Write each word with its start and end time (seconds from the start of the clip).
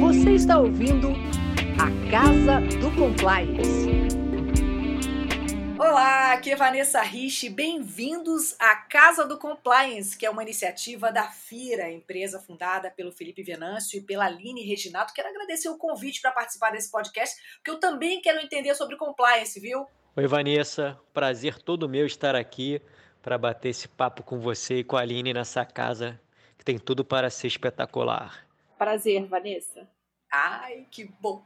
Você 0.00 0.34
está 0.34 0.58
ouvindo 0.58 1.08
a 1.80 2.10
Casa 2.10 2.60
do 2.78 2.94
Compliance. 2.94 3.88
Olá, 5.78 6.34
aqui 6.34 6.50
é 6.52 6.56
Vanessa 6.56 7.00
Rich. 7.00 7.48
Bem-vindos 7.48 8.54
à 8.58 8.76
Casa 8.76 9.26
do 9.26 9.38
Compliance, 9.38 10.16
que 10.16 10.26
é 10.26 10.30
uma 10.30 10.42
iniciativa 10.42 11.10
da 11.10 11.24
FIRA, 11.24 11.90
empresa 11.90 12.38
fundada 12.38 12.90
pelo 12.90 13.10
Felipe 13.10 13.42
Venâncio 13.42 13.98
e 13.98 14.02
pela 14.02 14.26
Aline 14.26 14.62
Reginato. 14.62 15.14
Quero 15.14 15.28
agradecer 15.28 15.70
o 15.70 15.78
convite 15.78 16.20
para 16.20 16.30
participar 16.30 16.72
desse 16.72 16.90
podcast, 16.90 17.34
porque 17.56 17.70
eu 17.70 17.80
também 17.80 18.20
quero 18.20 18.38
entender 18.38 18.74
sobre 18.74 18.96
compliance, 18.96 19.58
viu? 19.58 19.86
Oi, 20.14 20.26
Vanessa. 20.26 20.98
Prazer 21.14 21.58
todo 21.62 21.88
meu 21.88 22.04
estar 22.04 22.36
aqui 22.36 22.82
para 23.22 23.38
bater 23.38 23.70
esse 23.70 23.88
papo 23.88 24.22
com 24.22 24.38
você 24.38 24.80
e 24.80 24.84
com 24.84 24.96
a 24.96 25.00
Aline 25.00 25.32
nessa 25.32 25.64
casa 25.64 26.20
que 26.58 26.64
tem 26.64 26.78
tudo 26.78 27.04
para 27.04 27.30
ser 27.30 27.48
espetacular. 27.48 28.45
Prazer, 28.78 29.26
Vanessa. 29.26 29.88
Ai, 30.32 30.86
que 30.90 31.04
bom. 31.04 31.44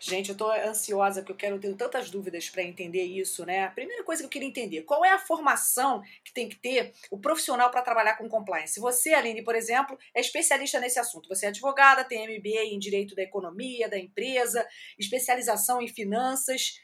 Gente, 0.00 0.30
eu 0.30 0.36
tô 0.36 0.50
ansiosa 0.50 1.22
porque 1.22 1.32
eu 1.32 1.36
quero 1.36 1.60
ter 1.60 1.74
tantas 1.76 2.10
dúvidas 2.10 2.50
para 2.50 2.62
entender 2.62 3.04
isso, 3.04 3.46
né? 3.46 3.64
A 3.64 3.70
primeira 3.70 4.02
coisa 4.02 4.22
que 4.22 4.26
eu 4.26 4.30
queria 4.30 4.48
entender, 4.48 4.82
qual 4.82 5.04
é 5.04 5.10
a 5.10 5.18
formação 5.18 6.02
que 6.24 6.32
tem 6.34 6.48
que 6.48 6.56
ter 6.56 6.92
o 7.10 7.18
profissional 7.18 7.70
para 7.70 7.80
trabalhar 7.80 8.16
com 8.16 8.28
compliance? 8.28 8.80
Você, 8.80 9.14
Aline, 9.14 9.42
por 9.44 9.54
exemplo, 9.54 9.96
é 10.14 10.20
especialista 10.20 10.80
nesse 10.80 10.98
assunto. 10.98 11.28
Você 11.28 11.46
é 11.46 11.48
advogada, 11.48 12.04
tem 12.04 12.26
MBA 12.26 12.64
em 12.64 12.78
Direito 12.78 13.14
da 13.14 13.22
Economia, 13.22 13.88
da 13.88 13.98
empresa, 13.98 14.66
especialização 14.98 15.80
em 15.80 15.88
finanças. 15.88 16.74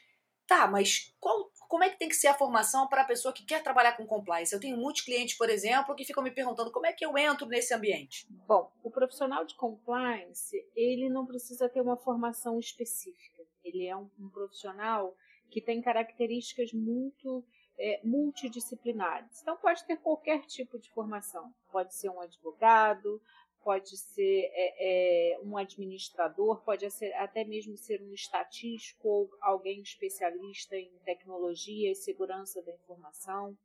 Tá, 0.47 0.67
mas 0.67 1.13
qual 1.19 1.51
como 1.75 1.83
é 1.83 1.89
que 1.89 1.99
tem 1.99 2.07
que 2.07 2.15
ser 2.15 2.27
a 2.27 2.33
formação 2.33 2.87
para 2.87 3.01
a 3.01 3.05
pessoa 3.05 3.33
que 3.33 3.43
quer 3.43 3.61
trabalhar 3.61 3.97
com 3.97 4.05
compliance? 4.05 4.55
Eu 4.55 4.61
tenho 4.61 4.77
muitos 4.77 5.01
clientes, 5.01 5.37
por 5.37 5.49
exemplo, 5.49 5.93
que 5.93 6.05
ficam 6.05 6.23
me 6.23 6.31
perguntando 6.31 6.71
como 6.71 6.85
é 6.85 6.93
que 6.93 7.05
eu 7.05 7.17
entro 7.17 7.45
nesse 7.47 7.73
ambiente. 7.73 8.25
Bom, 8.47 8.71
o 8.81 8.89
profissional 8.89 9.43
de 9.43 9.55
compliance, 9.55 10.55
ele 10.73 11.09
não 11.09 11.25
precisa 11.25 11.67
ter 11.67 11.81
uma 11.81 11.97
formação 11.97 12.57
específica. 12.57 13.43
Ele 13.61 13.85
é 13.85 13.93
um, 13.93 14.09
um 14.17 14.29
profissional 14.29 15.17
que 15.51 15.59
tem 15.59 15.81
características 15.81 16.71
muito 16.71 17.43
é, 17.77 17.99
multidisciplinares. 18.05 19.41
Então, 19.41 19.57
pode 19.57 19.83
ter 19.83 19.97
qualquer 19.97 20.45
tipo 20.45 20.79
de 20.79 20.89
formação. 20.91 21.53
Pode 21.73 21.93
ser 21.93 22.07
um 22.07 22.21
advogado, 22.21 23.21
pode 23.65 23.97
ser 23.97 24.51
é, 24.53 25.33
é, 25.33 25.39
um 25.39 25.57
administrador, 25.57 26.61
pode 26.61 26.87
ser, 26.91 27.11
até 27.13 27.43
mesmo 27.43 27.75
ser 27.75 27.99
um 27.99 28.13
estatístico 28.13 29.07
ou 29.09 29.29
alguém 29.41 29.81
especialista 29.81 30.77
em 30.77 30.91
tecnologia 31.03 31.91
e 31.91 31.95
segurança 31.95 32.61
da 32.61 32.71
informação. 32.71 33.57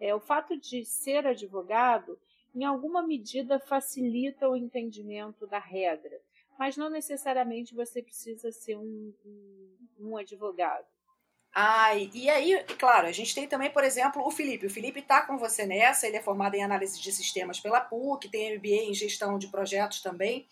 É, 0.00 0.12
o 0.12 0.18
fato 0.18 0.58
de 0.58 0.84
ser 0.84 1.24
advogado, 1.24 2.18
em 2.52 2.64
alguma 2.64 3.06
medida, 3.06 3.60
facilita 3.60 4.48
o 4.48 4.56
entendimento 4.56 5.46
da 5.46 5.60
regra, 5.60 6.20
mas 6.58 6.76
não 6.76 6.90
necessariamente 6.90 7.72
você 7.72 8.02
precisa 8.02 8.50
ser 8.50 8.76
um, 8.76 9.14
um, 9.24 9.76
um 10.00 10.16
advogado. 10.16 10.95
Ai, 11.58 12.10
e 12.12 12.28
aí, 12.28 12.62
claro, 12.78 13.06
a 13.06 13.12
gente 13.12 13.34
tem 13.34 13.48
também, 13.48 13.70
por 13.70 13.82
exemplo, 13.82 14.22
o 14.22 14.30
Felipe. 14.30 14.66
O 14.66 14.70
Felipe 14.70 15.00
está 15.00 15.22
com 15.22 15.38
você 15.38 15.64
nessa, 15.64 16.06
ele 16.06 16.18
é 16.18 16.22
formado 16.22 16.54
em 16.54 16.62
análise 16.62 17.00
de 17.00 17.10
sistemas 17.10 17.58
pela 17.58 17.80
PUC, 17.80 18.28
tem 18.28 18.58
MBA 18.58 18.90
em 18.90 18.92
gestão 18.92 19.38
de 19.38 19.48
projetos 19.48 20.02
também 20.02 20.46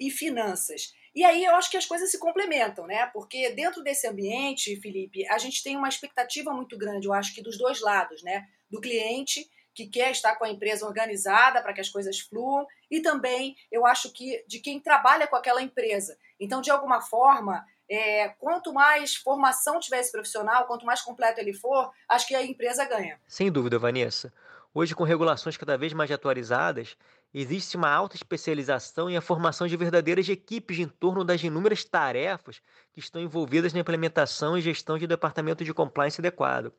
e 0.00 0.10
finanças. 0.10 0.92
E 1.14 1.22
aí 1.22 1.44
eu 1.44 1.54
acho 1.54 1.70
que 1.70 1.76
as 1.76 1.86
coisas 1.86 2.10
se 2.10 2.18
complementam, 2.18 2.88
né? 2.88 3.06
Porque 3.12 3.50
dentro 3.50 3.84
desse 3.84 4.08
ambiente, 4.08 4.74
Felipe, 4.80 5.24
a 5.28 5.38
gente 5.38 5.62
tem 5.62 5.76
uma 5.76 5.88
expectativa 5.88 6.52
muito 6.52 6.76
grande, 6.76 7.06
eu 7.06 7.12
acho 7.12 7.32
que 7.32 7.40
dos 7.40 7.56
dois 7.56 7.80
lados, 7.80 8.20
né? 8.24 8.48
Do 8.68 8.80
cliente 8.80 9.48
que 9.72 9.86
quer 9.86 10.10
estar 10.10 10.34
com 10.34 10.44
a 10.44 10.50
empresa 10.50 10.84
organizada 10.84 11.62
para 11.62 11.72
que 11.72 11.80
as 11.80 11.88
coisas 11.88 12.18
fluam 12.18 12.66
e 12.90 13.00
também 13.00 13.54
eu 13.70 13.86
acho 13.86 14.12
que 14.12 14.44
de 14.48 14.58
quem 14.58 14.80
trabalha 14.80 15.28
com 15.28 15.36
aquela 15.36 15.62
empresa. 15.62 16.18
Então, 16.40 16.60
de 16.60 16.68
alguma 16.68 17.00
forma, 17.00 17.64
é, 17.88 18.28
quanto 18.38 18.72
mais 18.72 19.16
formação 19.16 19.80
tiver 19.80 20.00
esse 20.00 20.12
profissional, 20.12 20.66
quanto 20.66 20.84
mais 20.84 21.00
completo 21.00 21.40
ele 21.40 21.52
for, 21.52 21.90
acho 22.08 22.26
que 22.26 22.34
a 22.34 22.44
empresa 22.44 22.84
ganha. 22.84 23.18
Sem 23.26 23.50
dúvida, 23.50 23.78
Vanessa. 23.78 24.32
Hoje, 24.74 24.94
com 24.94 25.02
regulações 25.02 25.56
cada 25.56 25.78
vez 25.78 25.92
mais 25.92 26.10
atualizadas, 26.10 26.96
existe 27.32 27.76
uma 27.76 27.90
alta 27.90 28.16
especialização 28.16 29.10
e 29.10 29.16
a 29.16 29.20
formação 29.20 29.66
de 29.66 29.76
verdadeiras 29.76 30.28
equipes 30.28 30.78
em 30.78 30.86
torno 30.86 31.24
das 31.24 31.42
inúmeras 31.42 31.84
tarefas 31.84 32.60
que 32.92 33.00
estão 33.00 33.20
envolvidas 33.20 33.72
na 33.72 33.80
implementação 33.80 34.56
e 34.56 34.60
gestão 34.60 34.98
de 34.98 35.06
departamento 35.06 35.64
de 35.64 35.72
compliance 35.72 36.20
adequado. 36.20 36.72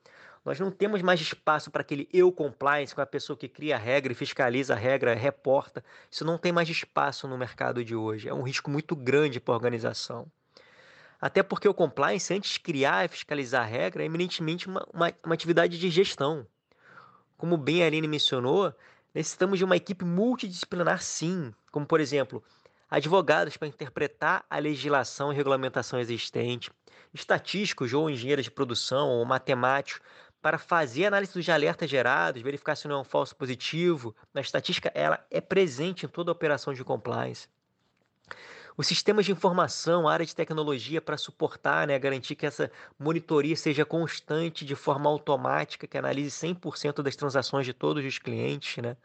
Nós 0.46 0.59
não 0.59 0.72
temos 0.72 1.02
mais 1.02 1.19
espaço 1.19 1.69
para 1.69 1.81
aquele 1.81 2.08
eu 2.14 2.31
compliance, 2.31 2.96
com 2.96 3.02
a 3.02 3.06
pessoa 3.06 3.36
que 3.36 3.50
cria 3.50 3.75
a 3.75 3.80
regra 3.80 4.14
e 4.14 4.16
fiscaliza 4.16 4.74
a 4.74 4.78
regra, 4.78 5.14
reporta. 5.14 5.84
Isso 6.09 6.24
não 6.24 6.38
tem 6.38 6.52
mais 6.52 6.69
espaço 6.69 7.28
no 7.28 7.38
mercado 7.38 7.84
de 7.84 7.96
hoje. 7.96 8.30
É 8.30 8.34
um 8.34 8.44
risco 8.44 8.69
muito 8.69 8.96
grande 8.96 9.40
para 9.40 9.53
a 9.53 9.58
organização. 9.58 10.31
Até 11.22 11.44
porque 11.44 11.68
o 11.68 11.74
compliance, 11.74 12.34
antes 12.34 12.53
de 12.53 12.59
criar 12.62 13.03
e 13.03 13.09
fiscalizar 13.09 13.63
a 13.63 13.66
regra, 13.66 14.03
é 14.03 14.06
eminentemente 14.06 14.68
uma, 14.68 14.88
uma, 14.94 15.13
uma 15.25 15.34
atividade 15.34 15.78
de 15.78 15.90
gestão. 15.90 16.47
Como 17.38 17.57
bem 17.57 17.84
a 17.84 17.88
Aline 17.88 18.07
mencionou, 18.07 18.74
necessitamos 19.13 19.59
de 19.59 19.66
uma 19.66 19.75
equipe 19.75 20.06
multidisciplinar 20.06 21.02
sim, 21.02 21.53
como 21.72 21.85
por 21.85 22.00
exemplo, 22.00 22.41
advogados 22.90 23.57
para 23.57 23.68
interpretar 23.68 24.46
a 24.50 24.59
legislação 24.59 25.34
e 25.34 25.35
regulamentação 25.35 26.00
existente, 26.00 26.72
estatísticos 27.13 27.94
ou 27.94 28.09
engenheiros 28.09 28.46
de 28.46 28.51
produção 28.51 29.09
ou 29.09 29.25
matemáticos 29.25 30.01
para 30.41 30.57
fazer 30.57 31.06
análise 31.06 31.34
dos 31.34 31.50
alertas 31.50 31.90
gerados, 31.90 32.41
verificar 32.41 32.78
se 32.78 32.88
não 32.88 32.96
é 32.96 33.01
um 33.01 33.03
falso 33.03 33.36
positivo. 33.36 34.16
A 34.34 34.40
estatística 34.40 34.90
ela 34.96 35.25
é 35.30 35.41
presente 35.41 36.06
em 36.06 36.09
toda 36.09 36.31
a 36.31 36.34
operação 36.34 36.74
de 36.74 36.81
compliance 36.84 37.50
os 38.78 38.88
sistemas 38.88 39.25
de 39.25 39.31
informação, 39.31 40.07
a 40.07 40.13
área 40.13 40.25
de 40.25 40.35
tecnologia 40.35 41.02
para 41.02 41.18
suportar, 41.18 41.88
né, 41.88 41.97
garantir 42.00 42.35
que 42.35 42.46
essa 42.46 42.72
monitoria 42.97 43.56
seja 43.56 43.85
constante 43.85 44.66
de 44.66 44.75
forma 44.75 45.09
automática, 45.09 45.88
que 45.88 45.97
analise 45.97 46.31
100% 46.31 47.02
das 47.03 47.16
transações 47.16 47.66
de 47.66 47.74
todos 47.74 48.03
os 48.06 48.18
clientes, 48.18 48.81
né? 48.81 48.96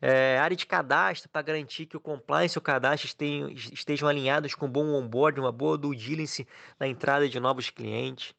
É, 0.00 0.38
área 0.38 0.56
de 0.56 0.66
cadastro 0.66 1.30
para 1.30 1.40
garantir 1.40 1.86
que 1.86 1.96
o 1.96 2.00
compliance 2.00 2.56
e 2.56 2.58
o 2.58 2.62
cadastro 2.62 3.06
estejam, 3.06 3.48
estejam 3.50 4.08
alinhados 4.08 4.54
com 4.54 4.66
um 4.66 4.70
bom 4.70 4.86
onboard, 4.92 5.40
uma 5.40 5.52
boa 5.52 5.78
due 5.78 5.96
diligence 5.96 6.46
na 6.78 6.86
entrada 6.86 7.28
de 7.28 7.40
novos 7.40 7.70
clientes. 7.70 8.34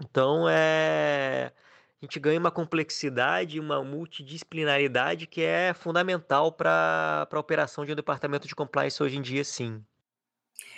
Então, 0.00 0.48
é 0.48 1.52
a 2.00 2.04
gente 2.04 2.20
ganha 2.20 2.38
uma 2.38 2.50
complexidade, 2.50 3.58
uma 3.58 3.82
multidisciplinaridade 3.82 5.26
que 5.26 5.42
é 5.42 5.74
fundamental 5.74 6.52
para 6.52 7.26
a 7.30 7.38
operação 7.38 7.84
de 7.84 7.92
um 7.92 7.96
departamento 7.96 8.46
de 8.46 8.54
compliance 8.54 9.02
hoje 9.02 9.16
em 9.16 9.22
dia, 9.22 9.42
sim. 9.42 9.82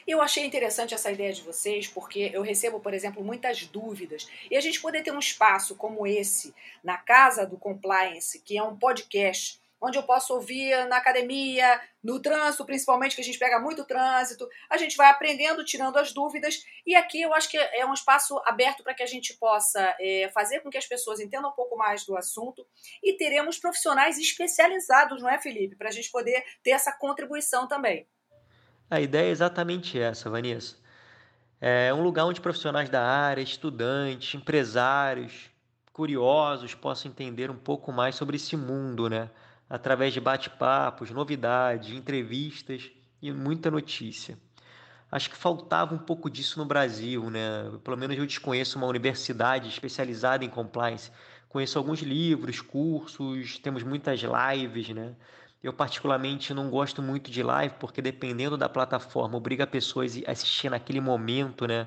Eu 0.06 0.22
achei 0.22 0.44
interessante 0.44 0.94
essa 0.94 1.12
ideia 1.12 1.32
de 1.32 1.42
vocês, 1.42 1.86
porque 1.86 2.30
eu 2.32 2.42
recebo, 2.42 2.80
por 2.80 2.94
exemplo, 2.94 3.22
muitas 3.22 3.66
dúvidas. 3.66 4.26
E 4.50 4.56
a 4.56 4.60
gente 4.60 4.80
poder 4.80 5.02
ter 5.02 5.12
um 5.12 5.18
espaço 5.18 5.76
como 5.76 6.06
esse, 6.06 6.54
na 6.82 6.96
Casa 6.96 7.46
do 7.46 7.58
Compliance, 7.58 8.40
que 8.40 8.56
é 8.56 8.62
um 8.62 8.76
podcast 8.76 9.59
onde 9.80 9.96
eu 9.96 10.02
posso 10.02 10.34
ouvir 10.34 10.86
na 10.86 10.98
academia, 10.98 11.80
no 12.02 12.20
trânsito, 12.20 12.64
principalmente, 12.64 13.14
que 13.14 13.22
a 13.22 13.24
gente 13.24 13.38
pega 13.38 13.58
muito 13.58 13.84
trânsito. 13.84 14.48
A 14.68 14.76
gente 14.76 14.96
vai 14.96 15.08
aprendendo, 15.08 15.64
tirando 15.64 15.96
as 15.96 16.12
dúvidas. 16.12 16.62
E 16.86 16.94
aqui 16.94 17.22
eu 17.22 17.32
acho 17.32 17.48
que 17.48 17.56
é 17.56 17.86
um 17.86 17.94
espaço 17.94 18.40
aberto 18.44 18.82
para 18.82 18.94
que 18.94 19.02
a 19.02 19.06
gente 19.06 19.34
possa 19.38 19.96
é, 20.00 20.30
fazer 20.34 20.60
com 20.60 20.70
que 20.70 20.78
as 20.78 20.86
pessoas 20.86 21.20
entendam 21.20 21.50
um 21.50 21.54
pouco 21.54 21.76
mais 21.76 22.04
do 22.04 22.16
assunto 22.16 22.66
e 23.02 23.14
teremos 23.14 23.58
profissionais 23.58 24.18
especializados, 24.18 25.22
não 25.22 25.28
é, 25.28 25.38
Felipe? 25.38 25.76
Para 25.76 25.88
a 25.88 25.92
gente 25.92 26.10
poder 26.10 26.44
ter 26.62 26.70
essa 26.70 26.92
contribuição 26.92 27.66
também. 27.66 28.06
A 28.90 29.00
ideia 29.00 29.28
é 29.28 29.30
exatamente 29.30 29.98
essa, 29.98 30.28
Vanessa. 30.28 30.76
É 31.60 31.92
um 31.92 32.02
lugar 32.02 32.24
onde 32.24 32.40
profissionais 32.40 32.88
da 32.88 33.02
área, 33.02 33.42
estudantes, 33.42 34.34
empresários, 34.34 35.50
curiosos 35.92 36.74
possam 36.74 37.10
entender 37.10 37.50
um 37.50 37.56
pouco 37.56 37.92
mais 37.92 38.14
sobre 38.14 38.36
esse 38.36 38.56
mundo, 38.56 39.08
né? 39.08 39.30
Através 39.70 40.12
de 40.12 40.20
bate-papos, 40.20 41.12
novidades, 41.12 41.94
entrevistas 41.94 42.90
e 43.22 43.30
muita 43.30 43.70
notícia. 43.70 44.36
Acho 45.12 45.30
que 45.30 45.36
faltava 45.36 45.94
um 45.94 45.98
pouco 45.98 46.28
disso 46.28 46.58
no 46.58 46.64
Brasil, 46.64 47.30
né? 47.30 47.70
Pelo 47.84 47.96
menos 47.96 48.18
eu 48.18 48.26
desconheço 48.26 48.76
uma 48.78 48.88
universidade 48.88 49.68
especializada 49.68 50.44
em 50.44 50.48
compliance. 50.48 51.12
Conheço 51.48 51.78
alguns 51.78 52.00
livros, 52.00 52.60
cursos, 52.60 53.58
temos 53.58 53.84
muitas 53.84 54.20
lives, 54.20 54.88
né? 54.88 55.14
Eu 55.62 55.72
particularmente 55.72 56.52
não 56.54 56.70
gosto 56.70 57.02
muito 57.02 57.30
de 57.30 57.42
live 57.42 57.74
porque 57.78 58.02
dependendo 58.02 58.56
da 58.56 58.68
plataforma 58.68 59.36
obriga 59.36 59.66
pessoas 59.66 60.20
a 60.26 60.32
assistir 60.32 60.68
naquele 60.70 61.00
momento, 61.00 61.66
né? 61.66 61.86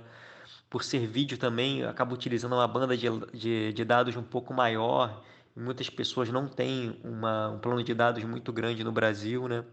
Por 0.69 0.83
ser 0.83 1.05
vídeo 1.07 1.37
também, 1.37 1.83
acaba 1.83 2.13
utilizando 2.13 2.53
uma 2.53 2.67
banda 2.67 2.95
de, 2.95 3.07
de, 3.33 3.73
de 3.73 3.85
dados 3.85 4.15
um 4.15 4.23
pouco 4.23 4.53
maior 4.53 5.23
Muitas 5.55 5.89
pessoas 5.89 6.29
não 6.29 6.47
têm 6.47 6.99
uma, 7.03 7.49
um 7.49 7.59
plano 7.59 7.83
de 7.83 7.93
dados 7.93 8.23
muito 8.23 8.51
grande 8.51 8.83
no 8.83 8.91
Brasil, 8.91 9.47
né? 9.47 9.63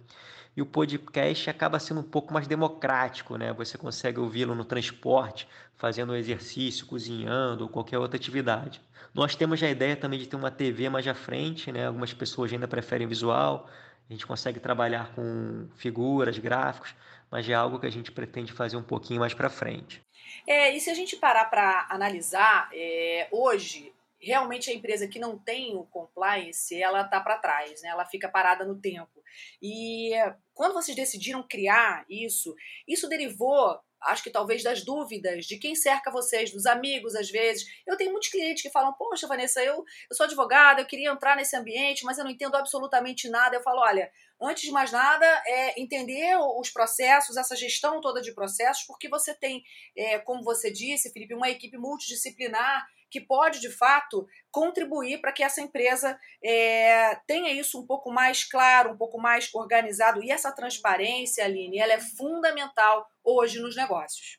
E 0.56 0.61
o 0.61 0.67
podcast 0.67 1.49
acaba 1.49 1.79
sendo 1.79 2.00
um 2.00 2.05
pouco 2.05 2.35
mais 2.35 2.47
democrático, 2.47 3.37
né? 3.37 3.53
Você 3.55 3.79
consegue 3.79 4.19
ouvi-lo 4.19 4.55
no 4.55 4.65
transporte, 4.65 5.49
fazendo 5.77 6.15
exercício, 6.15 6.87
cozinhando 6.87 7.65
ou 7.65 7.71
qualquer 7.71 7.99
outra 7.99 8.17
atividade. 8.17 8.81
Nós 9.15 9.35
temos 9.35 9.62
a 9.62 9.71
ideia 9.71 9.97
também 9.97 10.19
de 10.19 10.27
ter 10.27 10.37
uma 10.37 10.50
TV 10.50 10.91
mais 10.91 11.06
à 11.06 11.15
frente, 11.15 11.73
né? 11.73 11.87
Algumas 11.87 12.12
pessoas 12.12 12.53
ainda 12.53 12.69
preferem 12.69 13.06
visual. 13.06 13.69
A 14.09 14.12
gente 14.12 14.26
consegue 14.26 14.59
trabalhar 14.61 15.12
com 15.15 15.69
figuras, 15.76 16.37
gráficos, 16.37 16.94
mas 17.31 17.49
é 17.49 17.55
algo 17.55 17.79
que 17.79 17.87
a 17.87 17.91
gente 17.91 18.11
pretende 18.11 18.53
fazer 18.53 18.76
um 18.76 18.83
pouquinho 18.83 19.21
mais 19.21 19.33
para 19.33 19.49
frente. 19.49 20.03
É, 20.47 20.75
e 20.75 20.81
se 20.81 20.91
a 20.91 20.94
gente 20.94 21.17
parar 21.17 21.44
para 21.47 21.87
analisar, 21.88 22.69
é, 22.73 23.29
hoje 23.31 23.93
realmente 24.21 24.71
a 24.71 24.75
empresa 24.75 25.09
que 25.09 25.19
não 25.19 25.39
tem 25.39 25.77
o 25.77 25.85
compliance, 25.85 26.81
ela 26.81 27.03
está 27.03 27.21
para 27.21 27.39
trás, 27.39 27.83
né? 27.83 27.89
ela 27.89 28.05
fica 28.05 28.29
parada 28.29 28.65
no 28.65 28.81
tempo. 28.81 29.23
E 29.63 30.13
quando 30.55 30.75
vocês 30.75 30.97
decidiram 30.97 31.47
criar 31.47 32.05
isso, 32.09 32.55
isso 32.87 33.09
derivou 33.09 33.81
acho 34.03 34.23
que 34.23 34.31
talvez 34.31 34.63
das 34.63 34.83
dúvidas 34.83 35.45
de 35.45 35.59
quem 35.59 35.75
cerca 35.75 36.11
vocês, 36.11 36.51
dos 36.51 36.67
amigos 36.67 37.15
às 37.15 37.31
vezes. 37.31 37.67
Eu 37.87 37.97
tenho 37.97 38.11
muitos 38.11 38.31
clientes 38.31 38.63
que 38.63 38.71
falam: 38.71 38.93
Poxa, 38.95 39.27
Vanessa, 39.27 39.63
eu, 39.63 39.85
eu 40.11 40.17
sou 40.17 40.25
advogada, 40.25 40.81
eu 40.81 40.87
queria 40.87 41.11
entrar 41.11 41.37
nesse 41.37 41.57
ambiente, 41.57 42.05
mas 42.05 42.19
eu 42.19 42.25
não 42.25 42.31
entendo 42.31 42.57
absolutamente 42.57 43.29
nada. 43.29 43.57
Eu 43.57 43.63
falo: 43.63 43.81
Olha, 43.81 44.11
antes 44.41 44.63
de 44.63 44.71
mais 44.71 44.91
nada, 44.91 45.27
é 45.47 45.81
entender 45.81 46.37
os 46.59 46.71
processos, 46.71 47.37
essa 47.37 47.55
gestão 47.55 48.01
toda 48.01 48.21
de 48.21 48.33
processos, 48.33 48.85
porque 48.85 49.09
você 49.09 49.35
tem, 49.35 49.63
é, 49.97 50.19
como 50.19 50.43
você 50.43 50.71
disse, 50.71 51.13
Felipe, 51.13 51.35
uma 51.35 51.51
equipe 51.51 51.77
multidisciplinar 51.77 52.87
que 53.11 53.21
pode, 53.21 53.61
de 53.61 53.71
fato, 53.71 54.27
contribuir 54.51 55.21
para 55.21 55.33
que 55.33 55.43
essa 55.43 55.61
empresa 55.61 56.19
é, 56.43 57.17
tenha 57.27 57.53
isso 57.53 57.81
um 57.81 57.87
pouco 57.87 58.11
mais 58.11 58.45
claro, 58.45 58.93
um 58.93 58.97
pouco 58.97 59.19
mais 59.19 59.53
organizado. 59.55 60.23
E 60.23 60.31
essa 60.31 60.53
transparência, 60.53 61.45
Aline, 61.45 61.79
ela 61.79 61.93
é 61.93 62.01
fundamental 62.01 63.07
hoje 63.25 63.59
nos 63.61 63.77
negócios. 63.77 64.39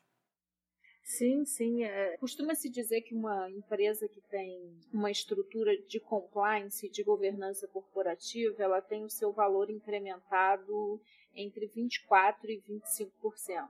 Sim, 1.04 1.44
sim. 1.44 1.84
É, 1.84 2.16
Costuma-se 2.16 2.70
dizer 2.70 3.02
que 3.02 3.14
uma 3.14 3.50
empresa 3.50 4.08
que 4.08 4.20
tem 4.22 4.80
uma 4.92 5.10
estrutura 5.10 5.76
de 5.76 6.00
compliance, 6.00 6.88
de 6.88 7.02
governança 7.02 7.68
corporativa, 7.68 8.62
ela 8.62 8.80
tem 8.80 9.04
o 9.04 9.10
seu 9.10 9.30
valor 9.32 9.68
incrementado 9.70 11.00
entre 11.34 11.68
24% 11.68 12.44
e 12.44 12.62
25%. 12.62 13.68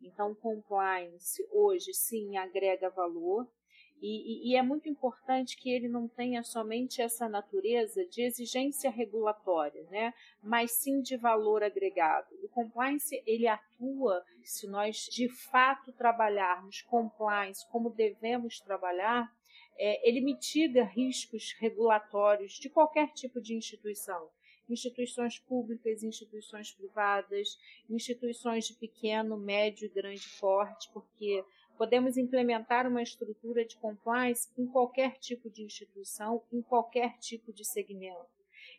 Então, 0.00 0.34
compliance 0.34 1.44
hoje 1.50 1.92
sim 1.92 2.36
agrega 2.36 2.88
valor, 2.90 3.48
e, 4.00 4.50
e, 4.50 4.52
e, 4.52 4.56
é 4.56 4.62
muito 4.62 4.88
importante 4.88 5.56
que 5.56 5.70
ele 5.70 5.88
não 5.88 6.06
tenha 6.06 6.42
somente 6.42 7.02
essa 7.02 7.28
natureza 7.28 8.06
de 8.06 8.22
exigência 8.22 8.90
regulatória, 8.90 9.82
né? 9.90 10.14
mas 10.42 10.72
sim 10.72 11.00
de 11.00 11.16
valor 11.16 11.62
agregado. 11.62 12.28
O 12.42 12.48
compliance 12.48 13.22
ele 13.26 13.46
atua, 13.46 14.24
se 14.42 14.68
nós 14.68 15.08
de 15.10 15.28
fato 15.28 15.92
trabalharmos 15.92 16.82
compliance 16.82 17.68
como 17.70 17.90
devemos 17.90 18.60
trabalhar, 18.60 19.32
é, 19.76 20.08
ele 20.08 20.20
mitiga 20.20 20.84
riscos 20.84 21.54
regulatórios 21.58 22.52
de 22.52 22.68
qualquer 22.68 23.12
tipo 23.12 23.40
de 23.40 23.54
instituição 23.54 24.28
instituições 24.68 25.38
públicas, 25.38 26.02
instituições 26.02 26.72
privadas, 26.72 27.58
instituições 27.88 28.66
de 28.66 28.74
pequeno, 28.74 29.36
médio 29.38 29.86
e 29.86 29.88
grande 29.88 30.28
porte, 30.38 30.90
porque 30.92 31.42
Podemos 31.78 32.16
implementar 32.16 32.88
uma 32.88 33.02
estrutura 33.02 33.64
de 33.64 33.76
compliance 33.76 34.48
em 34.58 34.66
qualquer 34.66 35.16
tipo 35.18 35.48
de 35.48 35.62
instituição, 35.62 36.42
em 36.52 36.60
qualquer 36.60 37.16
tipo 37.18 37.52
de 37.52 37.64
segmento. 37.64 38.26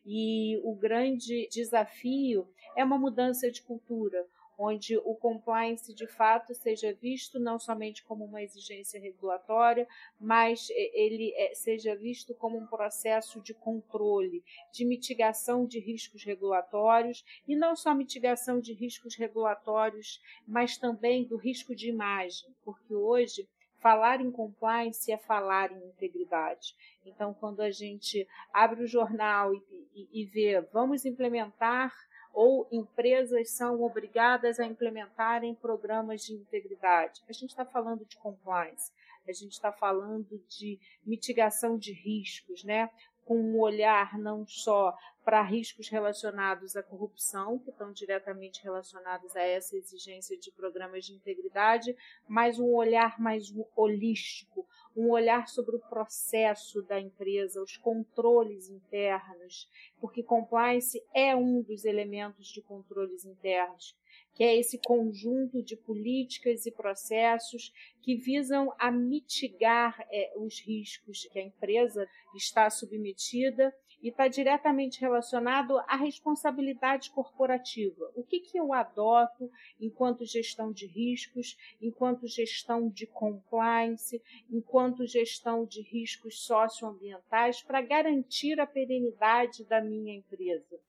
E 0.06 0.60
o 0.64 0.76
grande 0.76 1.48
desafio 1.50 2.48
é 2.76 2.84
uma 2.84 2.98
mudança 2.98 3.50
de 3.50 3.62
cultura, 3.62 4.28
onde 4.62 4.98
o 4.98 5.16
compliance 5.16 5.94
de 5.94 6.06
fato 6.06 6.54
seja 6.54 6.94
visto 6.94 7.40
não 7.40 7.58
somente 7.58 8.04
como 8.04 8.26
uma 8.26 8.44
exigência 8.44 9.00
regulatória, 9.00 9.88
mas 10.20 10.68
ele 10.70 11.34
é, 11.38 11.56
seja 11.56 11.96
visto 11.96 12.36
como 12.36 12.58
um 12.58 12.68
processo 12.68 13.40
de 13.40 13.54
controle, 13.54 14.44
de 14.74 14.84
mitigação 14.84 15.66
de 15.66 15.80
riscos 15.80 16.26
regulatórios, 16.26 17.24
e 17.48 17.56
não 17.56 17.74
só 17.74 17.96
mitigação 17.96 18.60
de 18.60 18.74
riscos 18.74 19.16
regulatórios, 19.16 20.22
mas 20.46 20.78
também 20.78 21.24
do 21.24 21.38
risco 21.38 21.74
de 21.74 21.88
imagem, 21.88 22.54
porque 22.66 22.94
hoje 22.94 23.48
Falar 23.80 24.20
em 24.20 24.30
compliance 24.30 25.10
é 25.10 25.18
falar 25.18 25.72
em 25.72 25.88
integridade. 25.88 26.76
Então, 27.06 27.34
quando 27.34 27.62
a 27.62 27.72
gente 27.72 28.28
abre 28.54 28.84
o 28.84 28.88
jornal 28.88 29.54
e, 29.54 29.64
e, 29.96 30.22
e 30.22 30.26
vê, 30.26 30.60
vamos 30.74 31.06
implementar 31.06 31.94
ou 32.34 32.68
empresas 32.72 33.52
são 33.52 33.82
obrigadas 33.82 34.60
a 34.60 34.66
implementarem 34.66 35.56
programas 35.56 36.22
de 36.22 36.34
integridade. 36.34 37.22
A 37.28 37.34
gente 37.34 37.50
está 37.50 37.66
falando 37.66 38.06
de 38.06 38.18
compliance, 38.18 38.92
a 39.28 39.34
gente 39.34 39.52
está 39.52 39.72
falando 39.72 40.42
de 40.48 40.80
mitigação 41.06 41.78
de 41.78 41.94
riscos, 41.94 42.64
né? 42.64 42.90
com 43.30 43.40
um 43.40 43.60
olhar 43.60 44.18
não 44.18 44.44
só 44.48 44.98
para 45.24 45.44
riscos 45.44 45.88
relacionados 45.88 46.76
à 46.76 46.82
corrupção, 46.82 47.60
que 47.60 47.70
estão 47.70 47.94
diretamente 47.94 48.64
relacionados 48.64 49.36
a 49.36 49.42
essa 49.44 49.78
exigência 49.78 50.36
de 50.36 50.52
programas 50.52 51.06
de 51.06 51.14
integridade, 51.14 51.96
mas 52.28 52.58
um 52.58 52.74
olhar 52.74 53.20
mais 53.20 53.54
holístico, 53.76 54.68
um 55.00 55.12
olhar 55.12 55.48
sobre 55.48 55.78
o 55.78 55.80
processo 55.80 56.82
da 56.82 57.00
empresa, 57.00 57.62
os 57.62 57.78
controles 57.78 58.70
internos, 58.70 59.70
porque 60.00 60.22
compliance 60.22 61.02
é 61.14 61.36
um 61.36 61.62
dos 61.62 61.86
elementos 61.86 62.48
de 62.48 62.62
controles 62.62 63.24
internos 63.24 63.96
que 64.34 64.44
é 64.44 64.56
esse 64.56 64.78
conjunto 64.78 65.62
de 65.62 65.76
políticas 65.76 66.66
e 66.66 66.72
processos 66.72 67.74
que 68.02 68.16
visam 68.16 68.74
a 68.80 68.90
mitigar 68.90 70.00
é, 70.10 70.32
os 70.38 70.62
riscos 70.62 71.28
que 71.32 71.40
a 71.40 71.44
empresa 71.44 72.08
está 72.34 72.70
submetida 72.70 73.76
e 74.02 74.10
está 74.10 74.28
diretamente 74.28 75.00
relacionado 75.02 75.78
à 75.80 75.96
responsabilidade 75.96 77.10
corporativa. 77.12 78.12
O 78.16 78.24
que, 78.24 78.40
que 78.40 78.58
eu 78.58 78.74
adoto 78.74 79.52
enquanto 79.80 80.26
gestão 80.26 80.72
de 80.72 80.86
riscos, 80.86 81.58
enquanto 81.82 82.28
gestão 82.28 82.90
de 82.90 83.06
compliance, 83.06 84.22
enquanto 84.50 85.06
gestão 85.06 85.66
de 85.66 85.82
riscos 85.82 86.42
socioambientais 86.44 87.62
para 87.62 87.82
garantir 87.82 88.60
a 88.60 88.68
perenidade 88.68 89.64
da 89.66 89.82
minha 89.82 90.16
empresa? 90.16 90.80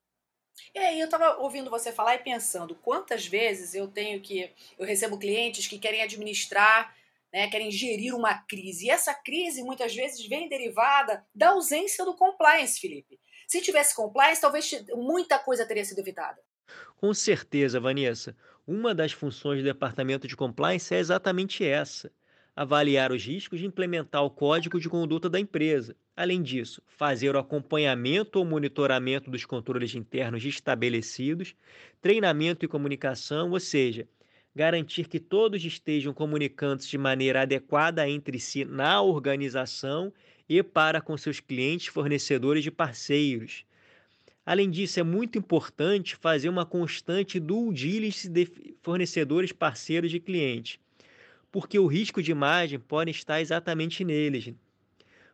E 0.75 0.79
aí 0.79 1.01
eu 1.01 1.07
estava 1.07 1.39
ouvindo 1.39 1.71
você 1.71 1.91
falar 1.91 2.17
e 2.17 2.19
pensando 2.19 2.75
quantas 2.75 3.27
vezes 3.27 3.75
eu 3.75 3.89
tenho 3.89 4.21
que 4.21 4.51
eu 4.79 4.87
recebo 4.87 5.19
clientes 5.19 5.67
que 5.67 5.79
querem 5.79 6.03
administrar, 6.03 6.95
né, 7.33 7.49
querem 7.49 7.71
gerir 7.71 8.15
uma 8.15 8.35
crise. 8.35 8.87
E 8.87 8.91
essa 8.91 9.15
crise 9.15 9.63
muitas 9.63 9.95
vezes 9.95 10.27
vem 10.27 10.49
derivada 10.49 11.25
da 11.35 11.51
ausência 11.51 12.05
do 12.05 12.15
compliance, 12.15 12.81
Felipe. 12.81 13.19
Se 13.47 13.61
tivesse 13.61 13.95
compliance, 13.95 14.41
talvez 14.41 14.71
muita 14.95 15.39
coisa 15.39 15.67
teria 15.67 15.85
sido 15.85 15.99
evitada. 15.99 16.39
Com 16.97 17.13
certeza, 17.13 17.81
Vanessa. 17.81 18.37
Uma 18.67 18.95
das 18.95 19.13
funções 19.13 19.59
do 19.59 19.65
departamento 19.65 20.29
de 20.29 20.37
compliance 20.37 20.95
é 20.95 20.99
exatamente 20.99 21.65
essa: 21.65 22.13
avaliar 22.55 23.11
os 23.11 23.25
riscos 23.25 23.59
de 23.59 23.67
implementar 23.67 24.23
o 24.25 24.31
código 24.31 24.79
de 24.79 24.89
conduta 24.89 25.29
da 25.29 25.41
empresa 25.41 25.97
Além 26.21 26.43
disso, 26.43 26.83
fazer 26.87 27.35
o 27.35 27.39
acompanhamento 27.39 28.39
ou 28.39 28.45
monitoramento 28.45 29.31
dos 29.31 29.47
controles 29.47 29.95
internos 29.95 30.45
estabelecidos, 30.45 31.55
treinamento 31.99 32.63
e 32.63 32.69
comunicação, 32.69 33.53
ou 33.53 33.59
seja, 33.59 34.07
garantir 34.61 35.09
que 35.09 35.19
todos 35.19 35.65
estejam 35.65 36.13
comunicando 36.13 36.85
de 36.85 36.99
maneira 36.99 37.41
adequada 37.41 38.07
entre 38.07 38.39
si 38.39 38.63
na 38.63 39.01
organização 39.01 40.13
e 40.47 40.63
para 40.63 41.01
com 41.01 41.17
seus 41.17 41.41
clientes, 41.41 41.87
fornecedores 41.87 42.67
e 42.67 42.71
parceiros. 42.71 43.65
Além 44.45 44.71
disso, 44.71 45.01
é 45.01 45.03
muito 45.03 45.39
importante 45.39 46.15
fazer 46.15 46.51
uma 46.51 46.67
constante 46.67 47.41
due 47.41 47.73
diligence 47.73 48.29
de 48.29 48.47
fornecedores, 48.83 49.51
parceiros 49.51 50.13
e 50.13 50.21
clientes, 50.21 50.79
porque 51.51 51.79
o 51.79 51.87
risco 51.87 52.23
de 52.23 52.31
imagem 52.31 52.79
pode 52.79 53.13
estar 53.13 53.41
exatamente 53.41 54.05
neles. 54.05 54.53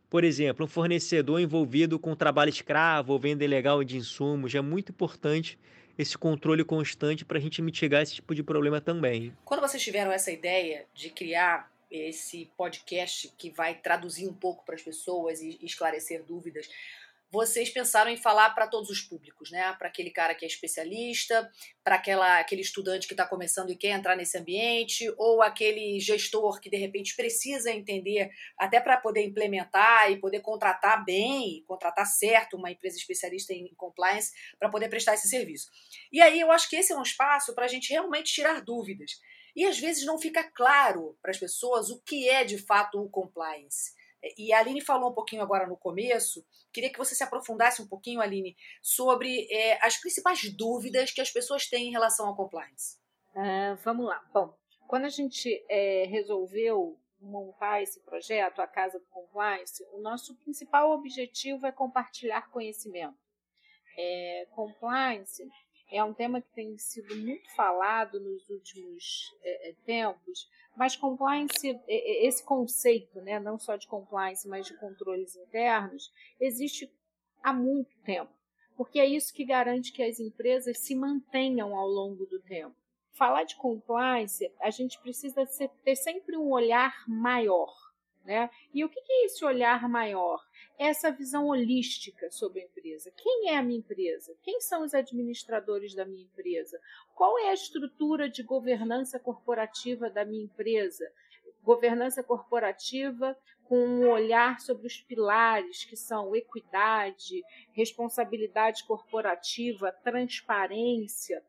Por 0.08 0.22
exemplo, 0.22 0.66
um 0.66 0.68
fornecedor 0.68 1.40
envolvido 1.40 1.98
com 1.98 2.14
trabalho 2.14 2.50
escravo 2.50 3.12
ou 3.12 3.18
venda 3.18 3.44
ilegal 3.44 3.82
de 3.82 3.96
insumos. 3.96 4.54
É 4.54 4.60
muito 4.60 4.92
importante 4.92 5.58
esse 5.98 6.16
controle 6.16 6.64
constante 6.64 7.24
para 7.24 7.38
a 7.38 7.40
gente 7.40 7.62
mitigar 7.62 8.02
esse 8.02 8.14
tipo 8.16 8.34
de 8.34 8.42
problema 8.42 8.80
também. 8.80 9.32
Quando 9.44 9.60
vocês 9.60 9.82
tiveram 9.82 10.12
essa 10.12 10.30
ideia 10.30 10.86
de 10.94 11.10
criar 11.10 11.70
esse 11.90 12.50
podcast 12.56 13.32
que 13.38 13.50
vai 13.50 13.74
traduzir 13.74 14.26
um 14.26 14.34
pouco 14.34 14.64
para 14.64 14.74
as 14.74 14.82
pessoas 14.82 15.40
e 15.40 15.58
esclarecer 15.62 16.22
dúvidas, 16.24 16.68
vocês 17.30 17.70
pensaram 17.70 18.10
em 18.10 18.16
falar 18.16 18.50
para 18.50 18.66
todos 18.66 18.88
os 18.88 19.00
públicos, 19.00 19.50
né? 19.50 19.74
Para 19.78 19.88
aquele 19.88 20.10
cara 20.10 20.34
que 20.34 20.44
é 20.44 20.48
especialista, 20.48 21.50
para 21.82 21.96
aquele 22.40 22.62
estudante 22.62 23.06
que 23.06 23.14
está 23.14 23.26
começando 23.26 23.70
e 23.70 23.76
quer 23.76 23.90
entrar 23.90 24.16
nesse 24.16 24.38
ambiente, 24.38 25.12
ou 25.18 25.42
aquele 25.42 25.98
gestor 25.98 26.60
que 26.60 26.70
de 26.70 26.76
repente 26.76 27.16
precisa 27.16 27.70
entender, 27.70 28.30
até 28.58 28.80
para 28.80 28.96
poder 28.96 29.24
implementar 29.24 30.10
e 30.10 30.20
poder 30.20 30.40
contratar 30.40 31.04
bem, 31.04 31.64
contratar 31.66 32.06
certo 32.06 32.56
uma 32.56 32.70
empresa 32.70 32.96
especialista 32.96 33.52
em 33.52 33.74
compliance 33.76 34.32
para 34.58 34.68
poder 34.68 34.88
prestar 34.88 35.14
esse 35.14 35.28
serviço. 35.28 35.70
E 36.12 36.22
aí 36.22 36.40
eu 36.40 36.50
acho 36.52 36.68
que 36.68 36.76
esse 36.76 36.92
é 36.92 36.96
um 36.96 37.02
espaço 37.02 37.54
para 37.54 37.64
a 37.64 37.68
gente 37.68 37.90
realmente 37.90 38.32
tirar 38.32 38.60
dúvidas. 38.62 39.12
E 39.54 39.64
às 39.64 39.78
vezes 39.78 40.04
não 40.04 40.18
fica 40.18 40.44
claro 40.44 41.18
para 41.22 41.30
as 41.30 41.38
pessoas 41.38 41.88
o 41.88 42.00
que 42.02 42.28
é 42.28 42.44
de 42.44 42.58
fato 42.58 43.00
o 43.00 43.08
compliance. 43.08 43.95
E 44.36 44.52
a 44.52 44.58
Aline 44.58 44.80
falou 44.80 45.10
um 45.10 45.14
pouquinho 45.14 45.42
agora 45.42 45.66
no 45.66 45.76
começo, 45.76 46.44
queria 46.72 46.90
que 46.90 46.98
você 46.98 47.14
se 47.14 47.24
aprofundasse 47.24 47.82
um 47.82 47.88
pouquinho, 47.88 48.20
Aline, 48.20 48.56
sobre 48.82 49.46
é, 49.50 49.84
as 49.84 49.96
principais 49.96 50.42
dúvidas 50.54 51.10
que 51.10 51.20
as 51.20 51.30
pessoas 51.30 51.66
têm 51.68 51.88
em 51.88 51.92
relação 51.92 52.26
ao 52.26 52.36
compliance. 52.36 52.98
Uh, 53.34 53.76
vamos 53.84 54.06
lá. 54.06 54.24
Bom, 54.32 54.56
quando 54.86 55.04
a 55.04 55.10
gente 55.10 55.64
é, 55.68 56.06
resolveu 56.06 56.98
montar 57.20 57.82
esse 57.82 58.00
projeto, 58.00 58.60
a 58.60 58.66
Casa 58.66 58.98
do 58.98 59.06
Compliance, 59.06 59.84
o 59.92 60.00
nosso 60.00 60.36
principal 60.36 60.90
objetivo 60.92 61.66
é 61.66 61.72
compartilhar 61.72 62.50
conhecimento. 62.50 63.16
É, 63.98 64.46
compliance 64.50 65.42
é 65.90 66.02
um 66.02 66.12
tema 66.12 66.40
que 66.40 66.52
tem 66.52 66.76
sido 66.78 67.14
muito 67.16 67.54
falado 67.54 68.20
nos 68.20 68.48
últimos 68.48 69.34
é, 69.42 69.70
é 69.70 69.74
tempos, 69.84 70.48
mas 70.76 70.96
compliance, 70.96 71.68
é, 71.68 71.80
é, 71.88 72.26
esse 72.26 72.44
conceito, 72.44 73.20
né, 73.22 73.40
não 73.40 73.58
só 73.58 73.76
de 73.76 73.86
compliance, 73.86 74.46
mas 74.48 74.66
de 74.66 74.76
controles 74.76 75.36
internos, 75.36 76.12
existe 76.40 76.92
há 77.42 77.52
muito 77.52 77.96
tempo, 78.00 78.30
porque 78.76 78.98
é 78.98 79.06
isso 79.06 79.32
que 79.32 79.44
garante 79.44 79.92
que 79.92 80.02
as 80.02 80.20
empresas 80.20 80.78
se 80.78 80.94
mantenham 80.94 81.74
ao 81.76 81.86
longo 81.86 82.26
do 82.26 82.40
tempo. 82.40 82.74
Falar 83.12 83.44
de 83.44 83.56
compliance, 83.56 84.52
a 84.60 84.70
gente 84.70 85.00
precisa 85.00 85.46
ter 85.82 85.96
sempre 85.96 86.36
um 86.36 86.50
olhar 86.50 87.04
maior. 87.08 87.72
Né? 88.22 88.50
E 88.74 88.84
o 88.84 88.88
que 88.88 89.00
é 89.08 89.24
esse 89.24 89.42
olhar 89.44 89.88
maior? 89.88 90.45
Essa 90.78 91.10
visão 91.10 91.46
holística 91.46 92.30
sobre 92.30 92.60
a 92.60 92.64
empresa. 92.64 93.12
Quem 93.16 93.50
é 93.50 93.56
a 93.56 93.62
minha 93.62 93.78
empresa? 93.78 94.36
Quem 94.42 94.60
são 94.60 94.82
os 94.82 94.94
administradores 94.94 95.94
da 95.94 96.04
minha 96.04 96.24
empresa? 96.24 96.80
Qual 97.14 97.38
é 97.38 97.50
a 97.50 97.54
estrutura 97.54 98.28
de 98.28 98.42
governança 98.42 99.18
corporativa 99.18 100.10
da 100.10 100.24
minha 100.24 100.44
empresa? 100.44 101.10
Governança 101.62 102.22
corporativa 102.22 103.36
com 103.64 103.78
um 103.78 104.08
olhar 104.08 104.60
sobre 104.60 104.86
os 104.86 105.00
pilares 105.00 105.84
que 105.84 105.96
são 105.96 106.34
equidade, 106.36 107.42
responsabilidade 107.72 108.84
corporativa, 108.84 109.90
transparência, 109.90 111.42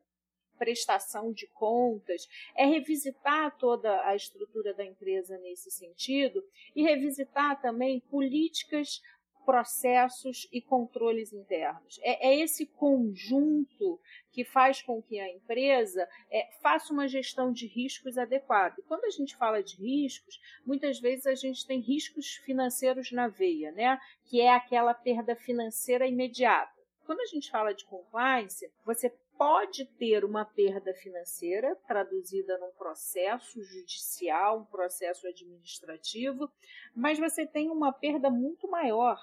prestação 0.57 1.31
de 1.31 1.47
contas, 1.47 2.27
é 2.55 2.65
revisitar 2.65 3.55
toda 3.57 4.03
a 4.05 4.15
estrutura 4.15 4.73
da 4.73 4.83
empresa 4.83 5.37
nesse 5.37 5.69
sentido 5.69 6.43
e 6.75 6.81
revisitar 6.83 7.61
também 7.61 7.99
políticas 7.99 9.01
processos 9.47 10.45
e 10.51 10.61
controles 10.61 11.31
internos. 11.31 11.97
É, 12.03 12.27
é, 12.27 12.41
esse 12.41 12.65
conjunto 12.65 13.97
que 14.29 14.43
faz 14.43 14.81
com 14.81 15.01
que 15.01 15.17
a 15.17 15.29
empresa 15.33 16.05
é, 16.29 16.49
faça 16.61 16.91
uma 16.91 17.07
gestão 17.07 17.49
de 17.53 17.65
riscos 17.65 18.17
adequada. 18.17 18.75
E 18.77 18.81
quando 18.81 19.05
a 19.05 19.09
gente 19.09 19.37
fala 19.37 19.63
de 19.63 19.77
riscos, 19.77 20.37
muitas 20.65 20.99
vezes 20.99 21.25
a 21.25 21.33
gente 21.33 21.65
tem 21.65 21.79
riscos 21.79 22.35
financeiros 22.43 23.09
na 23.13 23.29
veia, 23.29 23.71
né? 23.71 23.97
que 24.25 24.41
é 24.41 24.53
aquela 24.53 24.93
perda 24.93 25.33
financeira 25.33 26.05
imediata. 26.05 26.75
Quando 27.05 27.21
a 27.21 27.25
gente 27.27 27.49
fala 27.49 27.73
de 27.73 27.85
compliance, 27.85 28.69
você 28.83 29.09
pode 29.37 29.85
ter 29.97 30.25
uma 30.25 30.43
perda 30.43 30.93
financeira 30.95 31.73
traduzida 31.87 32.57
num 32.57 32.71
processo 32.71 33.63
judicial, 33.63 34.59
um 34.59 34.65
processo 34.65 35.27
administrativo, 35.27 36.51
mas 36.95 37.19
você 37.19 37.45
tem 37.45 37.69
uma 37.69 37.93
perda 37.93 38.29
muito 38.29 38.67
maior, 38.67 39.17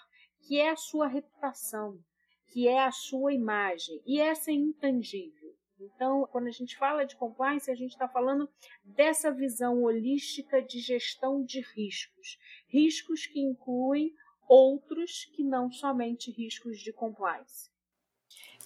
que 0.46 0.60
é 0.60 0.70
a 0.70 0.76
sua 0.76 1.06
reputação, 1.06 1.98
que 2.46 2.68
é 2.68 2.84
a 2.84 2.92
sua 2.92 3.32
imagem, 3.32 4.00
e 4.06 4.20
essa 4.20 4.50
é 4.50 4.54
intangível. 4.54 5.54
Então, 5.80 6.26
quando 6.30 6.46
a 6.46 6.52
gente 6.52 6.76
fala 6.76 7.04
de 7.04 7.16
compliance, 7.16 7.70
a 7.70 7.74
gente 7.74 7.92
está 7.92 8.08
falando 8.08 8.48
dessa 8.84 9.30
visão 9.30 9.82
holística 9.82 10.62
de 10.62 10.80
gestão 10.80 11.44
de 11.44 11.60
riscos. 11.60 12.38
Riscos 12.68 13.26
que 13.26 13.40
incluem 13.40 14.14
outros 14.48 15.24
que 15.34 15.42
não 15.42 15.70
somente 15.70 16.30
riscos 16.30 16.78
de 16.78 16.92
compliance. 16.92 17.70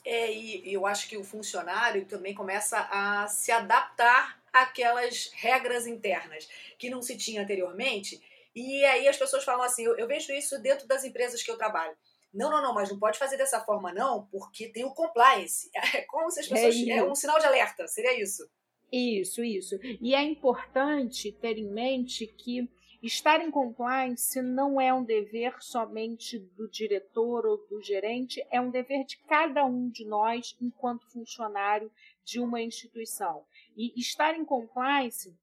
É, 0.05 0.33
e 0.33 0.73
eu 0.73 0.87
acho 0.87 1.09
que 1.09 1.17
o 1.17 1.25
funcionário 1.25 2.05
também 2.07 2.35
começa 2.35 2.79
a 2.91 3.27
se 3.27 3.51
adaptar 3.51 4.41
àquelas 4.53 5.31
regras 5.35 5.87
internas 5.87 6.49
que 6.79 6.91
não 6.91 7.03
se 7.03 7.17
tinha 7.17 7.43
anteriormente 7.43 8.21
e 8.59 8.85
aí 8.85 9.07
as 9.07 9.17
pessoas 9.17 9.45
falam 9.45 9.63
assim: 9.63 9.85
eu, 9.85 9.97
eu 9.97 10.07
vejo 10.07 10.33
isso 10.33 10.61
dentro 10.61 10.87
das 10.87 11.05
empresas 11.05 11.43
que 11.43 11.51
eu 11.51 11.57
trabalho. 11.57 11.97
Não, 12.33 12.51
não, 12.51 12.63
não, 12.63 12.75
mas 12.75 12.91
não 12.91 12.99
pode 12.99 13.19
fazer 13.19 13.37
dessa 13.37 13.61
forma, 13.61 13.93
não, 13.93 14.27
porque 14.27 14.69
tem 14.69 14.85
o 14.85 14.95
compliance. 14.95 15.71
É 15.95 16.03
como 16.03 16.31
se 16.31 16.41
as 16.41 16.47
é 16.47 16.55
pessoas. 16.55 16.77
É, 16.77 16.99
é 16.99 17.05
um 17.05 17.15
sinal 17.15 17.39
de 17.39 17.47
alerta, 17.47 17.87
seria 17.87 18.21
isso. 18.21 18.49
Isso, 18.91 19.45
isso. 19.45 19.79
E 20.01 20.15
é 20.15 20.23
importante 20.23 21.33
ter 21.33 21.59
em 21.59 21.71
mente 21.71 22.27
que 22.27 22.69
estar 23.03 23.41
em 23.41 23.51
compliance 23.51 24.41
não 24.43 24.81
é 24.81 24.93
um 24.93 25.05
dever 25.05 25.55
somente 25.61 26.39
do 26.39 26.69
diretor 26.69 27.47
ou 27.47 27.59
do 27.69 27.81
gerente, 27.81 28.45
é 28.51 28.61
um 28.61 28.71
dever 28.71 29.05
de 29.05 29.19
cada 29.19 29.65
um 29.65 29.89
de 29.89 30.05
nós 30.05 30.57
enquanto 30.61 31.11
funcionário 31.11 31.93
de 32.25 32.41
uma 32.41 32.61
instituição. 32.61 33.45
E 33.77 33.93
estar 33.99 34.35
em 34.35 34.45
compliance 34.45 35.37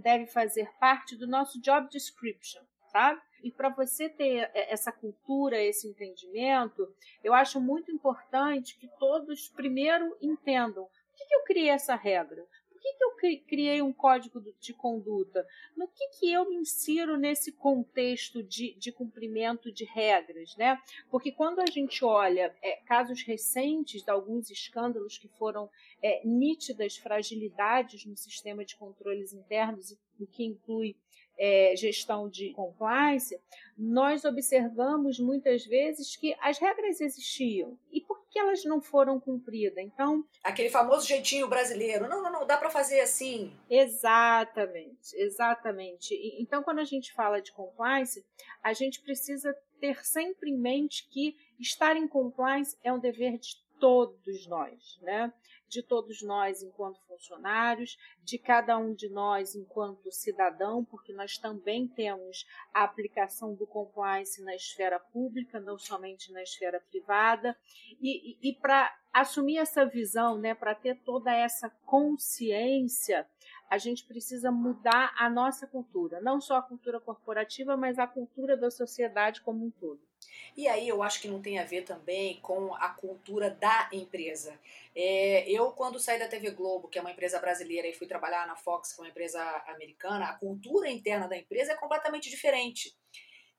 deve 0.00 0.26
fazer 0.26 0.70
parte 0.78 1.16
do 1.16 1.26
nosso 1.26 1.60
job 1.60 1.88
description, 1.88 2.62
sabe? 2.90 3.20
E 3.42 3.50
para 3.50 3.68
você 3.68 4.08
ter 4.08 4.50
essa 4.54 4.92
cultura, 4.92 5.60
esse 5.60 5.88
entendimento, 5.88 6.86
eu 7.24 7.34
acho 7.34 7.60
muito 7.60 7.90
importante 7.90 8.78
que 8.78 8.88
todos 8.98 9.48
primeiro 9.48 10.16
entendam 10.20 10.88
por 11.12 11.28
que, 11.28 11.34
eu 11.34 11.44
criei 11.44 11.68
essa 11.68 11.94
regra, 11.94 12.44
que, 12.82 12.92
que 12.94 13.04
eu 13.04 13.40
criei 13.46 13.80
um 13.80 13.92
código 13.92 14.42
de 14.60 14.74
conduta, 14.74 15.46
no 15.76 15.86
que, 15.86 16.08
que 16.08 16.32
eu 16.32 16.48
me 16.48 16.56
insiro 16.56 17.16
nesse 17.16 17.52
contexto 17.52 18.42
de, 18.42 18.74
de 18.74 18.90
cumprimento 18.90 19.70
de 19.70 19.84
regras, 19.84 20.56
né? 20.56 20.76
Porque 21.08 21.30
quando 21.30 21.60
a 21.60 21.66
gente 21.66 22.04
olha 22.04 22.54
é, 22.60 22.76
casos 22.84 23.22
recentes 23.22 24.02
de 24.02 24.10
alguns 24.10 24.50
escândalos 24.50 25.16
que 25.16 25.28
foram 25.28 25.70
é, 26.02 26.20
nítidas 26.26 26.96
fragilidades 26.96 28.04
no 28.04 28.16
sistema 28.16 28.64
de 28.64 28.74
controles 28.76 29.32
internos, 29.32 29.96
o 30.18 30.26
que 30.26 30.44
inclui 30.44 30.96
é, 31.38 31.74
gestão 31.76 32.28
de 32.28 32.52
compliance, 32.52 33.38
nós 33.76 34.24
observamos 34.24 35.18
muitas 35.18 35.64
vezes 35.64 36.16
que 36.16 36.36
as 36.40 36.58
regras 36.58 37.00
existiam 37.00 37.78
e 37.90 38.00
por 38.00 38.21
que 38.32 38.38
elas 38.38 38.64
não 38.64 38.80
foram 38.80 39.20
cumpridas. 39.20 39.84
Então, 39.84 40.24
aquele 40.42 40.70
famoso 40.70 41.06
jeitinho 41.06 41.46
brasileiro, 41.48 42.08
não, 42.08 42.22
não, 42.22 42.32
não 42.32 42.46
dá 42.46 42.56
para 42.56 42.70
fazer 42.70 43.00
assim. 43.00 43.52
Exatamente, 43.68 45.14
exatamente. 45.14 46.14
Então, 46.40 46.62
quando 46.62 46.78
a 46.78 46.84
gente 46.84 47.12
fala 47.12 47.42
de 47.42 47.52
compliance, 47.52 48.24
a 48.62 48.72
gente 48.72 49.02
precisa 49.02 49.54
ter 49.78 50.04
sempre 50.04 50.50
em 50.50 50.58
mente 50.58 51.06
que 51.10 51.36
estar 51.60 51.96
em 51.96 52.08
compliance 52.08 52.76
é 52.82 52.92
um 52.92 52.98
dever 52.98 53.38
de 53.38 53.62
todos 53.78 54.46
nós, 54.46 54.98
né? 55.02 55.32
De 55.72 55.82
todos 55.82 56.20
nós 56.20 56.62
enquanto 56.62 57.00
funcionários, 57.08 57.98
de 58.22 58.38
cada 58.38 58.76
um 58.76 58.92
de 58.92 59.08
nós 59.08 59.54
enquanto 59.54 60.12
cidadão, 60.12 60.84
porque 60.84 61.14
nós 61.14 61.38
também 61.38 61.88
temos 61.88 62.46
a 62.74 62.84
aplicação 62.84 63.54
do 63.54 63.66
compliance 63.66 64.42
na 64.42 64.54
esfera 64.54 65.00
pública, 65.00 65.58
não 65.58 65.78
somente 65.78 66.30
na 66.30 66.42
esfera 66.42 66.78
privada, 66.90 67.56
e, 67.98 68.32
e, 68.32 68.50
e 68.50 68.54
para 68.54 68.94
assumir 69.14 69.56
essa 69.56 69.86
visão, 69.86 70.36
né, 70.36 70.54
para 70.54 70.74
ter 70.74 70.98
toda 71.00 71.34
essa 71.34 71.70
consciência, 71.86 73.26
a 73.70 73.78
gente 73.78 74.04
precisa 74.04 74.52
mudar 74.52 75.14
a 75.16 75.30
nossa 75.30 75.66
cultura, 75.66 76.20
não 76.20 76.38
só 76.38 76.56
a 76.56 76.62
cultura 76.62 77.00
corporativa, 77.00 77.78
mas 77.78 77.98
a 77.98 78.06
cultura 78.06 78.58
da 78.58 78.70
sociedade 78.70 79.40
como 79.40 79.64
um 79.64 79.70
todo. 79.70 80.11
E 80.56 80.68
aí 80.68 80.86
eu 80.86 81.02
acho 81.02 81.20
que 81.20 81.28
não 81.28 81.40
tem 81.40 81.58
a 81.58 81.64
ver 81.64 81.82
também 81.82 82.38
com 82.40 82.74
a 82.74 82.90
cultura 82.90 83.50
da 83.50 83.88
empresa. 83.92 84.58
É, 84.94 85.50
eu, 85.50 85.72
quando 85.72 85.98
saí 85.98 86.18
da 86.18 86.28
TV 86.28 86.50
Globo, 86.50 86.88
que 86.88 86.98
é 86.98 87.00
uma 87.00 87.10
empresa 87.10 87.40
brasileira, 87.40 87.88
e 87.88 87.94
fui 87.94 88.06
trabalhar 88.06 88.46
na 88.46 88.54
Fox, 88.54 88.92
que 88.92 89.00
é 89.00 89.04
uma 89.04 89.10
empresa 89.10 89.40
americana, 89.68 90.26
a 90.26 90.34
cultura 90.34 90.90
interna 90.90 91.26
da 91.26 91.36
empresa 91.36 91.72
é 91.72 91.76
completamente 91.76 92.28
diferente. 92.28 92.94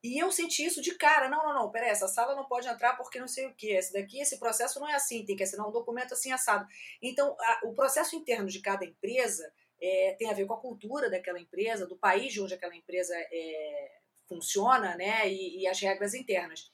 E 0.04 0.22
eu 0.22 0.30
senti 0.30 0.64
isso 0.64 0.82
de 0.82 0.94
cara. 0.96 1.30
Não, 1.30 1.42
não, 1.42 1.54
não, 1.54 1.70
peraí, 1.70 1.88
essa 1.88 2.06
sala 2.06 2.36
não 2.36 2.44
pode 2.44 2.68
entrar 2.68 2.94
porque 2.94 3.18
não 3.18 3.26
sei 3.26 3.46
o 3.46 3.54
que. 3.54 3.70
Esse 3.70 3.92
daqui, 3.92 4.20
esse 4.20 4.38
processo 4.38 4.78
não 4.78 4.86
é 4.86 4.94
assim, 4.94 5.24
tem 5.24 5.34
que 5.34 5.42
assinar 5.42 5.66
um 5.66 5.72
documento 5.72 6.12
assim 6.12 6.30
assado. 6.30 6.68
Então, 7.02 7.34
a, 7.40 7.60
o 7.64 7.72
processo 7.72 8.14
interno 8.14 8.46
de 8.46 8.60
cada 8.60 8.84
empresa 8.84 9.50
é, 9.80 10.14
tem 10.18 10.30
a 10.30 10.34
ver 10.34 10.46
com 10.46 10.54
a 10.54 10.60
cultura 10.60 11.10
daquela 11.10 11.40
empresa, 11.40 11.86
do 11.86 11.96
país 11.96 12.34
de 12.34 12.40
onde 12.40 12.54
aquela 12.54 12.76
empresa 12.76 13.14
é, 13.16 13.92
funciona, 14.28 14.94
né? 14.94 15.26
E, 15.26 15.62
e 15.62 15.66
as 15.66 15.80
regras 15.80 16.12
internas. 16.12 16.70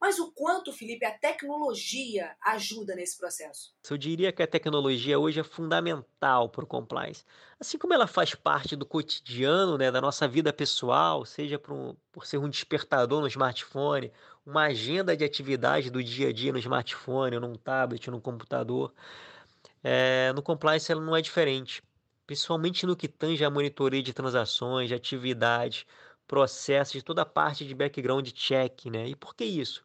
Mas 0.00 0.18
o 0.18 0.30
quanto, 0.32 0.72
Felipe, 0.72 1.04
a 1.04 1.18
tecnologia 1.18 2.36
ajuda 2.44 2.94
nesse 2.94 3.18
processo? 3.18 3.74
Eu 3.90 3.98
diria 3.98 4.30
que 4.30 4.42
a 4.42 4.46
tecnologia 4.46 5.18
hoje 5.18 5.40
é 5.40 5.42
fundamental 5.44 6.48
para 6.48 6.62
o 6.62 6.66
compliance. 6.66 7.24
Assim 7.58 7.76
como 7.76 7.92
ela 7.92 8.06
faz 8.06 8.34
parte 8.34 8.76
do 8.76 8.86
cotidiano, 8.86 9.76
né, 9.76 9.90
da 9.90 10.00
nossa 10.00 10.28
vida 10.28 10.52
pessoal, 10.52 11.24
seja 11.24 11.58
por, 11.58 11.72
um, 11.72 11.96
por 12.12 12.26
ser 12.26 12.38
um 12.38 12.48
despertador 12.48 13.20
no 13.20 13.26
smartphone, 13.26 14.12
uma 14.46 14.66
agenda 14.66 15.16
de 15.16 15.24
atividade 15.24 15.90
do 15.90 16.02
dia 16.02 16.28
a 16.28 16.32
dia 16.32 16.52
no 16.52 16.58
smartphone, 16.58 17.40
num 17.40 17.56
tablet, 17.56 18.08
no 18.08 18.20
computador, 18.20 18.94
é, 19.82 20.32
no 20.32 20.42
compliance 20.42 20.90
ela 20.90 21.00
não 21.00 21.16
é 21.16 21.20
diferente. 21.20 21.82
Principalmente 22.26 22.86
no 22.86 22.94
que 22.94 23.08
tange 23.08 23.44
a 23.44 23.50
monitoria 23.50 24.02
de 24.02 24.12
transações, 24.12 24.88
de 24.88 24.94
atividades, 24.94 25.86
processos, 26.28 26.92
de 26.92 27.02
toda 27.02 27.22
a 27.22 27.26
parte 27.26 27.66
de 27.66 27.74
background 27.74 28.28
check, 28.32 28.86
né? 28.86 29.08
E 29.08 29.16
por 29.16 29.34
que 29.34 29.44
isso? 29.44 29.84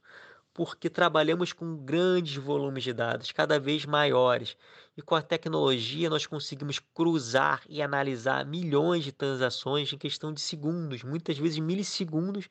Porque 0.54 0.90
trabalhamos 0.90 1.54
com 1.54 1.78
grandes 1.78 2.36
volumes 2.36 2.84
de 2.84 2.94
dados, 2.94 3.32
cada 3.32 3.60
vez 3.60 3.86
maiores. 3.86 4.58
E 4.98 5.02
com 5.02 5.16
a 5.16 5.22
tecnologia 5.22 6.10
nós 6.10 6.28
conseguimos 6.28 6.80
cruzar 6.94 7.64
e 7.70 7.82
analisar 7.82 8.46
milhões 8.46 9.04
de 9.04 9.12
transações 9.12 9.92
em 9.94 9.98
questão 9.98 10.34
de 10.34 10.42
segundos, 10.42 11.04
muitas 11.04 11.38
vezes 11.38 11.60
milissegundos, 11.60 12.50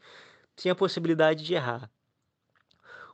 sem 0.57 0.73
a 0.73 0.75
possibilidade 0.75 1.45
de 1.45 1.55
errar. 1.55 1.91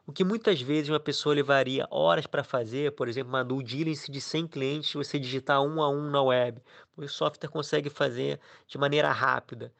O 0.07 0.13
que 0.13 0.25
muitas 0.25 0.61
vezes 0.61 0.89
uma 0.89 0.99
pessoa 0.99 1.35
levaria 1.35 1.87
horas 1.91 2.27
para 2.27 2.43
fazer, 2.43 2.93
por 2.93 3.09
exemplo, 3.09 3.29
uma 3.29 3.45
due 3.45 3.63
diligence 3.63 4.11
de 4.11 4.21
100 4.21 4.49
clientes, 4.49 4.95
você 4.95 5.19
digitar 5.19 5.61
um 5.63 5.83
a 5.83 5.91
um 5.91 6.11
na 6.11 6.23
web, 6.23 6.63
o 6.97 7.07
software 7.07 7.51
consegue 7.51 7.91
fazer 7.91 8.41
de 8.67 8.79
maneira 8.79 9.13
rápida. 9.13 9.73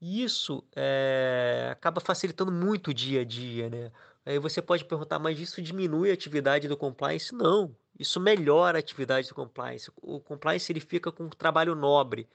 E 0.00 0.22
isso 0.22 0.62
é, 0.76 1.68
acaba 1.72 2.00
facilitando 2.00 2.52
muito 2.52 2.88
o 2.90 2.94
dia 2.94 3.22
a 3.22 3.24
dia, 3.24 3.70
né? 3.70 3.92
Aí 4.26 4.38
você 4.38 4.60
pode 4.62 4.84
perguntar, 4.84 5.18
mas 5.18 5.38
isso 5.38 5.60
diminui 5.62 6.10
a 6.10 6.14
atividade 6.14 6.68
do 6.68 6.76
compliance? 6.76 7.34
Não, 7.34 7.74
isso 7.98 8.20
melhora 8.20 8.78
a 8.78 8.80
atividade 8.80 9.28
do 9.28 9.34
compliance. 9.34 9.90
O 9.96 10.20
compliance 10.20 10.70
ele 10.72 10.80
fica 10.80 11.12
com 11.12 11.24
um 11.24 11.28
trabalho 11.30 11.74
nobre. 11.74 12.28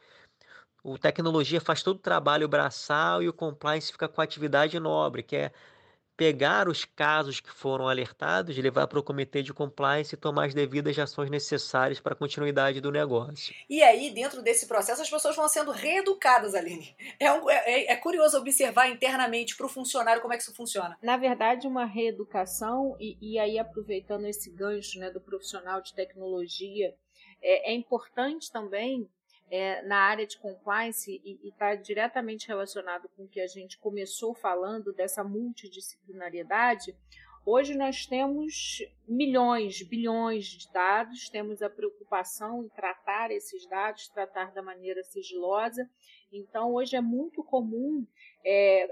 O 0.83 0.97
tecnologia 0.97 1.61
faz 1.61 1.83
todo 1.83 1.97
o 1.97 1.99
trabalho 1.99 2.47
braçal 2.47 3.21
e 3.21 3.29
o 3.29 3.33
compliance 3.33 3.91
fica 3.91 4.07
com 4.07 4.21
a 4.21 4.23
atividade 4.23 4.79
nobre, 4.79 5.23
que 5.23 5.35
é 5.35 5.51
pegar 6.19 6.67
os 6.67 6.83
casos 6.83 7.39
que 7.39 7.49
foram 7.49 7.87
alertados, 7.87 8.57
levar 8.57 8.87
para 8.87 8.99
o 8.99 9.03
comitê 9.03 9.41
de 9.41 9.53
compliance 9.53 10.13
e 10.13 10.17
tomar 10.17 10.47
as 10.47 10.53
devidas 10.53 10.99
ações 10.99 11.29
necessárias 11.29 12.01
para 12.01 12.11
a 12.11 12.15
continuidade 12.15 12.81
do 12.81 12.91
negócio. 12.91 13.55
E 13.69 13.81
aí, 13.81 14.11
dentro 14.11 14.41
desse 14.41 14.67
processo, 14.67 15.01
as 15.01 15.09
pessoas 15.09 15.33
vão 15.33 15.47
sendo 15.47 15.71
reeducadas, 15.71 16.53
Aline. 16.55 16.93
É, 17.17 17.31
um, 17.31 17.49
é, 17.49 17.85
é 17.85 17.95
curioso 17.95 18.37
observar 18.37 18.89
internamente 18.89 19.55
para 19.55 19.65
o 19.65 19.69
funcionário 19.69 20.21
como 20.21 20.33
é 20.33 20.37
que 20.37 20.43
isso 20.43 20.53
funciona. 20.53 20.97
Na 21.01 21.15
verdade, 21.15 21.65
uma 21.65 21.85
reeducação, 21.85 22.97
e, 22.99 23.17
e 23.21 23.39
aí 23.39 23.57
aproveitando 23.57 24.25
esse 24.25 24.49
gancho 24.49 24.99
né, 24.99 25.09
do 25.09 25.21
profissional 25.21 25.81
de 25.81 25.93
tecnologia, 25.93 26.93
é, 27.41 27.71
é 27.71 27.73
importante 27.73 28.51
também 28.51 29.09
é, 29.49 29.81
na 29.83 29.97
área 29.97 30.27
de 30.27 30.37
compliance 30.37 31.21
e 31.23 31.47
está 31.47 31.75
diretamente 31.75 32.47
relacionado 32.47 33.09
com 33.15 33.23
o 33.23 33.27
que 33.27 33.41
a 33.41 33.47
gente 33.47 33.77
começou 33.79 34.35
falando 34.35 34.93
dessa 34.93 35.23
multidisciplinariedade, 35.23 36.95
hoje 37.45 37.75
nós 37.75 38.05
temos 38.05 38.83
milhões, 39.07 39.81
bilhões 39.81 40.45
de 40.45 40.71
dados, 40.71 41.29
temos 41.29 41.61
a 41.61 41.69
preocupação 41.69 42.63
em 42.63 42.69
tratar 42.69 43.31
esses 43.31 43.67
dados, 43.67 44.07
tratar 44.09 44.51
da 44.51 44.61
maneira 44.61 45.03
sigilosa. 45.03 45.89
Então, 46.31 46.73
hoje 46.73 46.95
é 46.95 47.01
muito 47.01 47.43
comum, 47.43 48.05
é, 48.45 48.87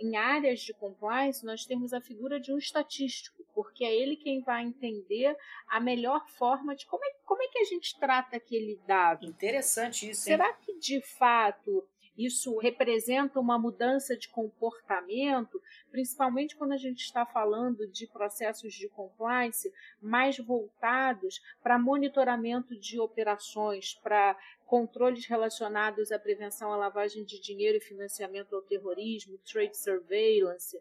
em 0.00 0.16
áreas 0.16 0.60
de 0.60 0.72
compliance, 0.72 1.44
nós 1.44 1.66
termos 1.66 1.92
a 1.92 2.00
figura 2.00 2.38
de 2.38 2.52
um 2.52 2.58
estatístico 2.58 3.35
porque 3.56 3.86
é 3.86 3.94
ele 3.94 4.16
quem 4.16 4.42
vai 4.42 4.62
entender 4.62 5.34
a 5.66 5.80
melhor 5.80 6.28
forma 6.28 6.76
de 6.76 6.84
como 6.84 7.02
é, 7.02 7.10
como 7.24 7.42
é 7.42 7.48
que 7.48 7.58
a 7.58 7.64
gente 7.64 7.98
trata 7.98 8.36
aquele 8.36 8.78
dado. 8.86 9.24
Interessante 9.24 10.10
isso. 10.10 10.24
Será 10.24 10.52
que 10.52 10.78
de 10.78 11.00
fato 11.00 11.88
isso 12.16 12.56
representa 12.58 13.38
uma 13.38 13.58
mudança 13.58 14.16
de 14.16 14.28
comportamento, 14.28 15.60
principalmente 15.90 16.56
quando 16.56 16.72
a 16.72 16.76
gente 16.76 17.00
está 17.00 17.26
falando 17.26 17.86
de 17.86 18.06
processos 18.06 18.72
de 18.74 18.88
compliance 18.88 19.72
mais 20.00 20.38
voltados 20.38 21.40
para 21.62 21.78
monitoramento 21.78 22.78
de 22.78 22.98
operações, 22.98 23.94
para 23.94 24.36
controles 24.64 25.26
relacionados 25.26 26.10
à 26.10 26.18
prevenção 26.18 26.72
à 26.72 26.76
lavagem 26.76 27.24
de 27.24 27.40
dinheiro 27.40 27.78
e 27.78 27.80
financiamento 27.80 28.54
ao 28.54 28.62
terrorismo, 28.62 29.38
trade 29.38 29.76
surveillance, 29.76 30.80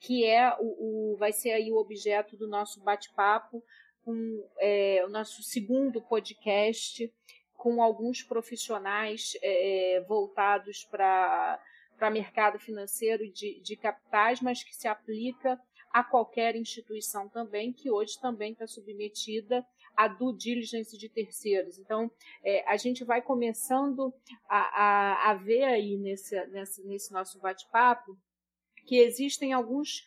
que 0.00 0.24
é 0.24 0.56
o, 0.58 1.12
o 1.12 1.16
vai 1.16 1.32
ser 1.32 1.52
aí 1.52 1.70
o 1.70 1.76
objeto 1.76 2.36
do 2.36 2.48
nosso 2.48 2.80
bate-papo 2.80 3.62
com 4.04 4.46
é, 4.58 5.02
o 5.04 5.08
nosso 5.08 5.42
segundo 5.42 6.00
podcast 6.02 7.10
com 7.64 7.82
alguns 7.82 8.22
profissionais 8.22 9.38
é, 9.42 10.04
voltados 10.06 10.84
para 10.84 11.58
mercado 12.12 12.58
financeiro 12.58 13.26
de, 13.32 13.58
de 13.62 13.74
capitais, 13.74 14.42
mas 14.42 14.62
que 14.62 14.76
se 14.76 14.86
aplica 14.86 15.58
a 15.90 16.04
qualquer 16.04 16.56
instituição 16.56 17.26
também, 17.26 17.72
que 17.72 17.90
hoje 17.90 18.20
também 18.20 18.52
está 18.52 18.66
submetida 18.66 19.66
a 19.96 20.08
due 20.08 20.36
diligence 20.36 20.98
de 20.98 21.08
terceiros. 21.08 21.78
Então, 21.78 22.10
é, 22.44 22.62
a 22.68 22.76
gente 22.76 23.02
vai 23.02 23.22
começando 23.22 24.12
a, 24.46 24.58
a, 24.58 25.30
a 25.30 25.34
ver 25.34 25.64
aí 25.64 25.96
nesse, 25.96 26.38
nesse, 26.48 26.86
nesse 26.86 27.12
nosso 27.14 27.40
bate-papo 27.40 28.14
que 28.86 28.98
existem 28.98 29.52
alguns, 29.52 30.06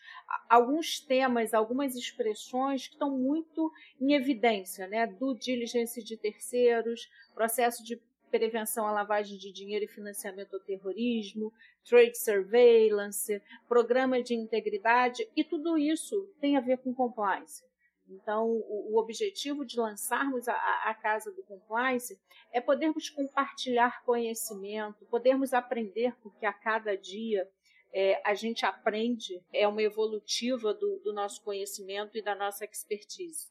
alguns 0.49 0.99
temas, 0.99 1.53
algumas 1.53 1.95
expressões 1.95 2.87
que 2.87 2.93
estão 2.93 3.17
muito 3.17 3.71
em 3.99 4.13
evidência, 4.13 4.87
né? 4.87 5.07
Do 5.07 5.33
diligence 5.33 6.03
de 6.03 6.17
terceiros, 6.17 7.09
processo 7.33 7.83
de 7.83 7.99
prevenção 8.29 8.85
à 8.85 8.91
lavagem 8.91 9.37
de 9.37 9.51
dinheiro 9.51 9.85
e 9.85 9.87
financiamento 9.87 10.53
ao 10.53 10.59
terrorismo, 10.59 11.51
trade 11.87 12.17
surveillance, 12.17 13.41
programa 13.67 14.21
de 14.21 14.35
integridade, 14.35 15.27
e 15.35 15.43
tudo 15.43 15.77
isso 15.77 16.29
tem 16.39 16.57
a 16.57 16.61
ver 16.61 16.77
com 16.79 16.93
compliance. 16.93 17.63
Então, 18.09 18.47
o, 18.47 18.97
objetivo 18.97 19.65
de 19.65 19.77
lançarmos 19.77 20.47
a, 20.47 20.93
Casa 21.01 21.31
do 21.31 21.43
Compliance 21.43 22.17
é 22.53 22.61
podermos 22.61 23.09
compartilhar 23.09 24.01
conhecimento, 24.03 25.05
podermos 25.07 25.53
aprender, 25.53 26.15
porque 26.21 26.45
a 26.45 26.53
cada 26.53 26.95
dia 26.95 27.49
é, 27.93 28.21
a 28.25 28.33
gente 28.33 28.65
aprende, 28.65 29.41
é 29.53 29.67
uma 29.67 29.81
evolutiva 29.81 30.73
do, 30.73 30.99
do 30.99 31.13
nosso 31.13 31.41
conhecimento 31.41 32.17
e 32.17 32.21
da 32.21 32.35
nossa 32.35 32.65
expertise. 32.65 33.47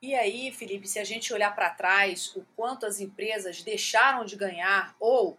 E 0.00 0.14
aí, 0.14 0.50
Felipe, 0.50 0.88
se 0.88 0.98
a 0.98 1.04
gente 1.04 1.32
olhar 1.32 1.54
para 1.54 1.70
trás, 1.70 2.34
o 2.34 2.44
quanto 2.56 2.84
as 2.84 3.00
empresas 3.00 3.62
deixaram 3.62 4.24
de 4.24 4.34
ganhar 4.34 4.96
ou 4.98 5.38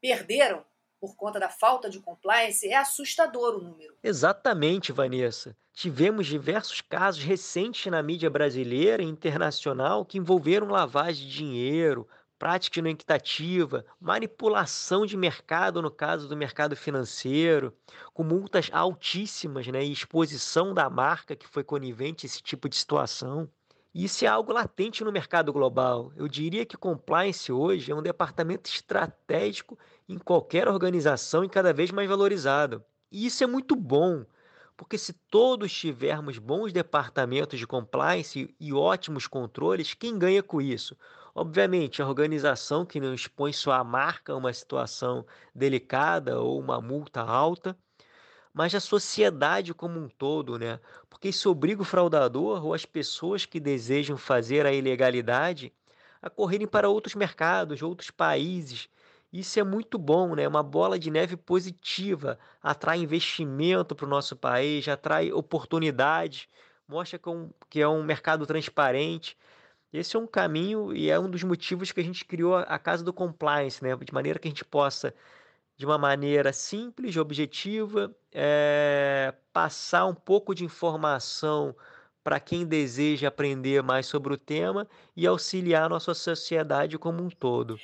perderam 0.00 0.64
por 1.00 1.16
conta 1.16 1.38
da 1.38 1.48
falta 1.48 1.90
de 1.90 2.00
compliance, 2.00 2.66
é 2.68 2.76
assustador 2.76 3.56
o 3.56 3.62
número. 3.62 3.94
Exatamente, 4.02 4.92
Vanessa. 4.92 5.56
Tivemos 5.72 6.26
diversos 6.26 6.80
casos 6.80 7.22
recentes 7.22 7.90
na 7.90 8.02
mídia 8.02 8.30
brasileira 8.30 9.02
e 9.02 9.06
internacional 9.06 10.04
que 10.04 10.18
envolveram 10.18 10.68
lavagem 10.68 11.26
de 11.26 11.32
dinheiro, 11.32 12.08
prática 12.38 12.80
não 12.82 12.90
manipulação 14.00 15.06
de 15.06 15.16
mercado, 15.16 15.80
no 15.80 15.90
caso 15.90 16.28
do 16.28 16.36
mercado 16.36 16.76
financeiro, 16.76 17.74
com 18.12 18.22
multas 18.22 18.68
altíssimas 18.72 19.66
né, 19.66 19.84
e 19.84 19.92
exposição 19.92 20.74
da 20.74 20.88
marca 20.90 21.34
que 21.34 21.48
foi 21.48 21.64
conivente 21.64 22.24
a 22.24 22.28
esse 22.28 22.42
tipo 22.42 22.68
de 22.68 22.76
situação. 22.76 23.48
Isso 23.94 24.24
é 24.26 24.28
algo 24.28 24.52
latente 24.52 25.02
no 25.02 25.10
mercado 25.10 25.52
global. 25.52 26.12
Eu 26.16 26.28
diria 26.28 26.66
que 26.66 26.76
compliance 26.76 27.50
hoje 27.50 27.90
é 27.90 27.94
um 27.94 28.02
departamento 28.02 28.68
estratégico 28.68 29.78
em 30.06 30.18
qualquer 30.18 30.68
organização 30.68 31.42
e 31.42 31.48
cada 31.48 31.72
vez 31.72 31.90
mais 31.90 32.08
valorizado. 32.08 32.84
E 33.10 33.24
isso 33.24 33.42
é 33.42 33.46
muito 33.46 33.74
bom, 33.74 34.26
porque 34.76 34.98
se 34.98 35.14
todos 35.30 35.72
tivermos 35.72 36.36
bons 36.36 36.72
departamentos 36.72 37.58
de 37.58 37.66
compliance 37.66 38.54
e 38.60 38.72
ótimos 38.72 39.26
controles, 39.26 39.94
quem 39.94 40.18
ganha 40.18 40.42
com 40.42 40.60
isso? 40.60 40.94
Obviamente, 41.38 42.00
a 42.00 42.08
organização 42.08 42.86
que 42.86 42.98
não 42.98 43.12
expõe 43.12 43.52
sua 43.52 43.84
marca 43.84 44.32
a 44.32 44.36
uma 44.36 44.50
situação 44.54 45.26
delicada 45.54 46.40
ou 46.40 46.58
uma 46.58 46.80
multa 46.80 47.20
alta, 47.20 47.76
mas 48.54 48.74
a 48.74 48.80
sociedade 48.80 49.74
como 49.74 50.00
um 50.00 50.08
todo, 50.08 50.58
né? 50.58 50.80
Porque 51.10 51.28
isso 51.28 51.50
obriga 51.50 51.82
o 51.82 51.84
fraudador 51.84 52.64
ou 52.64 52.74
as 52.74 52.86
pessoas 52.86 53.46
que 53.46 53.60
desejam 53.60 54.16
fazer 54.16 54.66
a 54.66 54.72
ilegalidade 54.72 55.72
a 56.22 56.30
correrem 56.30 56.66
para 56.66 56.88
outros 56.88 57.14
mercados, 57.14 57.82
outros 57.82 58.10
países. 58.10 58.88
Isso 59.32 59.60
é 59.60 59.64
muito 59.64 59.98
bom, 59.98 60.34
né? 60.34 60.48
Uma 60.48 60.62
bola 60.62 60.98
de 60.98 61.10
neve 61.10 61.36
positiva, 61.36 62.38
atrai 62.62 62.98
investimento 63.00 63.94
para 63.94 64.06
o 64.06 64.08
nosso 64.08 64.36
país, 64.36 64.88
atrai 64.88 65.32
oportunidades, 65.32 66.48
mostra 66.88 67.20
que 67.70 67.80
é 67.80 67.88
um 67.88 68.02
mercado 68.04 68.46
transparente. 68.46 69.36
Esse 69.98 70.16
é 70.16 70.18
um 70.18 70.26
caminho 70.26 70.94
e 70.94 71.10
é 71.10 71.18
um 71.18 71.30
dos 71.30 71.42
motivos 71.42 71.92
que 71.92 72.00
a 72.00 72.04
gente 72.04 72.24
criou 72.24 72.56
a 72.56 72.78
Casa 72.78 73.04
do 73.04 73.12
Compliance, 73.12 73.82
né? 73.82 73.96
De 73.96 74.12
maneira 74.12 74.38
que 74.38 74.48
a 74.48 74.50
gente 74.50 74.64
possa, 74.64 75.14
de 75.76 75.86
uma 75.86 75.98
maneira 75.98 76.52
simples, 76.52 77.16
objetiva, 77.16 78.14
é, 78.32 79.34
passar 79.52 80.06
um 80.06 80.14
pouco 80.14 80.54
de 80.54 80.64
informação 80.64 81.76
para 82.24 82.40
quem 82.40 82.66
deseja 82.66 83.28
aprender 83.28 83.82
mais 83.82 84.06
sobre 84.06 84.34
o 84.34 84.38
tema 84.38 84.88
e 85.16 85.26
auxiliar 85.26 85.84
a 85.84 85.88
nossa 85.88 86.14
sociedade 86.14 86.98
como 86.98 87.22
um 87.22 87.30
todo. 87.30 87.80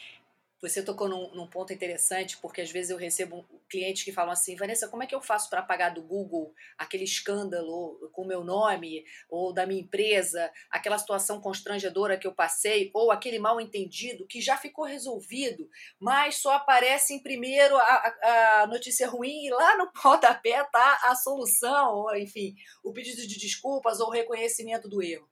Você 0.63 0.81
tocou 0.81 1.09
num, 1.09 1.35
num, 1.35 1.49
ponto 1.49 1.73
interessante, 1.73 2.39
porque 2.39 2.61
às 2.61 2.71
vezes 2.71 2.91
eu 2.93 2.97
recebo 2.97 3.45
clientes 3.69 4.05
que 4.05 4.13
falam 4.13 4.31
assim, 4.31 4.55
Vanessa, 4.55 4.87
como 4.87 5.03
é 5.03 5.09
que 5.09 5.15
eu 5.15 5.21
faço 5.21 5.51
para 5.51 5.61
pagar 5.61 5.89
do 5.89 6.01
Google 6.01 6.55
aquele 6.79 7.03
escândalo 7.03 7.99
com 8.13 8.23
o 8.23 8.27
meu 8.27 8.45
nome, 8.45 9.05
ou 9.29 9.53
da 9.53 9.67
minha 9.67 9.81
empresa, 9.81 10.53
aquela 10.71 10.97
situação 10.99 11.41
constrangedora 11.41 12.17
que 12.17 12.29
eu 12.29 12.33
passei, 12.33 12.93
ou 12.95 13.11
aquele 13.11 13.41
mal 13.41 13.61
entendido 13.61 14.25
que 14.25 14.41
já 14.41 14.57
ficou 14.57 14.85
resolvido, 14.85 15.69
mas 15.99 16.37
só 16.37 16.53
aparece 16.53 17.13
em 17.13 17.21
primeiro 17.21 17.77
a, 17.77 17.83
a, 17.83 18.61
a 18.61 18.67
notícia 18.69 19.09
ruim 19.09 19.47
e 19.47 19.51
lá 19.51 19.77
no 19.77 19.91
pontapé 20.01 20.63
tá 20.71 21.01
a 21.07 21.17
solução, 21.17 21.93
ou 21.93 22.17
enfim, 22.17 22.55
o 22.85 22.93
pedido 22.93 23.27
de 23.27 23.37
desculpas 23.37 23.99
ou 23.99 24.07
o 24.07 24.13
reconhecimento 24.13 24.89
do 24.89 25.03
erro. 25.03 25.29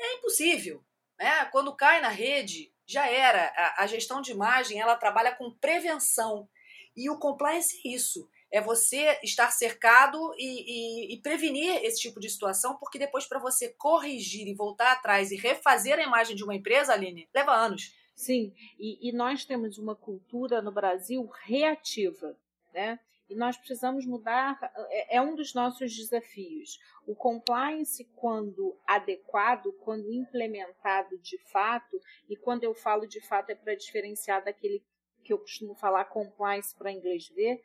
É 0.00 0.14
impossível. 0.16 0.84
Né? 1.16 1.44
Quando 1.52 1.76
cai 1.76 2.00
na 2.00 2.08
rede, 2.08 2.72
já 2.88 3.06
era. 3.06 3.52
A, 3.54 3.84
a 3.84 3.86
gestão 3.86 4.20
de 4.22 4.32
imagem 4.32 4.80
ela 4.80 4.96
trabalha 4.96 5.34
com 5.34 5.52
prevenção. 5.52 6.48
E 6.96 7.08
o 7.10 7.18
compliance 7.18 7.80
é 7.84 7.90
isso. 7.90 8.28
É 8.50 8.62
você 8.62 9.20
estar 9.22 9.50
cercado 9.50 10.34
e, 10.38 11.12
e, 11.12 11.14
e 11.14 11.20
prevenir 11.20 11.84
esse 11.84 12.00
tipo 12.00 12.18
de 12.18 12.30
situação, 12.30 12.76
porque 12.78 12.98
depois, 12.98 13.26
para 13.26 13.38
você 13.38 13.68
corrigir 13.68 14.48
e 14.48 14.54
voltar 14.54 14.92
atrás 14.92 15.30
e 15.30 15.36
refazer 15.36 15.98
a 15.98 16.02
imagem 16.02 16.34
de 16.34 16.42
uma 16.42 16.54
empresa, 16.54 16.94
Aline, 16.94 17.28
leva 17.34 17.52
anos. 17.52 17.94
Sim, 18.16 18.52
e, 18.78 19.08
e 19.08 19.12
nós 19.12 19.44
temos 19.44 19.78
uma 19.78 19.94
cultura 19.94 20.62
no 20.62 20.72
Brasil 20.72 21.30
reativa. 21.44 22.36
Né? 22.72 22.98
E 23.28 23.34
nós 23.34 23.56
precisamos 23.56 24.06
mudar, 24.06 24.58
é, 24.88 25.16
é 25.16 25.20
um 25.20 25.34
dos 25.34 25.52
nossos 25.52 25.94
desafios. 25.94 26.78
O 27.06 27.14
compliance, 27.14 28.04
quando 28.16 28.76
adequado, 28.86 29.72
quando 29.84 30.10
implementado 30.12 31.18
de 31.18 31.36
fato, 31.50 32.00
e 32.28 32.36
quando 32.36 32.64
eu 32.64 32.74
falo 32.74 33.06
de 33.06 33.20
fato 33.20 33.50
é 33.50 33.54
para 33.54 33.74
diferenciar 33.74 34.42
daquele 34.42 34.82
que 35.22 35.32
eu 35.32 35.38
costumo 35.38 35.74
falar 35.74 36.06
compliance 36.06 36.74
para 36.74 36.90
inglês 36.90 37.28
ver, 37.28 37.62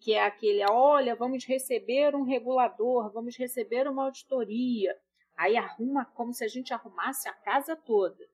que 0.00 0.14
é 0.14 0.24
aquele, 0.24 0.64
olha, 0.68 1.14
vamos 1.14 1.44
receber 1.44 2.16
um 2.16 2.24
regulador, 2.24 3.12
vamos 3.12 3.36
receber 3.36 3.86
uma 3.86 4.06
auditoria. 4.06 4.98
Aí 5.36 5.56
arruma 5.56 6.04
como 6.04 6.32
se 6.32 6.44
a 6.44 6.48
gente 6.48 6.74
arrumasse 6.74 7.28
a 7.28 7.32
casa 7.32 7.76
toda. 7.76 8.28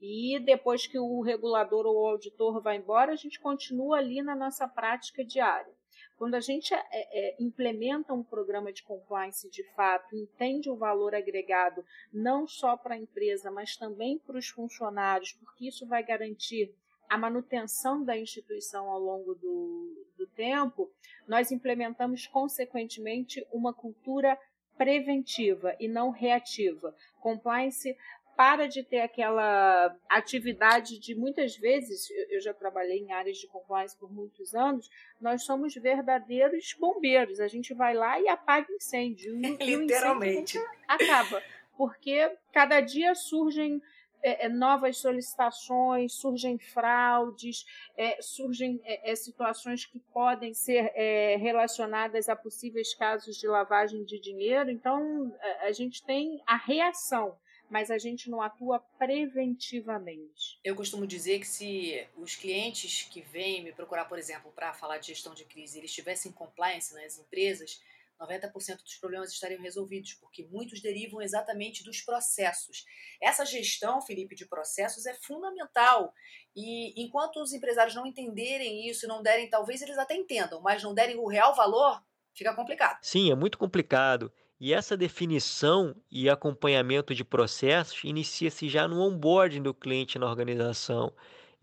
E 0.00 0.38
depois 0.40 0.86
que 0.86 0.98
o 0.98 1.20
regulador 1.20 1.86
ou 1.86 2.02
o 2.02 2.06
auditor 2.06 2.60
vai 2.60 2.76
embora, 2.76 3.12
a 3.12 3.16
gente 3.16 3.40
continua 3.40 3.98
ali 3.98 4.22
na 4.22 4.36
nossa 4.36 4.68
prática 4.68 5.24
diária. 5.24 5.74
Quando 6.16 6.34
a 6.34 6.40
gente 6.40 6.72
é, 6.72 6.82
é, 6.90 7.36
implementa 7.38 8.14
um 8.14 8.22
programa 8.22 8.72
de 8.72 8.82
compliance 8.82 9.50
de 9.50 9.62
fato, 9.74 10.16
entende 10.16 10.70
o 10.70 10.76
valor 10.76 11.14
agregado 11.14 11.84
não 12.12 12.46
só 12.46 12.76
para 12.76 12.94
a 12.94 12.98
empresa, 12.98 13.50
mas 13.50 13.76
também 13.76 14.18
para 14.18 14.38
os 14.38 14.48
funcionários, 14.48 15.32
porque 15.32 15.68
isso 15.68 15.86
vai 15.86 16.02
garantir 16.02 16.74
a 17.08 17.16
manutenção 17.16 18.04
da 18.04 18.16
instituição 18.16 18.90
ao 18.90 18.98
longo 18.98 19.34
do, 19.34 20.06
do 20.16 20.26
tempo, 20.26 20.90
nós 21.26 21.50
implementamos 21.50 22.26
consequentemente 22.26 23.46
uma 23.52 23.72
cultura 23.72 24.38
preventiva 24.76 25.74
e 25.80 25.88
não 25.88 26.10
reativa. 26.10 26.94
Compliance 27.20 27.96
para 28.36 28.68
de 28.68 28.82
ter 28.82 29.00
aquela 29.00 29.96
atividade 30.08 30.98
de 30.98 31.14
muitas 31.14 31.56
vezes, 31.56 32.08
eu 32.28 32.40
já 32.40 32.52
trabalhei 32.52 32.98
em 32.98 33.12
áreas 33.12 33.38
de 33.38 33.46
compliance 33.46 33.96
por 33.96 34.12
muitos 34.12 34.54
anos, 34.54 34.90
nós 35.20 35.42
somos 35.42 35.74
verdadeiros 35.74 36.76
bombeiros. 36.78 37.40
A 37.40 37.48
gente 37.48 37.72
vai 37.72 37.94
lá 37.94 38.20
e 38.20 38.28
apaga 38.28 38.70
incêndio. 38.70 39.34
E, 39.36 39.56
Literalmente. 39.64 40.58
Incêndio 40.58 40.76
acaba. 40.86 41.42
Porque 41.76 42.30
cada 42.52 42.80
dia 42.80 43.14
surgem 43.14 43.80
é, 44.22 44.46
é, 44.46 44.48
novas 44.48 44.98
solicitações, 44.98 46.12
surgem 46.14 46.58
fraudes, 46.58 47.64
é, 47.96 48.20
surgem 48.20 48.80
é, 48.84 49.12
é 49.12 49.16
situações 49.16 49.86
que 49.86 49.98
podem 50.12 50.52
ser 50.52 50.92
relacionadas 51.38 52.28
a 52.28 52.36
possíveis 52.36 52.94
casos 52.94 53.36
de 53.36 53.46
lavagem 53.46 54.04
de 54.04 54.18
dinheiro. 54.18 54.70
Então, 54.70 55.34
a 55.62 55.72
gente 55.72 56.04
tem 56.04 56.42
a 56.46 56.56
reação 56.56 57.36
mas 57.68 57.90
a 57.90 57.98
gente 57.98 58.30
não 58.30 58.40
atua 58.40 58.80
preventivamente. 58.98 60.58
Eu 60.64 60.74
costumo 60.74 61.06
dizer 61.06 61.40
que 61.40 61.46
se 61.46 62.06
os 62.16 62.36
clientes 62.36 63.02
que 63.10 63.20
vêm 63.20 63.62
me 63.62 63.72
procurar, 63.72 64.04
por 64.06 64.18
exemplo, 64.18 64.52
para 64.52 64.72
falar 64.72 64.98
de 64.98 65.08
gestão 65.08 65.34
de 65.34 65.44
crise, 65.44 65.78
eles 65.78 65.92
tivessem 65.92 66.32
compliance 66.32 66.94
nas 66.94 67.18
empresas, 67.18 67.80
90% 68.20 68.82
dos 68.82 68.94
problemas 68.96 69.30
estariam 69.30 69.60
resolvidos, 69.60 70.14
porque 70.14 70.44
muitos 70.44 70.80
derivam 70.80 71.20
exatamente 71.20 71.84
dos 71.84 72.00
processos. 72.00 72.84
Essa 73.20 73.44
gestão, 73.44 74.00
Felipe, 74.00 74.34
de 74.34 74.46
processos 74.46 75.06
é 75.06 75.14
fundamental. 75.14 76.14
E 76.54 77.00
enquanto 77.02 77.42
os 77.42 77.52
empresários 77.52 77.94
não 77.94 78.06
entenderem 78.06 78.88
isso, 78.88 79.06
não 79.06 79.22
derem, 79.22 79.50
talvez 79.50 79.82
eles 79.82 79.98
até 79.98 80.14
entendam, 80.14 80.60
mas 80.60 80.82
não 80.82 80.94
derem 80.94 81.16
o 81.16 81.26
real 81.26 81.54
valor, 81.54 82.02
fica 82.34 82.54
complicado. 82.54 82.98
Sim, 83.02 83.30
é 83.30 83.34
muito 83.34 83.58
complicado. 83.58 84.32
E 84.60 84.72
essa 84.72 84.96
definição 84.96 85.94
e 86.10 86.30
acompanhamento 86.30 87.14
de 87.14 87.24
processos 87.24 88.02
inicia-se 88.04 88.68
já 88.68 88.88
no 88.88 89.00
onboarding 89.00 89.62
do 89.62 89.74
cliente 89.74 90.18
na 90.18 90.26
organização. 90.26 91.12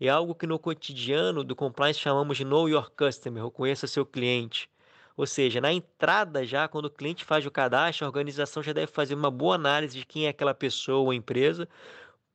É 0.00 0.08
algo 0.08 0.34
que 0.34 0.46
no 0.46 0.58
cotidiano 0.58 1.42
do 1.44 1.56
compliance 1.56 1.98
chamamos 2.00 2.36
de 2.36 2.44
Know 2.44 2.68
Your 2.68 2.90
Customer, 2.90 3.44
ou 3.44 3.50
conheça 3.50 3.86
seu 3.86 4.06
cliente. 4.06 4.68
Ou 5.16 5.26
seja, 5.26 5.60
na 5.60 5.72
entrada 5.72 6.44
já, 6.44 6.68
quando 6.68 6.86
o 6.86 6.90
cliente 6.90 7.24
faz 7.24 7.44
o 7.46 7.50
cadastro, 7.50 8.04
a 8.04 8.08
organização 8.08 8.62
já 8.62 8.72
deve 8.72 8.90
fazer 8.92 9.14
uma 9.14 9.30
boa 9.30 9.54
análise 9.56 9.98
de 9.98 10.06
quem 10.06 10.26
é 10.26 10.28
aquela 10.30 10.54
pessoa 10.54 10.98
ou 10.98 11.12
empresa, 11.14 11.68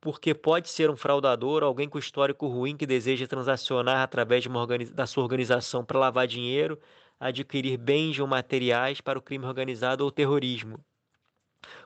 porque 0.00 0.34
pode 0.34 0.68
ser 0.70 0.90
um 0.90 0.96
fraudador, 0.96 1.62
alguém 1.62 1.88
com 1.88 1.98
histórico 1.98 2.46
ruim 2.48 2.76
que 2.76 2.86
deseja 2.86 3.26
transacionar 3.26 4.02
através 4.02 4.42
de 4.42 4.48
uma 4.48 4.66
da 4.66 5.06
sua 5.06 5.22
organização 5.22 5.84
para 5.84 5.98
lavar 5.98 6.26
dinheiro, 6.26 6.78
adquirir 7.20 7.76
bens 7.76 8.18
ou 8.18 8.26
materiais 8.26 9.00
para 9.00 9.18
o 9.18 9.22
crime 9.22 9.44
organizado 9.44 10.02
ou 10.02 10.10
terrorismo. 10.10 10.82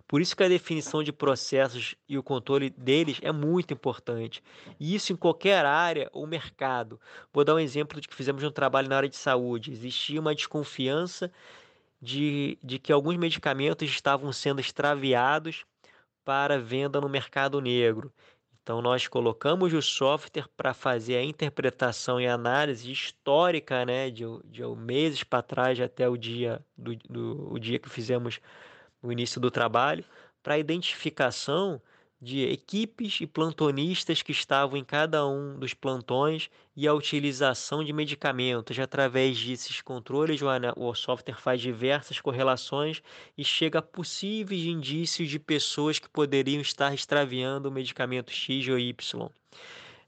Por 0.06 0.20
isso 0.20 0.36
que 0.36 0.44
a 0.44 0.48
definição 0.48 1.02
de 1.02 1.12
processos 1.12 1.96
e 2.08 2.16
o 2.16 2.22
controle 2.22 2.70
deles 2.70 3.18
é 3.22 3.32
muito 3.32 3.74
importante. 3.74 4.42
E 4.78 4.94
isso 4.94 5.12
em 5.12 5.16
qualquer 5.16 5.64
área 5.64 6.08
ou 6.12 6.26
mercado. 6.26 7.00
Vou 7.32 7.44
dar 7.44 7.54
um 7.54 7.58
exemplo 7.58 8.00
de 8.00 8.06
que 8.06 8.14
fizemos 8.14 8.42
um 8.44 8.50
trabalho 8.50 8.88
na 8.88 8.96
área 8.96 9.08
de 9.08 9.16
saúde. 9.16 9.72
Existia 9.72 10.20
uma 10.20 10.34
desconfiança 10.34 11.32
de, 12.00 12.58
de 12.62 12.78
que 12.78 12.92
alguns 12.92 13.16
medicamentos 13.16 13.88
estavam 13.88 14.32
sendo 14.32 14.60
extraviados 14.60 15.64
para 16.24 16.58
venda 16.58 17.00
no 17.00 17.08
mercado 17.08 17.60
negro. 17.60 18.12
Então, 18.64 18.80
nós 18.80 19.06
colocamos 19.06 19.74
o 19.74 19.82
software 19.82 20.48
para 20.56 20.72
fazer 20.72 21.16
a 21.16 21.22
interpretação 21.22 22.18
e 22.18 22.26
análise 22.26 22.90
histórica, 22.90 23.84
né, 23.84 24.10
de, 24.10 24.24
de 24.46 24.64
meses 24.74 25.22
para 25.22 25.42
trás 25.42 25.78
até 25.78 26.08
o 26.08 26.16
dia, 26.16 26.64
do, 26.74 26.96
do, 26.96 27.52
o 27.52 27.58
dia 27.58 27.78
que 27.78 27.90
fizemos 27.90 28.40
o 29.02 29.12
início 29.12 29.38
do 29.38 29.50
trabalho, 29.50 30.02
para 30.42 30.58
identificação 30.58 31.78
de 32.24 32.42
equipes 32.44 33.20
e 33.20 33.26
plantonistas 33.26 34.22
que 34.22 34.32
estavam 34.32 34.78
em 34.78 34.82
cada 34.82 35.26
um 35.26 35.58
dos 35.58 35.74
plantões 35.74 36.48
e 36.74 36.88
a 36.88 36.94
utilização 36.94 37.84
de 37.84 37.92
medicamentos. 37.92 38.78
Através 38.78 39.38
desses 39.44 39.82
controles, 39.82 40.40
o 40.74 40.94
software 40.94 41.38
faz 41.38 41.60
diversas 41.60 42.20
correlações 42.20 43.02
e 43.36 43.44
chega 43.44 43.80
a 43.80 43.82
possíveis 43.82 44.64
indícios 44.64 45.28
de 45.28 45.38
pessoas 45.38 45.98
que 45.98 46.08
poderiam 46.08 46.62
estar 46.62 46.94
extraviando 46.94 47.68
o 47.68 47.72
medicamento 47.72 48.32
X 48.32 48.66
ou 48.68 48.78
Y. 48.78 49.30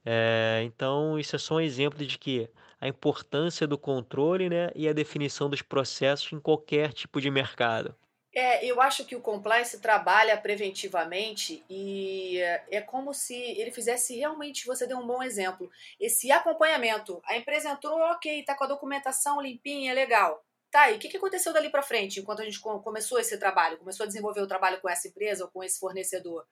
É, 0.03 0.63
então, 0.65 1.19
isso 1.19 1.35
é 1.35 1.39
só 1.39 1.55
um 1.55 1.61
exemplo 1.61 2.03
de 2.03 2.17
que 2.17 2.49
a 2.81 2.87
importância 2.87 3.67
do 3.67 3.77
controle 3.77 4.49
né, 4.49 4.71
e 4.75 4.87
a 4.87 4.93
definição 4.93 5.49
dos 5.49 5.61
processos 5.61 6.31
em 6.33 6.39
qualquer 6.39 6.93
tipo 6.93 7.21
de 7.21 7.29
mercado. 7.29 7.93
É, 8.39 8.63
eu 8.63 8.79
acho 8.79 9.03
que 9.03 9.15
o 9.15 9.19
compliance 9.19 9.79
trabalha 9.79 10.37
preventivamente 10.37 11.65
e 11.67 12.37
é 12.69 12.79
como 12.81 13.11
se 13.11 13.33
ele 13.33 13.71
fizesse 13.71 14.15
realmente, 14.15 14.67
você 14.67 14.85
deu 14.85 14.99
um 14.99 15.07
bom 15.07 15.23
exemplo, 15.23 15.71
esse 15.99 16.31
acompanhamento. 16.31 17.19
A 17.25 17.35
empresa 17.35 17.71
entrou, 17.71 17.97
ok, 17.97 18.43
tá 18.43 18.53
com 18.53 18.65
a 18.65 18.67
documentação 18.67 19.41
limpinha, 19.41 19.91
legal. 19.91 20.45
Tá, 20.69 20.91
e 20.91 20.97
o 20.97 20.99
que, 20.99 21.09
que 21.09 21.17
aconteceu 21.17 21.51
dali 21.51 21.71
para 21.71 21.81
frente, 21.81 22.19
enquanto 22.19 22.43
a 22.43 22.45
gente 22.45 22.59
começou 22.59 23.17
esse 23.17 23.39
trabalho, 23.39 23.79
começou 23.79 24.03
a 24.03 24.07
desenvolver 24.07 24.41
o 24.41 24.47
trabalho 24.47 24.79
com 24.81 24.87
essa 24.87 25.07
empresa 25.07 25.45
ou 25.45 25.49
com 25.49 25.63
esse 25.63 25.79
fornecedor? 25.79 26.45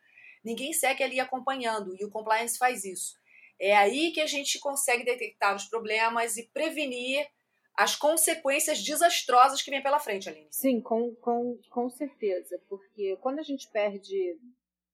Ninguém 0.44 0.74
segue 0.74 1.04
ali 1.04 1.20
acompanhando 1.20 1.96
e 2.00 2.04
o 2.04 2.10
compliance 2.10 2.58
faz 2.58 2.84
isso. 2.84 3.14
É 3.60 3.78
aí 3.78 4.12
que 4.12 4.22
a 4.22 4.26
gente 4.26 4.58
consegue 4.58 5.06
detectar 5.06 5.56
os 5.56 5.66
problemas 5.66 6.36
e 6.36 6.50
prevenir 6.52 7.28
as 7.76 7.96
consequências 7.96 8.82
desastrosas 8.82 9.62
que 9.62 9.70
vem 9.70 9.84
pela 9.84 10.00
frente, 10.00 10.30
Aline. 10.30 10.48
Sim, 10.50 10.82
com, 10.82 11.14
com, 11.16 11.60
com 11.70 11.90
certeza. 11.90 12.60
Porque 12.70 13.18
quando 13.18 13.40
a 13.40 13.44
gente 13.44 13.70
perde. 13.70 14.40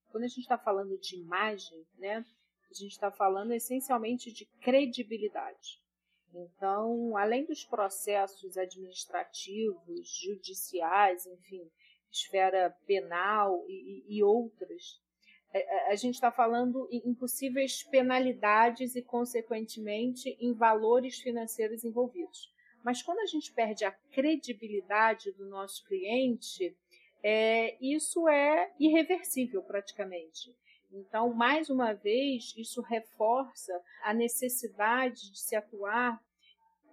Quando 0.09 0.25
a 0.25 0.27
gente 0.27 0.41
está 0.41 0.57
falando 0.57 0.97
de 0.97 1.15
imagem, 1.15 1.85
né? 1.97 2.25
A 2.69 2.73
gente 2.73 2.91
está 2.91 3.11
falando 3.11 3.53
essencialmente 3.53 4.31
de 4.31 4.45
credibilidade. 4.61 5.81
Então, 6.33 7.17
além 7.17 7.45
dos 7.45 7.65
processos 7.65 8.57
administrativos, 8.57 10.09
judiciais, 10.21 11.25
enfim, 11.25 11.69
esfera 12.09 12.75
penal 12.85 13.65
e, 13.67 14.05
e 14.07 14.23
outras, 14.23 15.01
a 15.87 15.95
gente 15.95 16.15
está 16.15 16.31
falando 16.31 16.87
em 16.89 17.13
possíveis 17.13 17.83
penalidades 17.83 18.95
e, 18.95 19.01
consequentemente, 19.01 20.29
em 20.39 20.53
valores 20.53 21.19
financeiros 21.19 21.83
envolvidos. 21.83 22.50
Mas 22.83 23.01
quando 23.01 23.19
a 23.19 23.25
gente 23.25 23.51
perde 23.53 23.85
a 23.85 23.91
credibilidade 23.91 25.31
do 25.31 25.45
nosso 25.45 25.85
cliente, 25.85 26.75
é, 27.23 27.77
isso 27.81 28.27
é 28.27 28.71
irreversível 28.79 29.61
praticamente. 29.61 30.55
Então, 30.91 31.33
mais 31.33 31.69
uma 31.69 31.93
vez, 31.93 32.53
isso 32.57 32.81
reforça 32.81 33.73
a 34.03 34.13
necessidade 34.13 35.31
de 35.31 35.39
se 35.39 35.55
atuar 35.55 36.21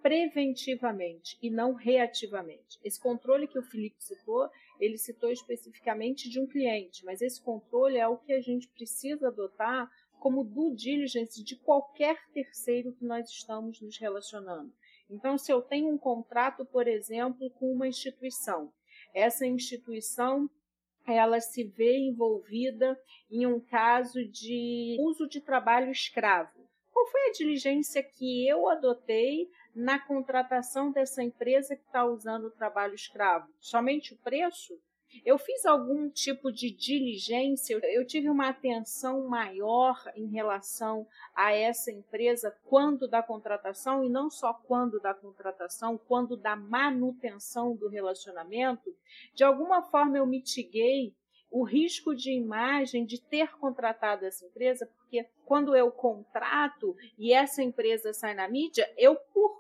preventivamente 0.01 1.37
e 1.42 1.51
não 1.51 1.74
reativamente. 1.74 2.79
Esse 2.85 3.01
controle 3.01 3.48
que 3.48 3.59
o 3.59 3.62
Felipe 3.62 3.96
citou, 3.98 4.48
ele 4.79 4.96
citou 4.96 5.31
especificamente 5.31 6.31
de 6.31 6.40
um 6.40 6.46
cliente, 6.46 7.05
mas 7.05 7.20
esse 7.20 7.42
controle 7.42 7.98
é 7.98 8.07
o 8.07 8.16
que 8.16 8.33
a 8.33 8.40
gente 8.40 8.68
precisa 8.68 9.29
adotar 9.29 9.90
como 10.20 10.44
due 10.44 10.74
diligence 10.74 11.42
de 11.42 11.57
qualquer 11.57 12.16
terceiro 12.33 12.92
que 12.92 13.05
nós 13.05 13.29
estamos 13.29 13.81
nos 13.81 13.98
relacionando. 13.98 14.72
Então, 15.11 15.38
se 15.38 15.53
eu 15.53 15.62
tenho 15.62 15.88
um 15.88 15.99
contrato, 15.99 16.64
por 16.64 16.87
exemplo, 16.87 17.51
com 17.59 17.73
uma 17.73 17.88
instituição, 17.88 18.73
essa 19.14 19.47
instituição 19.47 20.51
ela 21.07 21.40
se 21.40 21.64
vê 21.64 21.97
envolvida 21.99 23.01
em 23.31 23.47
um 23.47 23.59
caso 23.59 24.25
de 24.25 24.97
uso 25.01 25.27
de 25.27 25.40
trabalho 25.40 25.90
escravo. 25.90 26.68
Qual 26.92 27.07
foi 27.07 27.29
a 27.29 27.33
diligência 27.33 28.03
que 28.03 28.47
eu 28.47 28.68
adotei 28.68 29.49
na 29.75 29.99
contratação 29.99 30.90
dessa 30.90 31.23
empresa 31.23 31.77
que 31.77 31.85
está 31.85 32.05
usando 32.05 32.47
o 32.47 32.51
trabalho 32.51 32.94
escravo? 32.94 33.49
Somente 33.59 34.12
o 34.12 34.18
preço? 34.18 34.79
Eu 35.24 35.38
fiz 35.38 35.64
algum 35.64 36.09
tipo 36.11 36.52
de 36.52 36.70
diligência, 36.70 37.78
eu 37.83 38.07
tive 38.07 38.28
uma 38.28 38.48
atenção 38.48 39.26
maior 39.28 39.96
em 40.14 40.26
relação 40.26 41.07
a 41.35 41.52
essa 41.52 41.90
empresa 41.90 42.54
quando 42.64 43.09
da 43.09 43.22
contratação, 43.22 44.04
e 44.04 44.09
não 44.09 44.31
só 44.31 44.52
quando 44.52 45.00
da 45.00 45.14
contratação, 45.14 45.98
quando 45.98 46.37
da 46.37 46.57
manutenção 46.57 47.74
do 47.76 47.88
relacionamento. 47.88 48.94
De 49.35 49.44
alguma 49.44 49.83
forma, 49.83 50.18
eu 50.18 50.26
mitiguei 50.26 51.14
o 51.50 51.64
risco 51.64 52.14
de 52.14 52.31
imagem 52.31 53.07
de 53.07 53.20
ter 53.20 53.57
contratado 53.57 54.24
essa 54.24 54.44
empresa, 54.44 54.87
porque 54.96 55.26
quando 55.44 55.74
eu 55.74 55.90
contrato 55.90 56.94
e 57.16 57.33
essa 57.33 57.62
empresa 57.62 58.12
sai 58.12 58.35
na 58.35 58.48
mídia, 58.48 58.87
eu, 58.98 59.16
por 59.16 59.59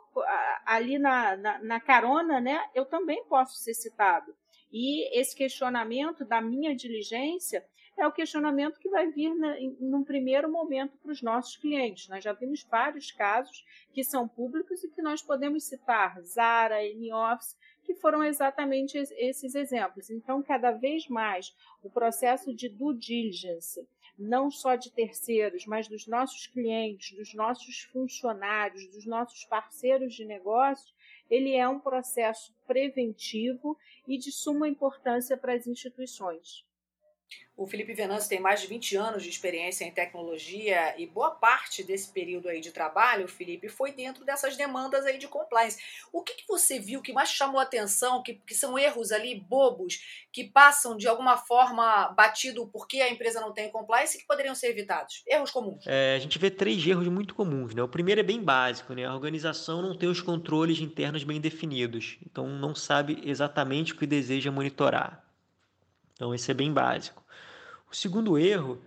ali 0.66 0.98
na, 0.98 1.36
na, 1.36 1.58
na 1.62 1.80
carona, 1.80 2.40
né, 2.40 2.68
eu 2.74 2.84
também 2.84 3.24
posso 3.24 3.56
ser 3.56 3.74
citado. 3.74 4.34
E 4.70 5.18
esse 5.18 5.34
questionamento 5.34 6.24
da 6.24 6.40
minha 6.40 6.74
diligência 6.74 7.64
é 7.96 8.06
o 8.06 8.12
questionamento 8.12 8.78
que 8.78 8.88
vai 8.88 9.10
vir 9.10 9.34
na, 9.34 9.56
num 9.80 10.04
primeiro 10.04 10.50
momento 10.50 10.96
para 10.98 11.10
os 11.10 11.20
nossos 11.20 11.56
clientes. 11.56 12.08
Nós 12.08 12.22
já 12.22 12.32
vimos 12.32 12.62
vários 12.62 13.10
casos 13.10 13.64
que 13.92 14.04
são 14.04 14.28
públicos 14.28 14.84
e 14.84 14.88
que 14.88 15.02
nós 15.02 15.20
podemos 15.20 15.64
citar, 15.64 16.20
Zara, 16.22 16.84
N-Office, 16.84 17.56
que 17.82 17.94
foram 17.94 18.22
exatamente 18.22 18.96
esses 18.98 19.54
exemplos. 19.54 20.10
Então, 20.10 20.42
cada 20.42 20.70
vez 20.70 21.08
mais, 21.08 21.56
o 21.82 21.90
processo 21.90 22.54
de 22.54 22.68
due 22.68 22.96
diligence, 22.96 23.84
não 24.18 24.50
só 24.50 24.74
de 24.74 24.92
terceiros, 24.92 25.64
mas 25.64 25.88
dos 25.88 26.06
nossos 26.06 26.46
clientes, 26.46 27.16
dos 27.16 27.34
nossos 27.34 27.82
funcionários, 27.82 28.86
dos 28.88 29.06
nossos 29.06 29.44
parceiros 29.44 30.14
de 30.14 30.24
negócios, 30.24 30.94
ele 31.30 31.54
é 31.54 31.68
um 31.68 31.78
processo 31.78 32.54
preventivo 32.66 33.76
e 34.06 34.18
de 34.18 34.32
suma 34.32 34.68
importância 34.68 35.36
para 35.36 35.54
as 35.54 35.66
instituições. 35.66 36.64
O 37.58 37.66
Felipe 37.66 37.92
Venâncio 37.92 38.28
tem 38.28 38.38
mais 38.38 38.60
de 38.60 38.68
20 38.68 38.94
anos 38.94 39.24
de 39.24 39.28
experiência 39.28 39.84
em 39.84 39.90
tecnologia 39.90 40.94
e 40.96 41.04
boa 41.08 41.32
parte 41.32 41.82
desse 41.82 42.12
período 42.12 42.48
aí 42.48 42.60
de 42.60 42.70
trabalho, 42.70 43.26
Felipe, 43.26 43.68
foi 43.68 43.90
dentro 43.90 44.24
dessas 44.24 44.56
demandas 44.56 45.04
aí 45.04 45.18
de 45.18 45.26
compliance. 45.26 45.76
O 46.12 46.22
que, 46.22 46.34
que 46.34 46.46
você 46.46 46.78
viu 46.78 47.02
que 47.02 47.12
mais 47.12 47.30
chamou 47.30 47.60
atenção, 47.60 48.22
que, 48.22 48.34
que 48.34 48.54
são 48.54 48.78
erros 48.78 49.10
ali 49.10 49.34
bobos, 49.34 50.28
que 50.32 50.44
passam 50.44 50.96
de 50.96 51.08
alguma 51.08 51.36
forma 51.36 52.06
batido 52.10 52.64
porque 52.68 53.00
a 53.00 53.10
empresa 53.10 53.40
não 53.40 53.52
tem 53.52 53.68
compliance 53.72 54.16
e 54.16 54.20
que 54.20 54.26
poderiam 54.28 54.54
ser 54.54 54.68
evitados? 54.68 55.24
Erros 55.26 55.50
comuns. 55.50 55.84
É, 55.88 56.14
a 56.14 56.18
gente 56.20 56.38
vê 56.38 56.52
três 56.52 56.86
erros 56.86 57.08
muito 57.08 57.34
comuns. 57.34 57.74
Né? 57.74 57.82
O 57.82 57.88
primeiro 57.88 58.20
é 58.20 58.24
bem 58.24 58.40
básico, 58.40 58.94
né? 58.94 59.04
a 59.04 59.12
organização 59.12 59.82
não 59.82 59.98
tem 59.98 60.08
os 60.08 60.20
controles 60.20 60.78
internos 60.78 61.24
bem 61.24 61.40
definidos, 61.40 62.18
então 62.24 62.46
não 62.46 62.72
sabe 62.72 63.20
exatamente 63.24 63.94
o 63.94 63.96
que 63.96 64.06
deseja 64.06 64.52
monitorar. 64.52 65.27
Então, 66.18 66.34
esse 66.34 66.50
é 66.50 66.54
bem 66.54 66.72
básico. 66.72 67.22
O 67.88 67.94
segundo 67.94 68.36
erro 68.36 68.82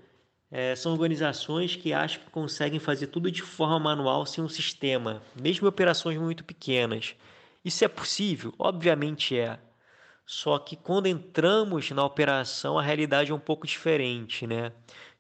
é, 0.52 0.76
são 0.76 0.92
organizações 0.92 1.78
que 1.78 1.94
acham 1.94 2.22
que 2.22 2.30
conseguem 2.30 2.78
fazer 2.78 3.08
tudo 3.08 3.32
de 3.32 3.42
forma 3.42 3.80
manual 3.80 4.26
sem 4.26 4.44
um 4.44 4.50
sistema, 4.50 5.24
mesmo 5.34 5.66
operações 5.66 6.18
muito 6.18 6.44
pequenas. 6.44 7.16
Isso 7.64 7.86
é 7.86 7.88
possível? 7.88 8.54
Obviamente 8.60 9.40
é. 9.40 9.58
Só 10.26 10.60
que 10.60 10.76
quando 10.76 11.08
entramos 11.08 11.90
na 11.92 12.04
operação, 12.04 12.78
a 12.78 12.82
realidade 12.82 13.32
é 13.32 13.34
um 13.34 13.40
pouco 13.40 13.66
diferente, 13.66 14.46
né? 14.46 14.74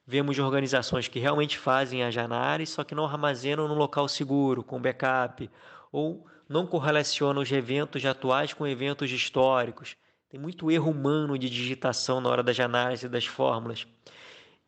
Vemos 0.05 0.37
organizações 0.37 1.07
que 1.07 1.17
realmente 1.17 1.57
fazem 1.57 2.03
as 2.03 2.17
análises, 2.17 2.75
só 2.75 2.83
que 2.83 2.93
não 2.93 3.05
armazenam 3.05 3.69
no 3.69 3.73
local 3.73 4.09
seguro, 4.09 4.65
com 4.65 4.81
backup, 4.81 5.49
ou 5.93 6.27
não 6.49 6.67
correlacionam 6.67 7.41
os 7.41 7.51
eventos 7.53 8.05
atuais 8.05 8.53
com 8.53 8.67
eventos 8.67 9.09
históricos. 9.11 9.95
Tem 10.31 10.39
muito 10.39 10.71
erro 10.71 10.89
humano 10.89 11.37
de 11.37 11.49
digitação 11.49 12.21
na 12.21 12.29
hora 12.29 12.41
das 12.41 12.57
análises 12.57 13.11
das 13.11 13.25
fórmulas. 13.25 13.85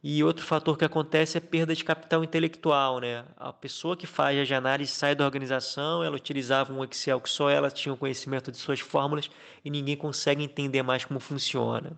E 0.03 0.21
outro 0.21 0.45
fator 0.45 0.77
que 0.77 0.83
acontece 0.83 1.37
é 1.37 1.39
perda 1.39 1.73
de 1.73 1.85
capital 1.85 2.21
intelectual, 2.21 2.99
né? 2.99 3.23
A 3.37 3.53
pessoa 3.53 3.95
que 3.95 4.05
faz 4.05 4.51
a 4.51 4.57
análise 4.57 4.91
sai 4.91 5.15
da 5.15 5.23
organização, 5.23 6.03
ela 6.03 6.17
utilizava 6.17 6.73
um 6.73 6.83
Excel 6.83 7.21
que 7.21 7.29
só 7.29 7.49
ela 7.49 7.71
tinha 7.71 7.93
o 7.93 7.97
conhecimento 7.97 8.51
de 8.51 8.57
suas 8.57 8.81
fórmulas 8.81 9.31
e 9.63 9.69
ninguém 9.69 9.95
consegue 9.95 10.43
entender 10.43 10.83
mais 10.83 11.05
como 11.05 11.21
funciona. 11.21 11.97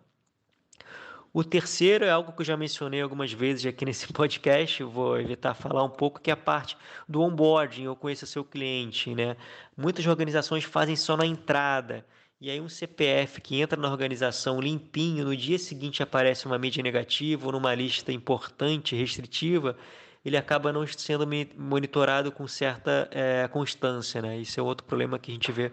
O 1.33 1.43
terceiro 1.43 2.05
é 2.05 2.11
algo 2.11 2.33
que 2.33 2.41
eu 2.41 2.45
já 2.45 2.55
mencionei 2.55 3.01
algumas 3.01 3.33
vezes 3.33 3.65
aqui 3.65 3.83
nesse 3.83 4.13
podcast, 4.13 4.83
vou 4.83 5.19
evitar 5.19 5.55
falar 5.55 5.83
um 5.83 5.89
pouco, 5.89 6.21
que 6.21 6.29
é 6.29 6.33
a 6.33 6.37
parte 6.37 6.77
do 7.09 7.19
onboarding, 7.19 7.87
ou 7.87 7.95
conheça 7.95 8.27
seu 8.27 8.43
cliente, 8.45 9.15
né? 9.15 9.35
Muitas 9.75 10.05
organizações 10.05 10.63
fazem 10.63 10.95
só 10.95 11.17
na 11.17 11.25
entrada, 11.25 12.05
e 12.39 12.49
aí 12.49 12.59
um 12.59 12.69
CPF 12.69 13.39
que 13.41 13.61
entra 13.61 13.79
na 13.79 13.89
organização 13.89 14.59
limpinho, 14.59 15.25
no 15.25 15.35
dia 15.35 15.57
seguinte 15.57 16.03
aparece 16.03 16.45
uma 16.45 16.57
mídia 16.57 16.83
negativa 16.83 17.45
ou 17.45 17.51
numa 17.51 17.73
lista 17.73 18.11
importante, 18.11 18.95
restritiva, 18.95 19.77
ele 20.23 20.35
acaba 20.35 20.73
não 20.73 20.85
sendo 20.87 21.25
monitorado 21.55 22.31
com 22.31 22.47
certa 22.47 23.07
é, 23.11 23.47
constância, 23.47 24.21
né? 24.21 24.37
Isso 24.37 24.59
é 24.59 24.63
outro 24.63 24.85
problema 24.85 25.19
que 25.19 25.31
a 25.31 25.33
gente 25.33 25.51
vê 25.51 25.71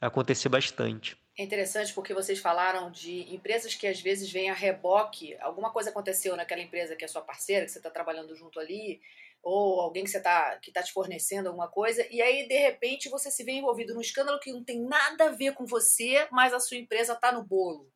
acontecer 0.00 0.48
bastante. 0.48 1.16
É 1.36 1.42
interessante 1.42 1.92
porque 1.94 2.12
vocês 2.12 2.38
falaram 2.38 2.90
de 2.90 3.34
empresas 3.34 3.74
que 3.74 3.86
às 3.86 4.00
vezes 4.00 4.30
vêm 4.30 4.50
a 4.50 4.54
reboque, 4.54 5.36
alguma 5.40 5.70
coisa 5.70 5.90
aconteceu 5.90 6.36
naquela 6.36 6.60
empresa 6.60 6.94
que 6.94 7.04
é 7.04 7.08
sua 7.08 7.22
parceira, 7.22 7.64
que 7.64 7.72
você 7.72 7.78
está 7.78 7.90
trabalhando 7.90 8.34
junto 8.36 8.60
ali, 8.60 9.00
ou 9.42 9.80
alguém 9.80 10.04
que 10.04 10.10
você 10.10 10.20
tá, 10.20 10.56
que 10.58 10.70
está 10.70 10.82
te 10.82 10.92
fornecendo 10.92 11.48
alguma 11.48 11.68
coisa, 11.68 12.06
e 12.10 12.22
aí 12.22 12.46
de 12.46 12.56
repente 12.56 13.08
você 13.08 13.30
se 13.30 13.42
vê 13.42 13.52
envolvido 13.52 13.92
num 13.92 14.00
escândalo 14.00 14.38
que 14.38 14.52
não 14.52 14.62
tem 14.62 14.80
nada 14.80 15.26
a 15.26 15.32
ver 15.32 15.54
com 15.54 15.66
você, 15.66 16.28
mas 16.30 16.52
a 16.52 16.60
sua 16.60 16.76
empresa 16.76 17.14
está 17.14 17.32
no 17.32 17.42
bolo. 17.42 17.92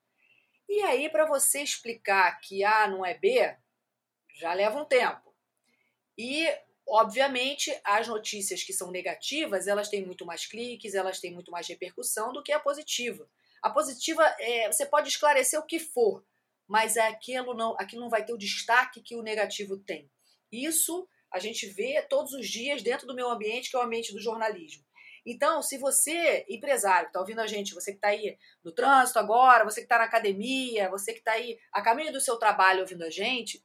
E 0.69 0.83
aí, 0.83 1.09
para 1.09 1.25
você 1.25 1.63
explicar 1.63 2.41
que 2.41 2.65
A 2.65 2.89
não 2.89 3.07
é 3.07 3.15
B, 3.15 3.57
já 4.35 4.53
leva 4.53 4.81
um 4.81 4.85
tempo. 4.85 5.33
E, 6.19 6.47
obviamente, 6.87 7.79
as 7.85 8.09
notícias 8.09 8.65
que 8.65 8.73
são 8.73 8.91
negativas, 8.91 9.69
elas 9.69 9.89
têm 9.89 10.05
muito 10.05 10.27
mais 10.27 10.45
cliques, 10.45 10.95
elas 10.95 11.21
têm 11.21 11.33
muito 11.33 11.53
mais 11.53 11.69
repercussão 11.69 12.33
do 12.33 12.43
que 12.43 12.51
a 12.53 12.59
positiva. 12.59 13.29
A 13.63 13.71
positiva, 13.71 14.25
é, 14.41 14.71
você 14.71 14.85
pode 14.85 15.09
esclarecer 15.09 15.59
o 15.59 15.67
que 15.67 15.79
for, 15.79 16.25
mas 16.67 16.97
é 16.97 17.07
aquilo 17.07 17.55
não, 17.55 17.77
aquilo 17.79 18.03
não 18.03 18.11
vai 18.11 18.25
ter 18.25 18.33
o 18.33 18.39
destaque 18.39 19.01
que 19.01 19.15
o 19.15 19.23
negativo 19.23 19.79
tem. 19.79 20.11
Isso 20.51 21.09
a 21.37 21.39
gente 21.39 21.67
vê 21.67 22.03
todos 22.03 22.33
os 22.33 22.49
dias 22.49 22.83
dentro 22.83 23.07
do 23.07 23.15
meu 23.15 23.31
ambiente, 23.31 23.71
que 23.71 23.77
é 23.77 23.79
o 23.79 23.83
ambiente 23.83 24.13
do 24.13 24.21
jornalismo. 24.21 24.85
Então, 25.25 25.61
se 25.61 25.77
você, 25.77 26.47
empresário, 26.49 27.09
está 27.09 27.21
ouvindo 27.21 27.41
a 27.41 27.47
gente, 27.47 27.75
você 27.75 27.91
que 27.91 27.99
está 27.99 28.09
aí 28.09 28.39
no 28.65 28.73
trânsito 28.73 29.19
agora, 29.19 29.65
você 29.65 29.81
que 29.81 29.87
está 29.87 29.99
na 29.99 30.05
academia, 30.05 30.89
você 30.89 31.13
que 31.13 31.19
está 31.19 31.33
aí 31.33 31.59
a 31.73 31.83
caminho 31.83 32.13
do 32.13 32.21
seu 32.21 32.37
trabalho 32.37 32.81
ouvindo 32.81 33.03
a 33.03 33.11
gente, 33.11 33.63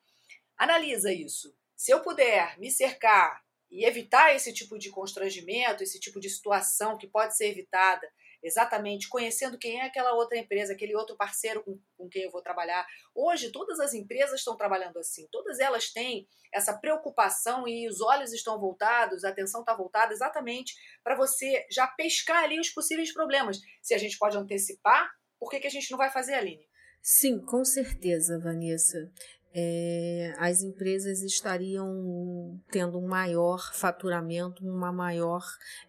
analisa 0.57 1.13
isso. 1.13 1.55
Se 1.75 1.91
eu 1.91 2.01
puder 2.01 2.59
me 2.59 2.69
cercar 2.69 3.41
e 3.69 3.85
evitar 3.85 4.35
esse 4.35 4.51
tipo 4.51 4.77
de 4.77 4.89
constrangimento, 4.89 5.83
esse 5.83 5.99
tipo 5.99 6.19
de 6.19 6.29
situação 6.29 6.97
que 6.97 7.07
pode 7.07 7.37
ser 7.37 7.47
evitada 7.47 8.07
exatamente 8.43 9.09
conhecendo 9.09 9.57
quem 9.57 9.79
é 9.79 9.85
aquela 9.85 10.13
outra 10.13 10.37
empresa, 10.37 10.73
aquele 10.73 10.95
outro 10.95 11.15
parceiro 11.15 11.63
com, 11.63 11.79
com 11.97 12.09
quem 12.09 12.23
eu 12.23 12.31
vou 12.31 12.41
trabalhar. 12.41 12.85
Hoje, 13.13 13.51
todas 13.51 13.79
as 13.79 13.93
empresas 13.93 14.39
estão 14.39 14.55
trabalhando 14.55 14.97
assim, 14.97 15.27
todas 15.31 15.59
elas 15.59 15.91
têm 15.91 16.27
essa 16.53 16.77
preocupação 16.77 17.67
e 17.67 17.87
os 17.87 18.01
olhos 18.01 18.33
estão 18.33 18.59
voltados, 18.59 19.23
a 19.23 19.29
atenção 19.29 19.61
está 19.61 19.73
voltada 19.73 20.13
exatamente 20.13 20.73
para 21.03 21.15
você 21.15 21.65
já 21.71 21.87
pescar 21.87 22.43
ali 22.43 22.59
os 22.59 22.69
possíveis 22.69 23.13
problemas. 23.13 23.59
Se 23.81 23.93
a 23.93 23.97
gente 23.97 24.17
pode 24.17 24.37
antecipar, 24.37 25.09
por 25.39 25.49
que, 25.49 25.59
que 25.59 25.67
a 25.67 25.71
gente 25.71 25.89
não 25.89 25.97
vai 25.97 26.11
fazer, 26.11 26.33
Aline? 26.33 26.69
Sim, 27.01 27.39
com 27.39 27.65
certeza, 27.65 28.39
Vanessa. 28.39 29.11
É, 29.53 30.33
as 30.37 30.61
empresas 30.61 31.21
estariam 31.21 32.59
tendo 32.71 32.97
um 32.97 33.07
maior 33.07 33.73
faturamento, 33.73 34.65
uma 34.65 34.91
maior 34.91 35.43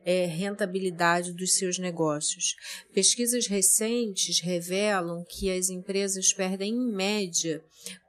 é, 0.04 0.26
rentabilidade 0.26 1.32
dos 1.32 1.54
seus 1.54 1.78
negócios. 1.78 2.56
Pesquisas 2.92 3.46
recentes 3.46 4.40
revelam 4.40 5.24
que 5.28 5.50
as 5.50 5.68
empresas 5.68 6.32
perdem, 6.32 6.74
em 6.74 6.92
média, 6.92 7.62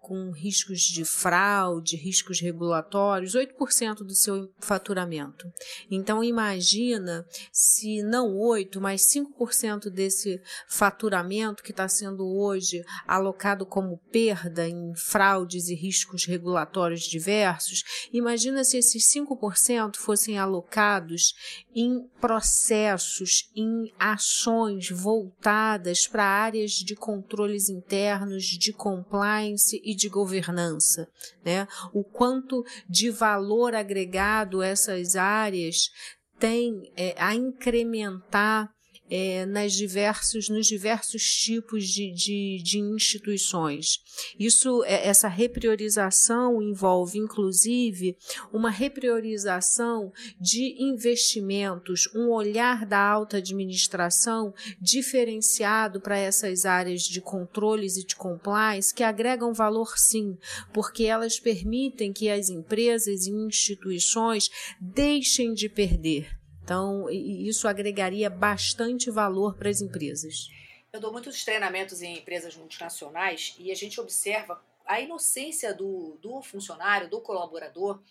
com 0.04 0.32
riscos 0.32 0.82
de 0.82 1.06
fraude, 1.06 1.96
riscos 1.96 2.42
regulatórios, 2.42 3.36
8% 3.36 4.00
do 4.00 4.14
seu 4.14 4.52
faturamento. 4.60 5.50
Então 5.90 6.22
imagina 6.22 7.26
se 7.54 8.04
não 8.04 8.36
8, 8.38 8.82
mas 8.82 9.04
5% 9.04 9.90
desse 9.90 10.42
faturamento 10.68 11.64
que 11.64 11.72
está 11.72 11.88
sendo 11.88 12.28
hoje 12.28 12.84
alocado 13.08 13.66
como 13.66 13.98
perda 14.12 14.68
em 14.68 14.94
fraudes 14.94 15.70
e 15.70 15.74
riscos 15.74 16.26
regulatórios 16.26 17.04
diversos, 17.04 17.84
imagina 18.12 18.66
se 18.66 18.78
esses 18.78 19.06
5% 19.10 19.96
fossem 19.96 20.38
alocados 20.38 21.34
em 21.74 22.06
processos, 22.20 23.50
em 23.56 23.94
ações 23.98 24.90
voltadas 24.90 26.08
para 26.08 26.26
áreas 26.26 26.72
de 26.74 26.94
controles 26.94 27.70
internos, 27.70 28.44
de 28.44 28.74
compliance 28.74 29.82
e 29.82 29.93
de 29.96 30.10
governança, 30.10 31.08
né? 31.44 31.68
O 31.94 32.04
quanto 32.04 32.66
de 32.90 33.10
valor 33.10 33.76
agregado 33.76 34.62
essas 34.62 35.16
áreas 35.16 35.92
têm 36.40 36.92
é, 36.96 37.16
a 37.18 37.36
incrementar 37.36 38.73
é, 39.10 39.46
nas 39.46 39.74
diversos, 39.74 40.50
nos 40.50 40.68
diversos 40.68 41.24
tipos 41.24 41.88
de, 41.88 42.12
de, 42.12 42.62
de 42.64 42.80
instituições. 42.80 44.00
Isso, 44.40 44.84
é, 44.86 45.08
essa 45.08 45.28
repriorização 45.28 46.62
envolve, 46.62 47.20
inclusive, 47.20 48.18
uma 48.52 48.70
repriorização 48.70 50.12
de 50.40 50.82
investimentos, 50.82 52.10
um 52.16 52.30
olhar 52.30 52.86
da 52.86 53.00
alta 53.00 53.38
administração 53.38 54.54
diferenciado 54.80 56.00
para 56.00 56.18
essas 56.18 56.66
áreas 56.66 57.02
de 57.04 57.22
controles 57.22 57.98
e 57.98 58.06
de 58.06 58.16
compliance 58.16 58.94
que 58.94 59.04
agregam 59.04 59.54
valor 59.54 59.98
sim, 59.98 60.38
porque 60.74 61.04
elas 61.04 61.40
permitem 61.40 62.14
que 62.14 62.30
as 62.30 62.50
empresas 62.50 63.28
e 63.28 63.32
instituições 63.32 64.50
deixem 64.80 65.54
de 65.54 65.68
perder 65.70 66.43
então, 66.64 67.10
isso 67.10 67.68
agregaria 67.68 68.30
bastante 68.30 69.12
valor 69.12 69.56
para 69.58 69.70
as 69.70 69.82
empresas. 69.82 70.50
Eu 70.94 71.00
dou 71.02 71.12
muitos 71.12 71.44
treinamentos 71.44 72.02
em 72.02 72.18
empresas 72.18 72.56
multinacionais 72.56 73.56
e 73.60 73.70
a 73.70 73.76
gente 73.76 74.00
observa 74.00 74.64
a 74.86 75.02
inocência 75.02 75.74
do, 75.74 76.18
do 76.22 76.42
funcionário, 76.42 77.10
do 77.10 77.20
colaborador, 77.20 78.02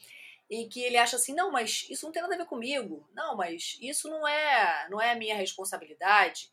em 0.51 0.69
que 0.69 0.83
ele 0.83 0.99
acha 0.99 1.17
assim, 1.17 1.35
não, 1.35 1.51
mas 1.51 1.87
isso 1.88 2.05
não 2.05 2.12
tem 2.12 2.21
nada 2.21 2.35
a 2.35 2.38
ver 2.38 2.47
comigo, 2.47 3.09
não, 3.15 3.37
mas 3.37 3.79
isso 3.81 4.09
não 4.09 4.29
é, 4.29 4.87
não 4.91 5.01
é 5.01 5.15
minha 5.15 5.35
responsabilidade. 5.35 6.51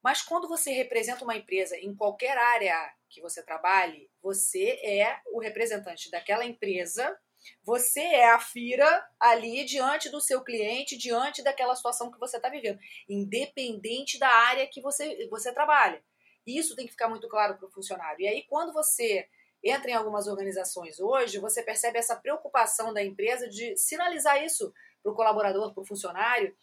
Mas 0.00 0.22
quando 0.22 0.48
você 0.48 0.70
representa 0.70 1.24
uma 1.24 1.36
empresa 1.36 1.76
em 1.76 1.94
qualquer 1.94 2.38
área 2.38 2.94
que 3.08 3.20
você 3.20 3.42
trabalhe, 3.42 4.08
você 4.22 4.78
é 4.84 5.20
o 5.32 5.40
representante 5.40 6.10
daquela 6.10 6.44
empresa 6.44 7.18
você 7.62 8.00
é 8.00 8.30
a 8.30 8.38
FIRA 8.38 9.08
ali 9.18 9.64
diante 9.64 10.08
do 10.08 10.20
seu 10.20 10.42
cliente, 10.42 10.96
diante 10.96 11.42
daquela 11.42 11.74
situação 11.74 12.10
que 12.10 12.18
você 12.18 12.36
está 12.36 12.48
vivendo, 12.48 12.78
independente 13.08 14.18
da 14.18 14.28
área 14.28 14.66
que 14.66 14.80
você, 14.80 15.26
você 15.28 15.52
trabalha. 15.52 16.02
Isso 16.46 16.74
tem 16.74 16.86
que 16.86 16.92
ficar 16.92 17.08
muito 17.08 17.28
claro 17.28 17.56
para 17.56 17.66
o 17.66 17.70
funcionário. 17.70 18.20
E 18.20 18.28
aí, 18.28 18.42
quando 18.48 18.72
você 18.72 19.28
entra 19.62 19.90
em 19.90 19.94
algumas 19.94 20.26
organizações 20.26 20.98
hoje, 20.98 21.38
você 21.38 21.62
percebe 21.62 21.98
essa 21.98 22.16
preocupação 22.16 22.92
da 22.92 23.02
empresa 23.02 23.48
de 23.48 23.76
sinalizar 23.76 24.42
isso 24.42 24.72
para 25.02 25.12
o 25.12 25.14
colaborador, 25.14 25.72
para 25.72 25.82
o 25.82 25.86
funcionário, 25.86 26.56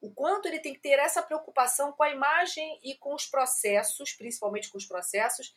o 0.00 0.10
quanto 0.10 0.48
ele 0.48 0.58
tem 0.58 0.72
que 0.72 0.80
ter 0.80 0.98
essa 0.98 1.22
preocupação 1.22 1.92
com 1.92 2.02
a 2.02 2.10
imagem 2.10 2.80
e 2.82 2.94
com 2.96 3.14
os 3.14 3.26
processos, 3.26 4.12
principalmente 4.12 4.70
com 4.70 4.78
os 4.78 4.86
processos, 4.86 5.54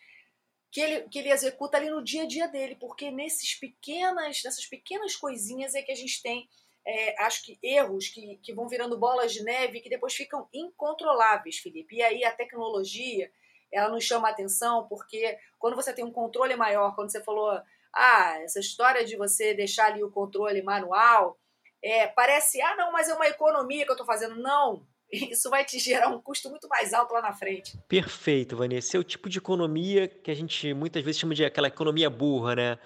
que 0.74 0.82
ele, 0.82 1.02
que 1.08 1.20
ele 1.20 1.32
executa 1.32 1.78
ali 1.78 1.92
no 1.92 2.04
dia 2.04 2.24
a 2.24 2.28
dia 2.28 2.48
dele, 2.48 2.76
porque 2.76 3.12
nesses 3.12 3.54
pequenas, 3.54 4.42
nessas 4.44 4.66
pequenas 4.66 5.16
coisinhas 5.16 5.76
é 5.76 5.84
que 5.84 5.92
a 5.92 5.96
gente 5.96 6.20
tem, 6.24 6.50
é, 6.84 7.24
acho 7.24 7.44
que, 7.44 7.60
erros 7.62 8.08
que, 8.08 8.38
que 8.38 8.56
vão 8.56 8.68
virando 8.68 8.98
bolas 8.98 9.32
de 9.32 9.44
neve 9.44 9.82
que 9.82 9.90
depois 9.90 10.16
ficam 10.16 10.50
incontroláveis, 10.52 11.60
Felipe. 11.60 11.98
E 11.98 12.02
aí 12.02 12.24
a 12.24 12.32
tecnologia, 12.32 13.32
ela 13.72 13.88
nos 13.90 14.04
chama 14.04 14.28
a 14.28 14.32
atenção, 14.32 14.88
porque 14.88 15.38
quando 15.60 15.76
você 15.76 15.94
tem 15.94 16.04
um 16.04 16.12
controle 16.12 16.56
maior, 16.56 16.96
quando 16.96 17.12
você 17.12 17.24
falou, 17.24 17.52
ah, 17.94 18.40
essa 18.42 18.60
história 18.60 19.06
de 19.06 19.16
você 19.16 19.54
deixar 19.54 19.92
ali 19.92 20.04
o 20.04 20.10
controle 20.10 20.64
manual, 20.64 21.38
é, 21.84 22.08
parece, 22.08 22.60
ah, 22.64 22.76
não, 22.76 22.92
mas 22.92 23.08
é 23.08 23.14
uma 23.14 23.28
economia 23.28 23.86
que 23.86 23.92
eu 23.92 23.94
estou 23.94 24.08
fazendo. 24.08 24.42
Não, 24.42 24.84
isso 25.32 25.50
vai 25.50 25.64
te 25.64 25.78
gerar 25.80 26.10
um 26.10 26.20
custo 26.20 26.50
muito 26.50 26.68
mais 26.68 26.94
alto 26.94 27.14
lá 27.14 27.22
na 27.22 27.34
frente. 27.34 27.78
Perfeito, 27.88 28.58
Vanessa. 28.58 28.98
É 28.98 29.00
o 29.00 29.04
tipo 29.04 29.30
de 29.30 29.38
economia 29.38 30.08
que 30.08 30.32
a 30.32 30.34
gente 30.34 30.74
muitas 30.74 31.04
vezes 31.04 31.20
chama 31.20 31.36
de 31.36 31.46
aquela 31.46 31.68
economia 31.68 32.10
burra, 32.10 32.56
né? 32.56 32.80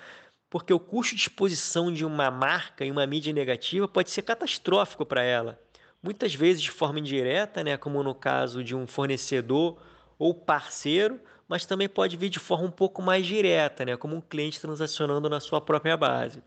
Porque 0.50 0.74
o 0.74 0.80
custo 0.80 1.16
de 1.16 1.22
exposição 1.22 1.92
de 1.92 2.06
uma 2.06 2.30
marca 2.30 2.86
em 2.86 2.92
uma 2.92 3.06
mídia 3.08 3.34
negativa 3.34 3.88
pode 3.88 4.12
ser 4.12 4.22
catastrófico 4.22 5.06
para 5.06 5.24
ela. 5.24 5.60
Muitas 6.02 6.36
vezes 6.36 6.62
de 6.62 6.72
forma 6.72 7.00
indireta, 7.00 7.64
né, 7.64 7.76
como 7.76 8.04
no 8.04 8.14
caso 8.14 8.64
de 8.64 8.76
um 8.76 8.86
fornecedor 8.88 9.78
ou 10.18 10.34
parceiro, 10.34 11.20
mas 11.48 11.66
também 11.66 11.90
pode 11.90 12.16
vir 12.16 12.30
de 12.30 12.40
forma 12.40 12.66
um 12.66 12.72
pouco 12.72 13.02
mais 13.02 13.26
direta, 13.26 13.84
né, 13.84 13.98
como 13.98 14.16
um 14.16 14.22
cliente 14.22 14.62
transacionando 14.62 15.30
na 15.30 15.40
sua 15.40 15.60
própria 15.60 15.98
base. 15.98 16.42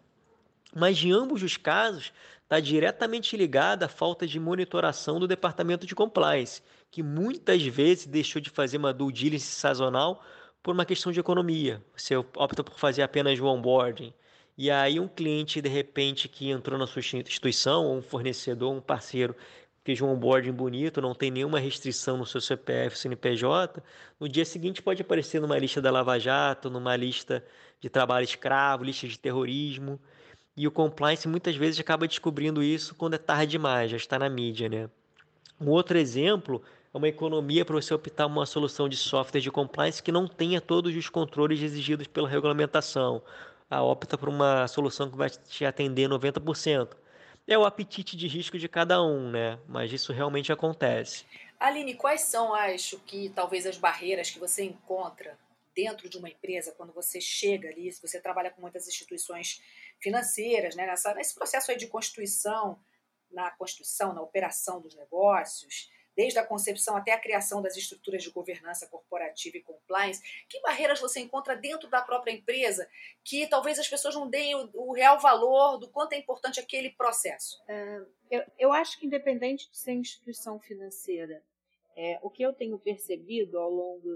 Mas 0.75 1.03
em 1.03 1.13
ambos 1.13 1.43
os 1.43 1.57
casos, 1.57 2.13
está 2.43 2.59
diretamente 2.59 3.37
ligada 3.37 3.87
à 3.87 3.89
falta 3.89 4.27
de 4.27 4.41
monitoração 4.41 5.21
do 5.21 5.29
departamento 5.29 5.87
de 5.87 5.95
compliance, 5.95 6.63
que 6.91 7.03
muitas 7.03 7.63
vezes 7.65 8.07
deixou 8.07 8.43
de 8.43 8.51
fazer 8.51 8.77
uma 8.77 8.93
due 8.93 9.13
diligence 9.13 9.53
sazonal 9.53 10.25
por 10.63 10.75
uma 10.75 10.85
questão 10.85 11.13
de 11.13 11.21
economia. 11.21 11.83
Você 11.97 12.17
opta 12.17 12.65
por 12.65 12.79
fazer 12.79 13.03
apenas 13.03 13.39
o 13.39 13.47
onboarding. 13.47 14.13
E 14.59 14.71
aí 14.71 15.01
um 15.01 15.09
cliente, 15.09 15.63
de 15.63 15.69
repente, 15.69 16.29
que 16.29 16.51
entrou 16.51 16.79
na 16.79 16.87
sua 16.87 17.01
instituição, 17.01 17.87
ou 17.87 17.97
um 17.97 18.03
fornecedor, 18.03 18.73
um 18.73 18.81
parceiro, 18.81 19.35
fez 19.85 20.01
um 20.01 20.09
onboarding 20.09 20.53
bonito, 20.53 21.01
não 21.01 21.15
tem 21.15 21.31
nenhuma 21.31 21.59
restrição 21.59 22.17
no 22.17 22.27
seu 22.27 22.41
CPF, 22.41 22.99
CNPJ, 22.99 23.83
no 24.19 24.29
dia 24.29 24.45
seguinte 24.45 24.83
pode 24.83 25.03
aparecer 25.03 25.41
numa 25.41 25.59
lista 25.59 25.81
da 25.81 25.91
Lava 25.91 26.19
Jato, 26.19 26.69
numa 26.69 26.95
lista 26.97 27.45
de 27.81 27.89
trabalho 27.89 28.25
escravo, 28.25 28.85
lista 28.85 29.09
de 29.09 29.19
terrorismo. 29.19 29.99
E 30.61 30.67
o 30.67 30.71
compliance 30.71 31.27
muitas 31.27 31.57
vezes 31.57 31.81
acaba 31.81 32.07
descobrindo 32.07 32.63
isso 32.63 32.95
quando 32.95 33.15
é 33.15 33.19
tarde 33.19 33.53
demais, 33.53 33.91
já 33.91 33.97
está 33.97 34.19
na 34.19 34.29
mídia, 34.29 34.69
né? 34.69 34.91
Um 35.59 35.71
outro 35.71 35.97
exemplo 35.97 36.63
é 36.93 36.99
uma 36.99 37.09
economia 37.09 37.65
para 37.65 37.77
você 37.77 37.95
optar 37.95 38.27
uma 38.27 38.45
solução 38.45 38.87
de 38.87 38.95
software 38.95 39.41
de 39.41 39.51
compliance 39.51 40.03
que 40.03 40.13
não 40.13 40.29
tenha 40.29 40.61
todos 40.61 40.95
os 40.95 41.09
controles 41.09 41.63
exigidos 41.63 42.07
pela 42.09 42.29
regulamentação. 42.29 43.23
A 43.71 43.83
opta 43.83 44.19
por 44.19 44.29
uma 44.29 44.69
solução 44.69 45.11
que 45.11 45.17
vai 45.17 45.31
te 45.31 45.65
atender 45.65 46.11
90%. 46.11 46.91
É 47.49 47.57
o 47.57 47.65
apetite 47.65 48.15
de 48.15 48.29
risco 48.29 48.59
de 48.59 48.69
cada 48.69 49.03
um, 49.03 49.31
né? 49.31 49.59
Mas 49.67 49.91
isso 49.91 50.13
realmente 50.13 50.53
acontece. 50.53 51.25
Aline, 51.59 51.95
quais 51.95 52.21
são, 52.21 52.53
acho 52.53 52.99
que 53.07 53.31
talvez 53.31 53.65
as 53.65 53.79
barreiras 53.79 54.29
que 54.29 54.39
você 54.39 54.63
encontra 54.63 55.39
dentro 55.75 56.07
de 56.07 56.19
uma 56.19 56.29
empresa, 56.29 56.75
quando 56.77 56.93
você 56.93 57.19
chega 57.19 57.71
ali, 57.71 57.91
se 57.91 58.03
você 58.03 58.21
trabalha 58.21 58.51
com 58.51 58.61
muitas 58.61 58.87
instituições 58.87 59.63
financeiras, 60.01 60.75
né, 60.75 60.87
nessa, 60.87 61.15
nesse 61.15 61.35
processo 61.35 61.71
aí 61.71 61.77
de 61.77 61.87
constituição, 61.87 62.79
na 63.31 63.51
constituição, 63.53 64.13
na 64.13 64.23
operação 64.23 64.81
dos 64.81 64.95
negócios, 64.95 65.91
desde 66.17 66.39
a 66.39 66.47
concepção 66.47 66.97
até 66.97 67.13
a 67.13 67.21
criação 67.21 67.63
das 67.63 67.77
estruturas 67.77 68.23
de 68.23 68.31
governança 68.31 68.87
corporativa 68.87 69.57
e 69.57 69.63
compliance, 69.63 70.21
que 70.49 70.61
barreiras 70.61 71.01
você 71.01 71.21
encontra 71.21 71.57
dentro 71.57 71.89
da 71.89 72.03
própria 72.03 72.33
empresa 72.33 72.89
que 73.25 73.47
talvez 73.47 73.79
as 73.79 73.89
pessoas 73.89 74.15
não 74.15 74.29
deem 74.29 74.55
o, 74.55 74.71
o 74.75 74.93
real 74.93 75.19
valor 75.19 75.79
do 75.79 75.89
quanto 75.89 76.13
é 76.13 76.19
importante 76.19 76.61
aquele 76.61 76.91
processo? 76.91 77.63
É, 77.69 78.03
eu, 78.31 78.45
eu, 78.59 78.73
acho 78.73 78.99
que 78.99 79.07
independente 79.07 79.71
de 79.71 79.79
ser 79.79 79.93
instituição 79.93 80.59
financeira, 80.61 81.43
é, 81.97 82.19
o 82.23 82.31
que 82.31 82.43
eu 82.43 82.53
tenho 82.53 82.79
percebido 82.79 83.59
ao 83.59 83.71
longo 83.71 84.09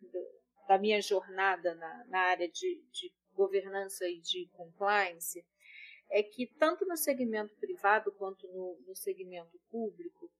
do, 0.00 0.40
da 0.68 0.78
minha 0.78 1.02
jornada 1.02 1.74
na, 1.74 2.04
na 2.06 2.20
área 2.20 2.48
de, 2.48 2.82
de 2.92 3.12
governança 3.34 4.08
e 4.08 4.20
de 4.20 4.46
compliance 4.52 5.44
é 6.10 6.22
que 6.22 6.46
tanto 6.58 6.84
no 6.86 6.96
segmento 6.96 7.54
privado 7.56 8.12
quanto 8.12 8.46
no, 8.48 8.78
no 8.86 8.96
segmento 8.96 9.58
público 9.70 10.30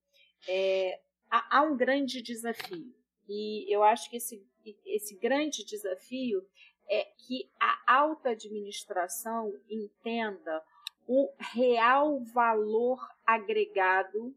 é, 0.47 0.99
há, 1.29 1.59
há, 1.59 1.61
um 1.63 1.77
grande 1.77 2.21
desafio 2.21 2.93
e 3.27 3.73
eu 3.73 3.83
acho 3.83 4.09
que 4.09 4.17
esse, 4.17 4.45
esse 4.85 5.15
grande 5.15 5.63
desafio 5.63 6.45
é 6.89 7.05
que 7.17 7.49
a 7.59 7.95
alta 7.99 8.31
administração 8.31 9.53
entenda 9.69 10.61
o 11.07 11.31
real 11.53 12.19
valor 12.33 12.99
agregado 13.25 14.35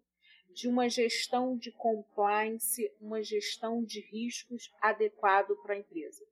de 0.55 0.69
uma 0.69 0.89
gestão 0.89 1.57
de 1.57 1.73
compliance, 1.73 2.91
uma 3.01 3.23
gestão 3.23 3.83
de 3.83 4.01
riscos 4.01 4.73
adequado 4.81 5.57
para 5.63 5.75
a 5.75 5.79
empresa. 5.79 6.25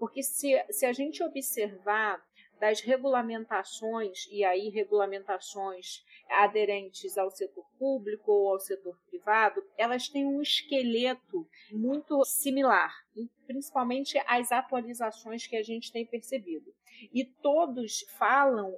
Porque 0.00 0.22
se, 0.22 0.50
se 0.70 0.86
a 0.86 0.94
gente 0.94 1.22
observar 1.22 2.24
das 2.58 2.80
regulamentações, 2.80 4.26
e 4.30 4.42
aí 4.42 4.70
regulamentações 4.70 6.02
aderentes 6.28 7.18
ao 7.18 7.30
setor 7.30 7.66
público 7.78 8.32
ou 8.32 8.52
ao 8.52 8.60
setor 8.60 8.98
privado, 9.08 9.62
elas 9.76 10.08
têm 10.08 10.26
um 10.26 10.40
esqueleto 10.40 11.46
muito 11.70 12.24
similar, 12.24 12.90
principalmente 13.46 14.18
as 14.26 14.50
atualizações 14.50 15.46
que 15.46 15.56
a 15.56 15.62
gente 15.62 15.92
tem 15.92 16.06
percebido. 16.06 16.74
E 17.12 17.24
todos 17.24 18.00
falam 18.18 18.74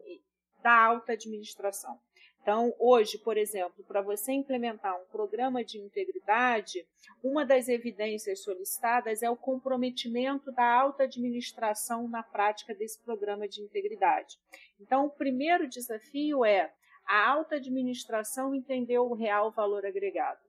da 0.60 0.76
alta 0.76 1.12
administração. 1.12 2.00
Então, 2.43 2.74
hoje, 2.76 3.18
por 3.18 3.36
exemplo, 3.36 3.84
para 3.84 4.03
você 4.03 4.32
implementar 4.32 5.01
um 5.01 5.05
programa 5.07 5.64
de 5.64 5.78
integridade, 5.78 6.84
uma 7.22 7.47
das 7.47 7.68
evidências 7.68 8.43
solicitadas 8.43 9.22
é 9.22 9.30
o 9.30 9.36
comprometimento 9.36 10.51
da 10.51 10.64
alta 10.64 11.05
administração 11.05 12.09
na 12.09 12.20
prática 12.20 12.74
desse 12.74 12.99
programa 13.01 13.47
de 13.47 13.62
integridade. 13.62 14.36
Então, 14.80 15.07
o 15.07 15.11
primeiro 15.11 15.68
desafio 15.68 16.45
é 16.45 16.72
a 17.07 17.28
alta 17.30 17.57
administração 17.57 18.53
entender 18.53 18.99
o 18.99 19.14
real 19.14 19.53
valor 19.53 19.86
agregado. 19.86 20.40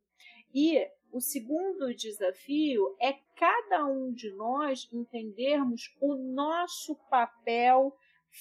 E 0.52 0.88
o 1.12 1.22
segundo 1.22 1.94
desafio 1.94 2.96
é 3.00 3.14
cada 3.36 3.86
um 3.86 4.12
de 4.12 4.32
nós 4.32 4.90
entendermos 4.92 5.96
o 6.02 6.16
nosso 6.16 6.96
papel 7.08 7.96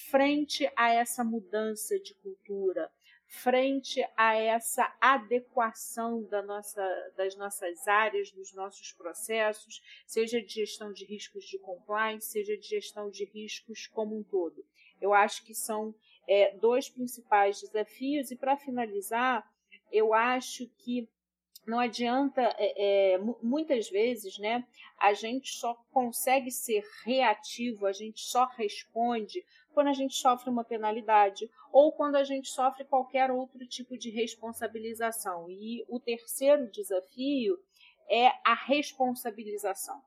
frente 0.09 0.67
a 0.75 0.91
essa 0.91 1.23
mudança 1.23 1.99
de 1.99 2.15
cultura, 2.15 2.91
frente 3.33 3.99
a 4.15 4.35
essa 4.35 4.95
adequação 5.01 6.21
da 6.23 6.43
nossa, 6.43 7.11
das 7.17 7.35
nossas 7.35 7.87
áreas, 7.87 8.31
dos 8.31 8.53
nossos 8.53 8.93
processos, 8.93 9.81
seja 10.05 10.39
de 10.39 10.53
gestão 10.53 10.93
de 10.93 11.03
riscos 11.03 11.45
de 11.45 11.57
compliance, 11.57 12.27
seja 12.27 12.55
de 12.55 12.67
gestão 12.67 13.09
de 13.09 13.25
riscos 13.25 13.87
como 13.87 14.15
um 14.15 14.23
todo. 14.23 14.63
Eu 15.01 15.13
acho 15.13 15.43
que 15.43 15.55
são 15.55 15.95
é, 16.27 16.55
dois 16.57 16.89
principais 16.89 17.59
desafios, 17.59 18.29
e 18.29 18.35
para 18.35 18.55
finalizar, 18.55 19.43
eu 19.91 20.13
acho 20.13 20.67
que 20.77 21.09
não 21.65 21.79
adianta, 21.79 22.41
é, 22.57 23.13
é, 23.13 23.17
muitas 23.41 23.89
vezes, 23.89 24.37
né, 24.37 24.67
a 24.99 25.13
gente 25.13 25.49
só 25.53 25.73
consegue 25.91 26.51
ser 26.51 26.83
reativo, 27.03 27.85
a 27.85 27.93
gente 27.93 28.21
só 28.21 28.45
responde 28.45 29.43
quando 29.73 29.87
a 29.87 29.93
gente 29.93 30.15
sofre 30.15 30.49
uma 30.49 30.63
penalidade 30.63 31.49
ou 31.71 31.91
quando 31.91 32.15
a 32.15 32.23
gente 32.23 32.49
sofre 32.49 32.85
qualquer 32.85 33.31
outro 33.31 33.67
tipo 33.67 33.97
de 33.97 34.09
responsabilização. 34.09 35.49
E 35.49 35.83
o 35.89 35.99
terceiro 35.99 36.69
desafio 36.71 37.57
é 38.09 38.31
a 38.45 38.53
responsabilização. 38.53 40.01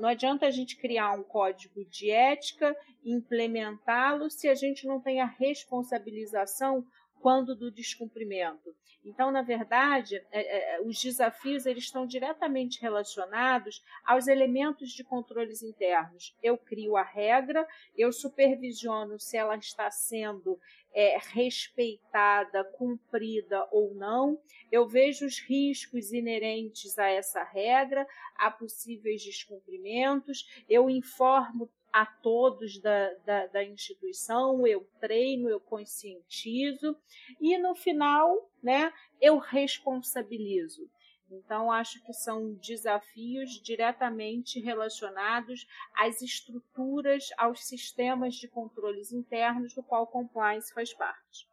Não 0.00 0.08
adianta 0.08 0.44
a 0.44 0.50
gente 0.50 0.76
criar 0.76 1.12
um 1.12 1.22
código 1.22 1.84
de 1.84 2.10
ética, 2.10 2.76
implementá-lo, 3.04 4.28
se 4.28 4.48
a 4.48 4.54
gente 4.54 4.84
não 4.86 5.00
tem 5.00 5.20
a 5.20 5.26
responsabilização 5.26 6.84
quando 7.20 7.54
do 7.54 7.70
descumprimento. 7.70 8.74
Então, 9.04 9.30
na 9.30 9.42
verdade, 9.42 10.16
é, 10.30 10.76
é, 10.76 10.80
os 10.82 11.00
desafios 11.02 11.66
eles 11.66 11.84
estão 11.84 12.06
diretamente 12.06 12.80
relacionados 12.80 13.82
aos 14.04 14.26
elementos 14.26 14.90
de 14.90 15.04
controles 15.04 15.62
internos. 15.62 16.36
Eu 16.42 16.58
crio 16.58 16.96
a 16.96 17.02
regra, 17.02 17.66
eu 17.96 18.12
supervisiono 18.12 19.18
se 19.18 19.36
ela 19.36 19.56
está 19.56 19.90
sendo 19.90 20.58
é, 20.92 21.18
respeitada, 21.32 22.64
cumprida 22.64 23.66
ou 23.70 23.94
não. 23.94 24.40
Eu 24.70 24.86
vejo 24.86 25.26
os 25.26 25.38
riscos 25.38 26.12
inerentes 26.12 26.98
a 26.98 27.08
essa 27.08 27.42
regra, 27.44 28.06
a 28.36 28.50
possíveis 28.50 29.22
descumprimentos, 29.22 30.64
eu 30.68 30.90
informo 30.90 31.70
a 31.92 32.06
todos 32.06 32.80
da, 32.80 33.14
da, 33.24 33.46
da, 33.46 33.64
instituição, 33.64 34.66
eu 34.66 34.88
treino, 35.00 35.48
eu 35.48 35.60
conscientizo 35.60 36.96
e 37.40 37.56
no 37.58 37.74
final, 37.74 38.50
né, 38.62 38.92
eu 39.20 39.38
responsabilizo. 39.38 40.88
Então, 41.30 41.70
acho 41.70 42.02
que 42.04 42.12
são 42.12 42.54
desafios 42.54 43.60
diretamente 43.62 44.60
relacionados 44.60 45.66
às 45.94 46.22
estruturas, 46.22 47.28
aos 47.36 47.66
sistemas 47.66 48.34
de 48.34 48.48
controles 48.48 49.12
internos, 49.12 49.74
do 49.74 49.82
qual 49.82 50.06
compliance 50.06 50.72
faz 50.72 50.94
parte. 50.94 51.46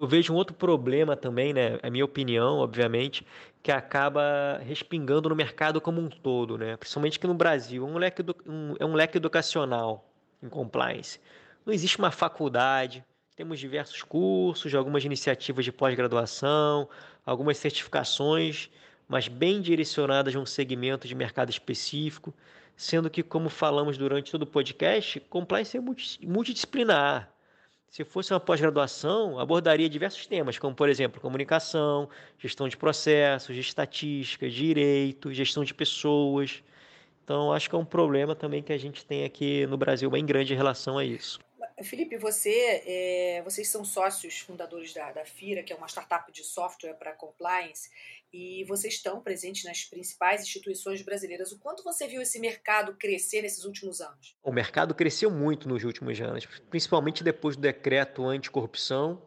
Eu 0.00 0.08
vejo 0.08 0.32
um 0.32 0.36
outro 0.36 0.56
problema 0.56 1.14
também, 1.16 1.52
né? 1.52 1.78
É 1.82 1.90
minha 1.90 2.04
opinião, 2.04 2.58
obviamente, 2.58 3.24
que 3.62 3.70
acaba 3.70 4.58
respingando 4.64 5.28
no 5.28 5.36
mercado 5.36 5.80
como 5.80 6.00
um 6.00 6.08
todo, 6.08 6.56
né? 6.56 6.76
Principalmente 6.76 7.18
aqui 7.18 7.26
no 7.26 7.34
Brasil. 7.34 7.84
Um 7.86 7.98
leque, 7.98 8.22
um, 8.46 8.74
é 8.78 8.84
um 8.86 8.94
leque 8.94 9.18
educacional 9.18 10.10
em 10.42 10.48
compliance. 10.48 11.20
Não 11.66 11.72
existe 11.74 11.98
uma 11.98 12.10
faculdade, 12.10 13.04
temos 13.36 13.60
diversos 13.60 14.02
cursos, 14.02 14.74
algumas 14.74 15.04
iniciativas 15.04 15.66
de 15.66 15.72
pós-graduação, 15.72 16.88
algumas 17.24 17.58
certificações, 17.58 18.70
mas 19.06 19.28
bem 19.28 19.60
direcionadas 19.60 20.34
a 20.34 20.38
um 20.38 20.46
segmento 20.46 21.06
de 21.06 21.14
mercado 21.14 21.50
específico, 21.50 22.34
sendo 22.74 23.10
que, 23.10 23.22
como 23.22 23.50
falamos 23.50 23.98
durante 23.98 24.32
todo 24.32 24.42
o 24.42 24.46
podcast, 24.46 25.20
compliance 25.20 25.76
é 25.76 25.80
multidisciplinar 26.26 27.30
se 27.90 28.04
fosse 28.04 28.32
uma 28.32 28.38
pós-graduação, 28.38 29.38
abordaria 29.38 29.88
diversos 29.88 30.24
temas, 30.26 30.56
como, 30.58 30.74
por 30.74 30.88
exemplo, 30.88 31.20
comunicação, 31.20 32.08
gestão 32.38 32.68
de 32.68 32.76
processos, 32.76 33.54
de 33.54 33.60
estatística, 33.60 34.48
direito, 34.48 35.32
gestão 35.32 35.64
de 35.64 35.74
pessoas. 35.74 36.62
Então, 37.24 37.52
acho 37.52 37.68
que 37.68 37.74
é 37.74 37.78
um 37.78 37.84
problema 37.84 38.34
também 38.36 38.62
que 38.62 38.72
a 38.72 38.78
gente 38.78 39.04
tem 39.04 39.24
aqui 39.24 39.66
no 39.66 39.76
Brasil 39.76 40.08
bem 40.08 40.24
grande 40.24 40.52
em 40.52 40.56
relação 40.56 40.98
a 40.98 41.04
isso. 41.04 41.40
Felipe, 41.84 42.16
você, 42.16 42.82
é, 42.86 43.42
vocês 43.42 43.68
são 43.68 43.84
sócios 43.84 44.40
fundadores 44.40 44.92
da, 44.92 45.12
da 45.12 45.24
FIRA, 45.24 45.62
que 45.62 45.72
é 45.72 45.76
uma 45.76 45.88
startup 45.88 46.30
de 46.30 46.44
software 46.44 46.94
para 46.94 47.12
compliance, 47.12 47.90
e 48.32 48.64
vocês 48.64 48.94
estão 48.94 49.20
presentes 49.20 49.64
nas 49.64 49.84
principais 49.84 50.42
instituições 50.42 51.02
brasileiras. 51.02 51.52
O 51.52 51.58
quanto 51.58 51.82
você 51.82 52.06
viu 52.06 52.22
esse 52.22 52.38
mercado 52.38 52.94
crescer 52.94 53.42
nesses 53.42 53.64
últimos 53.64 54.00
anos? 54.00 54.36
O 54.42 54.52
mercado 54.52 54.94
cresceu 54.94 55.30
muito 55.30 55.68
nos 55.68 55.82
últimos 55.84 56.20
anos, 56.20 56.46
principalmente 56.68 57.24
depois 57.24 57.56
do 57.56 57.62
decreto 57.62 58.24
anticorrupção 58.24 59.20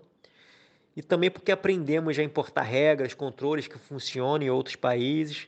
e 0.95 1.01
também 1.01 1.31
porque 1.31 1.51
aprendemos 1.51 2.17
a 2.19 2.23
importar 2.23 2.61
regras, 2.61 3.13
controles 3.13 3.67
que 3.67 3.77
funcionam 3.77 4.45
em 4.45 4.49
outros 4.49 4.75
países. 4.75 5.47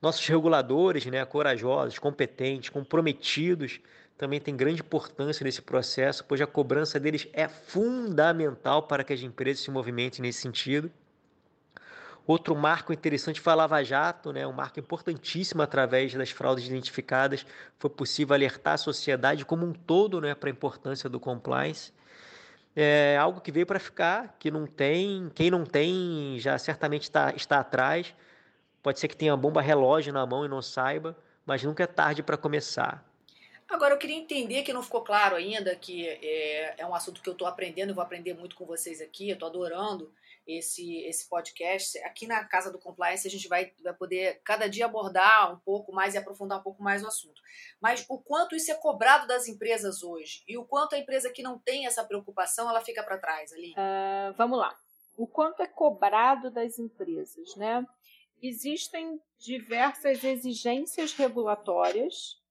Nossos 0.00 0.26
reguladores, 0.26 1.06
né, 1.06 1.24
corajosos, 1.24 1.98
competentes, 1.98 2.68
comprometidos, 2.68 3.80
também 4.16 4.40
têm 4.40 4.56
grande 4.56 4.80
importância 4.80 5.44
nesse 5.44 5.62
processo, 5.62 6.24
pois 6.24 6.40
a 6.40 6.46
cobrança 6.46 7.00
deles 7.00 7.26
é 7.32 7.48
fundamental 7.48 8.84
para 8.84 9.02
que 9.02 9.12
as 9.12 9.20
empresas 9.20 9.64
se 9.64 9.70
movimentem 9.70 10.22
nesse 10.22 10.40
sentido. 10.40 10.90
Outro 12.24 12.54
marco 12.54 12.92
interessante 12.92 13.40
foi 13.40 13.52
a 13.52 13.56
Lava 13.56 13.82
Jato, 13.82 14.32
né? 14.32 14.46
um 14.46 14.52
marco 14.52 14.78
importantíssimo 14.78 15.60
através 15.60 16.14
das 16.14 16.30
fraudes 16.30 16.66
identificadas. 16.66 17.44
Foi 17.78 17.90
possível 17.90 18.34
alertar 18.34 18.74
a 18.74 18.78
sociedade 18.78 19.44
como 19.44 19.66
um 19.66 19.72
todo 19.72 20.20
né? 20.20 20.34
para 20.34 20.48
a 20.48 20.52
importância 20.52 21.10
do 21.10 21.18
compliance. 21.18 21.92
É 22.76 23.18
algo 23.18 23.40
que 23.40 23.50
veio 23.50 23.66
para 23.66 23.80
ficar, 23.80 24.36
que 24.38 24.50
não 24.50 24.66
tem, 24.66 25.30
quem 25.34 25.50
não 25.50 25.66
tem 25.66 26.36
já 26.38 26.56
certamente 26.58 27.02
está, 27.02 27.32
está 27.34 27.58
atrás. 27.58 28.14
Pode 28.82 29.00
ser 29.00 29.08
que 29.08 29.16
tenha 29.16 29.36
bomba 29.36 29.60
relógio 29.60 30.12
na 30.12 30.24
mão 30.24 30.44
e 30.44 30.48
não 30.48 30.62
saiba, 30.62 31.16
mas 31.44 31.62
nunca 31.64 31.82
é 31.82 31.86
tarde 31.86 32.22
para 32.22 32.36
começar. 32.36 33.04
Agora, 33.72 33.94
eu 33.94 33.98
queria 33.98 34.16
entender 34.16 34.62
que 34.62 34.72
não 34.72 34.82
ficou 34.82 35.02
claro 35.02 35.34
ainda, 35.34 35.74
que 35.74 36.06
é, 36.06 36.74
é 36.76 36.86
um 36.86 36.94
assunto 36.94 37.22
que 37.22 37.28
eu 37.28 37.32
estou 37.32 37.48
aprendendo 37.48 37.88
e 37.88 37.94
vou 37.94 38.04
aprender 38.04 38.34
muito 38.34 38.54
com 38.54 38.66
vocês 38.66 39.00
aqui, 39.00 39.30
eu 39.30 39.32
estou 39.32 39.48
adorando 39.48 40.12
esse, 40.46 40.98
esse 41.04 41.26
podcast. 41.26 41.96
Aqui 42.00 42.26
na 42.26 42.44
Casa 42.44 42.70
do 42.70 42.78
Compliance 42.78 43.26
a 43.26 43.30
gente 43.30 43.48
vai, 43.48 43.72
vai 43.82 43.94
poder 43.94 44.42
cada 44.44 44.68
dia 44.68 44.84
abordar 44.84 45.54
um 45.54 45.58
pouco 45.58 45.90
mais 45.90 46.12
e 46.14 46.18
aprofundar 46.18 46.60
um 46.60 46.62
pouco 46.62 46.82
mais 46.82 47.02
o 47.02 47.06
assunto. 47.06 47.40
Mas 47.80 48.04
o 48.10 48.18
quanto 48.18 48.54
isso 48.54 48.70
é 48.70 48.74
cobrado 48.74 49.26
das 49.26 49.48
empresas 49.48 50.02
hoje 50.02 50.44
e 50.46 50.58
o 50.58 50.66
quanto 50.66 50.94
a 50.94 50.98
empresa 50.98 51.30
que 51.30 51.42
não 51.42 51.58
tem 51.58 51.86
essa 51.86 52.04
preocupação 52.04 52.68
ela 52.68 52.82
fica 52.82 53.02
para 53.02 53.16
trás 53.16 53.54
ali? 53.54 53.70
Uh, 53.70 54.34
vamos 54.36 54.58
lá. 54.58 54.76
O 55.16 55.26
quanto 55.26 55.62
é 55.62 55.66
cobrado 55.66 56.50
das 56.50 56.78
empresas, 56.78 57.56
né? 57.56 57.86
Existem 58.42 59.18
diversas 59.38 60.22
exigências 60.22 61.14
regulatórias 61.14 62.41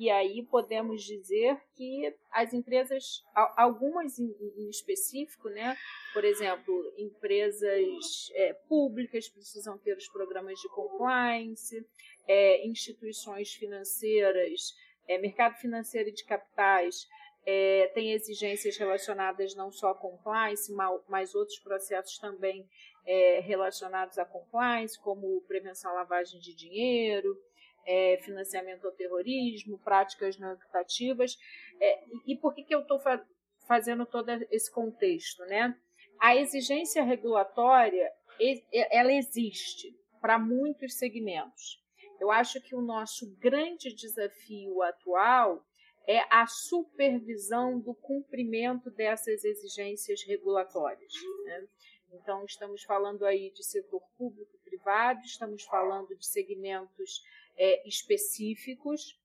e 0.00 0.08
aí 0.08 0.42
podemos 0.42 1.02
dizer 1.02 1.60
que 1.76 2.10
as 2.32 2.54
empresas, 2.54 3.22
algumas 3.54 4.18
em, 4.18 4.34
específico, 4.70 5.50
né? 5.50 5.76
por 6.14 6.24
exemplo, 6.24 6.90
empresas 6.96 8.30
é, 8.32 8.54
públicas 8.66 9.28
precisam 9.28 9.76
ter 9.76 9.94
os 9.94 10.08
programas 10.08 10.58
de 10.58 10.70
compliance, 10.70 11.86
é, 12.26 12.66
instituições 12.66 13.52
financeiras, 13.52 14.74
é, 15.06 15.18
mercado 15.18 15.56
financeiro 15.56 16.08
e 16.08 16.12
de 16.12 16.24
capitais 16.24 17.06
é, 17.44 17.90
tem 17.94 18.12
exigências 18.12 18.78
relacionadas 18.78 19.54
não 19.54 19.70
só 19.70 19.90
a 19.90 19.94
compliance, 19.94 20.72
mas 21.08 21.34
outros 21.34 21.58
processos 21.58 22.18
também 22.18 22.66
é, 23.06 23.40
relacionados 23.40 24.18
a 24.18 24.24
compliance, 24.24 24.98
como 24.98 25.42
prevenção 25.42 25.90
à 25.90 25.94
lavagem 25.94 26.40
de 26.40 26.54
dinheiro, 26.54 27.38
é, 27.86 28.18
financiamento 28.22 28.86
ao 28.86 28.92
terrorismo, 28.92 29.78
práticas 29.78 30.38
não 30.38 30.52
equitativas. 30.52 31.36
É, 31.80 32.04
e 32.26 32.36
por 32.36 32.54
que, 32.54 32.62
que 32.62 32.74
eu 32.74 32.80
estou 32.80 32.98
fa 32.98 33.24
fazendo 33.66 34.04
todo 34.04 34.28
esse 34.50 34.70
contexto? 34.70 35.44
Né? 35.44 35.76
A 36.18 36.34
exigência 36.34 37.04
regulatória 37.04 38.12
ela 38.72 39.12
existe 39.12 39.94
para 40.20 40.38
muitos 40.38 40.94
segmentos. 40.94 41.80
Eu 42.18 42.30
acho 42.30 42.60
que 42.60 42.74
o 42.74 42.82
nosso 42.82 43.34
grande 43.38 43.94
desafio 43.94 44.82
atual 44.82 45.64
é 46.06 46.20
a 46.30 46.46
supervisão 46.46 47.78
do 47.78 47.94
cumprimento 47.94 48.90
dessas 48.90 49.44
exigências 49.44 50.22
regulatórias. 50.24 51.12
Né? 51.44 51.68
Então, 52.12 52.44
estamos 52.44 52.82
falando 52.82 53.24
aí 53.24 53.50
de 53.52 53.64
setor 53.64 54.02
público 54.18 54.50
e 54.54 54.70
privado, 54.70 55.20
estamos 55.24 55.62
falando 55.64 56.14
de 56.16 56.26
segmentos 56.26 57.22
é, 57.60 57.86
específicos. 57.86 59.20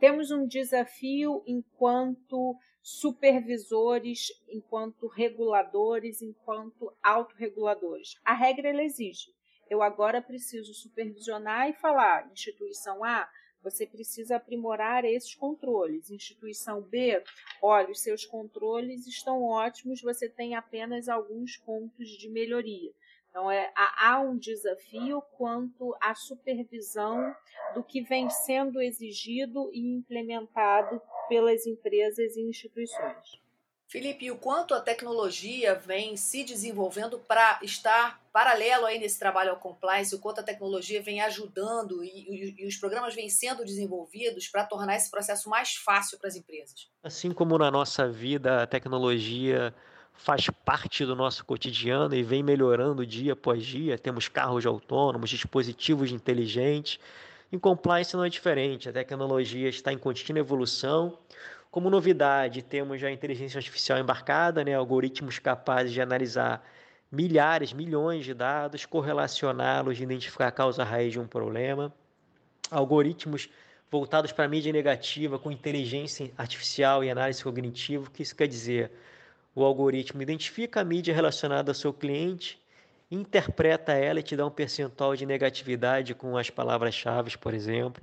Temos 0.00 0.30
um 0.30 0.46
desafio 0.46 1.44
enquanto 1.46 2.56
supervisores, 2.82 4.28
enquanto 4.48 5.06
reguladores, 5.06 6.22
enquanto 6.22 6.92
autorreguladores. 7.02 8.18
A 8.24 8.32
regra 8.32 8.70
ela 8.70 8.82
exige. 8.82 9.32
Eu 9.68 9.82
agora 9.82 10.20
preciso 10.20 10.72
supervisionar 10.74 11.68
e 11.68 11.74
falar, 11.74 12.30
instituição 12.32 13.04
A, 13.04 13.28
você 13.62 13.86
precisa 13.86 14.36
aprimorar 14.36 15.06
esses 15.06 15.34
controles. 15.34 16.10
Instituição 16.10 16.82
B, 16.82 17.22
olha, 17.62 17.90
os 17.90 18.00
seus 18.00 18.26
controles 18.26 19.06
estão 19.06 19.42
ótimos, 19.42 20.02
você 20.02 20.28
tem 20.28 20.54
apenas 20.54 21.08
alguns 21.08 21.56
pontos 21.56 22.08
de 22.10 22.28
melhoria. 22.28 22.92
Então, 23.34 23.50
é, 23.50 23.72
há 23.74 24.20
um 24.20 24.38
desafio 24.38 25.20
quanto 25.36 25.92
à 26.00 26.14
supervisão 26.14 27.34
do 27.74 27.82
que 27.82 28.00
vem 28.00 28.30
sendo 28.30 28.80
exigido 28.80 29.72
e 29.72 29.96
implementado 29.96 31.02
pelas 31.28 31.66
empresas 31.66 32.36
e 32.36 32.42
instituições. 32.42 33.42
Felipe, 33.88 34.30
o 34.30 34.38
quanto 34.38 34.72
a 34.72 34.80
tecnologia 34.80 35.74
vem 35.74 36.16
se 36.16 36.44
desenvolvendo 36.44 37.18
para 37.18 37.58
estar 37.60 38.22
paralelo 38.32 38.86
aí 38.86 39.00
nesse 39.00 39.18
trabalho 39.18 39.50
ao 39.50 39.56
compliance, 39.56 40.14
o 40.14 40.20
quanto 40.20 40.38
a 40.38 40.44
tecnologia 40.44 41.02
vem 41.02 41.20
ajudando 41.20 42.04
e, 42.04 42.08
e, 42.08 42.62
e 42.62 42.66
os 42.68 42.76
programas 42.76 43.16
vêm 43.16 43.28
sendo 43.28 43.64
desenvolvidos 43.64 44.46
para 44.46 44.64
tornar 44.64 44.94
esse 44.94 45.10
processo 45.10 45.50
mais 45.50 45.74
fácil 45.74 46.18
para 46.20 46.28
as 46.28 46.36
empresas. 46.36 46.88
Assim 47.02 47.32
como 47.32 47.58
na 47.58 47.68
nossa 47.68 48.08
vida 48.08 48.62
a 48.62 48.66
tecnologia 48.66 49.74
faz 50.14 50.48
parte 50.64 51.04
do 51.04 51.14
nosso 51.14 51.44
cotidiano 51.44 52.14
e 52.14 52.22
vem 52.22 52.42
melhorando 52.42 53.06
dia 53.06 53.34
após 53.34 53.64
dia, 53.64 53.98
temos 53.98 54.28
carros 54.28 54.64
autônomos, 54.64 55.28
dispositivos 55.28 56.10
inteligentes, 56.10 56.98
em 57.52 57.58
compliance 57.58 58.16
não 58.16 58.24
é 58.24 58.28
diferente, 58.28 58.88
a 58.88 58.92
tecnologia 58.92 59.68
está 59.68 59.92
em 59.92 59.98
contínua 59.98 60.40
evolução 60.40 61.18
como 61.74 61.90
novidade, 61.90 62.62
temos 62.62 63.02
a 63.02 63.10
inteligência 63.10 63.58
artificial 63.58 63.98
embarcada, 63.98 64.64
né, 64.64 64.74
algoritmos 64.74 65.40
capazes 65.40 65.92
de 65.92 66.00
analisar 66.00 66.64
milhares, 67.10 67.72
milhões 67.72 68.24
de 68.24 68.32
dados, 68.32 68.86
correlacioná-los 68.86 70.00
identificar 70.00 70.46
a 70.46 70.52
causa 70.52 70.84
raiz 70.84 71.12
de 71.12 71.18
um 71.18 71.26
problema. 71.26 71.92
Algoritmos 72.70 73.48
voltados 73.90 74.30
para 74.30 74.44
a 74.44 74.48
mídia 74.48 74.72
negativa 74.72 75.36
com 75.36 75.50
inteligência 75.50 76.30
artificial 76.38 77.02
e 77.02 77.10
análise 77.10 77.42
cognitiva. 77.42 78.06
O 78.06 78.10
que 78.10 78.22
isso 78.22 78.36
quer 78.36 78.46
dizer? 78.46 78.92
O 79.54 79.64
algoritmo 79.64 80.20
identifica 80.22 80.80
a 80.80 80.84
mídia 80.84 81.14
relacionada 81.14 81.70
ao 81.70 81.74
seu 81.74 81.92
cliente, 81.92 82.60
interpreta 83.10 83.92
ela 83.92 84.20
e 84.20 84.22
te 84.22 84.36
dá 84.36 84.46
um 84.46 84.50
percentual 84.50 85.14
de 85.14 85.24
negatividade 85.24 86.14
com 86.14 86.36
as 86.36 86.50
palavras-chave, 86.50 87.36
por 87.38 87.54
exemplo 87.54 88.02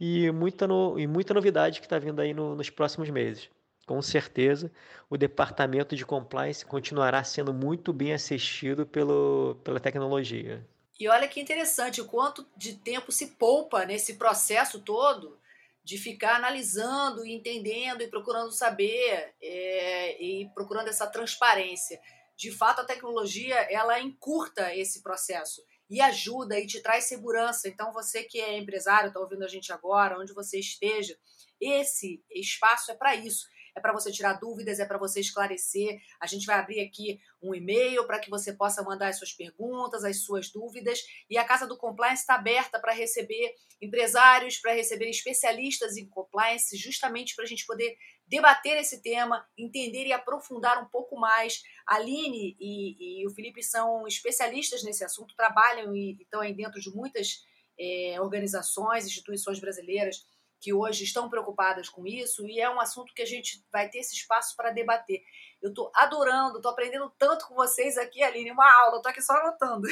e 0.00 0.30
muita, 0.30 0.66
no, 0.66 0.98
e 0.98 1.06
muita 1.06 1.34
novidade 1.34 1.78
que 1.78 1.86
está 1.86 1.98
vindo 1.98 2.20
aí 2.20 2.32
no, 2.32 2.56
nos 2.56 2.70
próximos 2.70 3.10
meses. 3.10 3.50
Com 3.86 4.00
certeza, 4.00 4.72
o 5.10 5.16
departamento 5.16 5.94
de 5.94 6.06
compliance 6.06 6.64
continuará 6.64 7.22
sendo 7.22 7.52
muito 7.52 7.92
bem 7.92 8.14
assistido 8.14 8.86
pelo, 8.86 9.58
pela 9.62 9.78
tecnologia. 9.78 10.64
E 10.98 11.08
olha 11.08 11.28
que 11.28 11.40
interessante 11.40 12.00
o 12.00 12.04
quanto 12.04 12.46
de 12.56 12.74
tempo 12.74 13.12
se 13.12 13.28
poupa 13.32 13.84
nesse 13.84 14.14
processo 14.14 14.80
todo 14.80 15.38
de 15.82 15.98
ficar 15.98 16.36
analisando 16.36 17.24
e 17.24 17.32
entendendo 17.32 18.02
e 18.02 18.08
procurando 18.08 18.52
saber 18.52 19.34
é, 19.42 20.22
e 20.22 20.48
procurando 20.54 20.88
essa 20.88 21.06
transparência. 21.06 22.00
De 22.36 22.50
fato, 22.50 22.80
a 22.80 22.84
tecnologia 22.84 23.56
ela 23.70 24.00
encurta 24.00 24.74
esse 24.74 25.02
processo 25.02 25.62
e 25.90 26.00
ajuda 26.00 26.58
e 26.58 26.66
te 26.66 26.80
traz 26.80 27.04
segurança. 27.04 27.68
Então, 27.68 27.92
você 27.92 28.22
que 28.22 28.40
é 28.40 28.56
empresário, 28.56 29.08
está 29.08 29.20
ouvindo 29.20 29.44
a 29.44 29.48
gente 29.48 29.72
agora, 29.72 30.18
onde 30.18 30.32
você 30.32 30.58
esteja, 30.58 31.18
esse 31.60 32.22
espaço 32.30 32.90
é 32.92 32.94
para 32.94 33.14
isso. 33.16 33.46
É 33.74 33.80
para 33.80 33.92
você 33.92 34.10
tirar 34.10 34.34
dúvidas, 34.34 34.78
é 34.78 34.84
para 34.84 34.98
você 34.98 35.20
esclarecer. 35.20 36.00
A 36.20 36.26
gente 36.26 36.46
vai 36.46 36.58
abrir 36.58 36.80
aqui 36.80 37.20
um 37.42 37.54
e-mail 37.54 38.06
para 38.06 38.18
que 38.18 38.30
você 38.30 38.52
possa 38.52 38.82
mandar 38.82 39.08
as 39.08 39.18
suas 39.18 39.32
perguntas, 39.32 40.04
as 40.04 40.22
suas 40.22 40.50
dúvidas. 40.50 41.00
E 41.28 41.38
a 41.38 41.44
Casa 41.44 41.66
do 41.66 41.76
Compliance 41.76 42.22
está 42.22 42.34
aberta 42.34 42.78
para 42.78 42.92
receber 42.92 43.54
empresários, 43.80 44.58
para 44.58 44.72
receber 44.72 45.08
especialistas 45.08 45.96
em 45.96 46.06
compliance, 46.06 46.76
justamente 46.76 47.34
para 47.34 47.44
a 47.44 47.48
gente 47.48 47.64
poder 47.64 47.96
debater 48.26 48.76
esse 48.76 49.02
tema, 49.02 49.44
entender 49.56 50.06
e 50.06 50.12
aprofundar 50.12 50.82
um 50.82 50.86
pouco 50.86 51.18
mais. 51.18 51.62
A 51.86 51.96
Aline 51.96 52.56
e, 52.60 53.22
e 53.22 53.26
o 53.26 53.30
Felipe 53.30 53.62
são 53.62 54.06
especialistas 54.06 54.82
nesse 54.82 55.02
assunto, 55.02 55.34
trabalham 55.34 55.94
e 55.94 56.16
estão 56.20 56.40
aí 56.40 56.54
dentro 56.54 56.80
de 56.80 56.90
muitas 56.90 57.42
é, 57.78 58.20
organizações, 58.20 59.06
instituições 59.06 59.58
brasileiras 59.58 60.24
que 60.60 60.74
hoje 60.74 61.04
estão 61.04 61.28
preocupadas 61.28 61.88
com 61.88 62.06
isso 62.06 62.46
e 62.46 62.60
é 62.60 62.68
um 62.68 62.80
assunto 62.80 63.14
que 63.14 63.22
a 63.22 63.26
gente 63.26 63.64
vai 63.72 63.88
ter 63.88 63.98
esse 63.98 64.14
espaço 64.14 64.54
para 64.56 64.70
debater. 64.70 65.22
Eu 65.62 65.70
estou 65.70 65.90
adorando, 65.94 66.56
estou 66.56 66.70
aprendendo 66.70 67.10
tanto 67.18 67.48
com 67.48 67.54
vocês 67.54 67.96
aqui, 67.96 68.22
Aline, 68.22 68.52
uma 68.52 68.70
aula, 68.84 68.98
estou 68.98 69.10
aqui 69.10 69.22
só 69.22 69.32
anotando. 69.34 69.88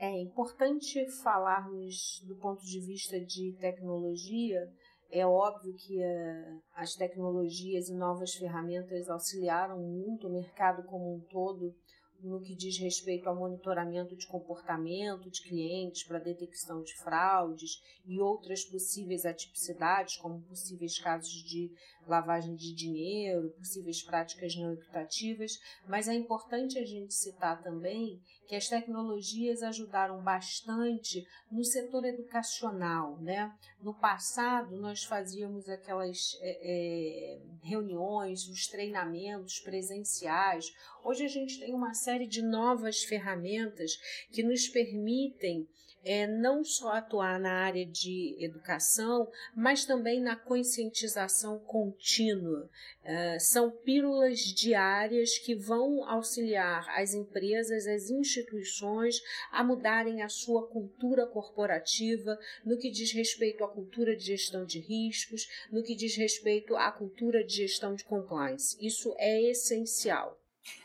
É 0.00 0.10
importante 0.20 1.10
falarmos 1.24 2.22
do 2.24 2.36
ponto 2.36 2.64
de 2.64 2.78
vista 2.78 3.18
de 3.18 3.52
tecnologia, 3.58 4.72
é 5.10 5.26
óbvio 5.26 5.74
que 5.74 5.98
uh, 5.98 6.62
as 6.76 6.94
tecnologias 6.94 7.88
e 7.88 7.94
novas 7.94 8.34
ferramentas 8.34 9.08
auxiliaram 9.08 9.78
muito 9.78 10.28
o 10.28 10.32
mercado 10.32 10.84
como 10.84 11.16
um 11.16 11.20
todo 11.20 11.74
no 12.20 12.40
que 12.40 12.54
diz 12.54 12.76
respeito 12.78 13.28
ao 13.28 13.36
monitoramento 13.36 14.16
de 14.16 14.26
comportamento 14.26 15.30
de 15.30 15.42
clientes 15.42 16.02
para 16.02 16.18
detecção 16.18 16.82
de 16.82 16.94
fraudes 16.96 17.82
e 18.04 18.20
outras 18.20 18.64
possíveis 18.64 19.24
atipicidades, 19.24 20.16
como 20.16 20.42
possíveis 20.42 20.98
casos 20.98 21.32
de 21.44 21.70
lavagem 22.08 22.54
de 22.54 22.74
dinheiro, 22.74 23.50
possíveis 23.50 24.02
práticas 24.02 24.56
não 24.56 24.72
equitativas, 24.72 25.58
mas 25.86 26.08
é 26.08 26.14
importante 26.14 26.78
a 26.78 26.84
gente 26.84 27.14
citar 27.14 27.62
também 27.62 28.20
que 28.46 28.56
as 28.56 28.66
tecnologias 28.68 29.62
ajudaram 29.62 30.22
bastante 30.22 31.26
no 31.50 31.62
setor 31.62 32.04
educacional. 32.06 33.18
Né? 33.20 33.54
No 33.82 33.92
passado, 33.92 34.76
nós 34.76 35.04
fazíamos 35.04 35.68
aquelas 35.68 36.36
é, 36.40 36.58
é, 36.62 37.40
reuniões, 37.62 38.48
os 38.48 38.66
treinamentos 38.66 39.60
presenciais. 39.60 40.72
Hoje 41.04 41.24
a 41.24 41.28
gente 41.28 41.60
tem 41.60 41.74
uma 41.74 41.92
série 41.92 42.26
de 42.26 42.42
novas 42.42 43.02
ferramentas 43.02 43.98
que 44.32 44.42
nos 44.42 44.66
permitem 44.68 45.68
é, 46.04 46.26
não 46.26 46.64
só 46.64 46.92
atuar 46.92 47.38
na 47.38 47.52
área 47.52 47.84
de 47.84 48.36
educação, 48.38 49.28
mas 49.54 49.84
também 49.84 50.20
na 50.20 50.36
conscientização 50.36 51.58
contínua. 51.58 52.68
É, 53.04 53.38
são 53.38 53.70
pílulas 53.70 54.40
diárias 54.40 55.38
que 55.38 55.54
vão 55.54 56.04
auxiliar 56.04 56.86
as 56.90 57.14
empresas, 57.14 57.86
as 57.86 58.10
instituições 58.10 59.20
a 59.50 59.64
mudarem 59.64 60.22
a 60.22 60.28
sua 60.28 60.66
cultura 60.66 61.26
corporativa 61.26 62.38
no 62.64 62.78
que 62.78 62.90
diz 62.90 63.12
respeito 63.12 63.64
à 63.64 63.68
cultura 63.68 64.14
de 64.16 64.24
gestão 64.24 64.64
de 64.64 64.78
riscos, 64.78 65.48
no 65.70 65.82
que 65.82 65.94
diz 65.94 66.16
respeito 66.16 66.76
à 66.76 66.92
cultura 66.92 67.44
de 67.44 67.56
gestão 67.56 67.94
de 67.94 68.04
compliance. 68.04 68.76
Isso 68.80 69.14
é 69.18 69.50
essencial. 69.50 70.38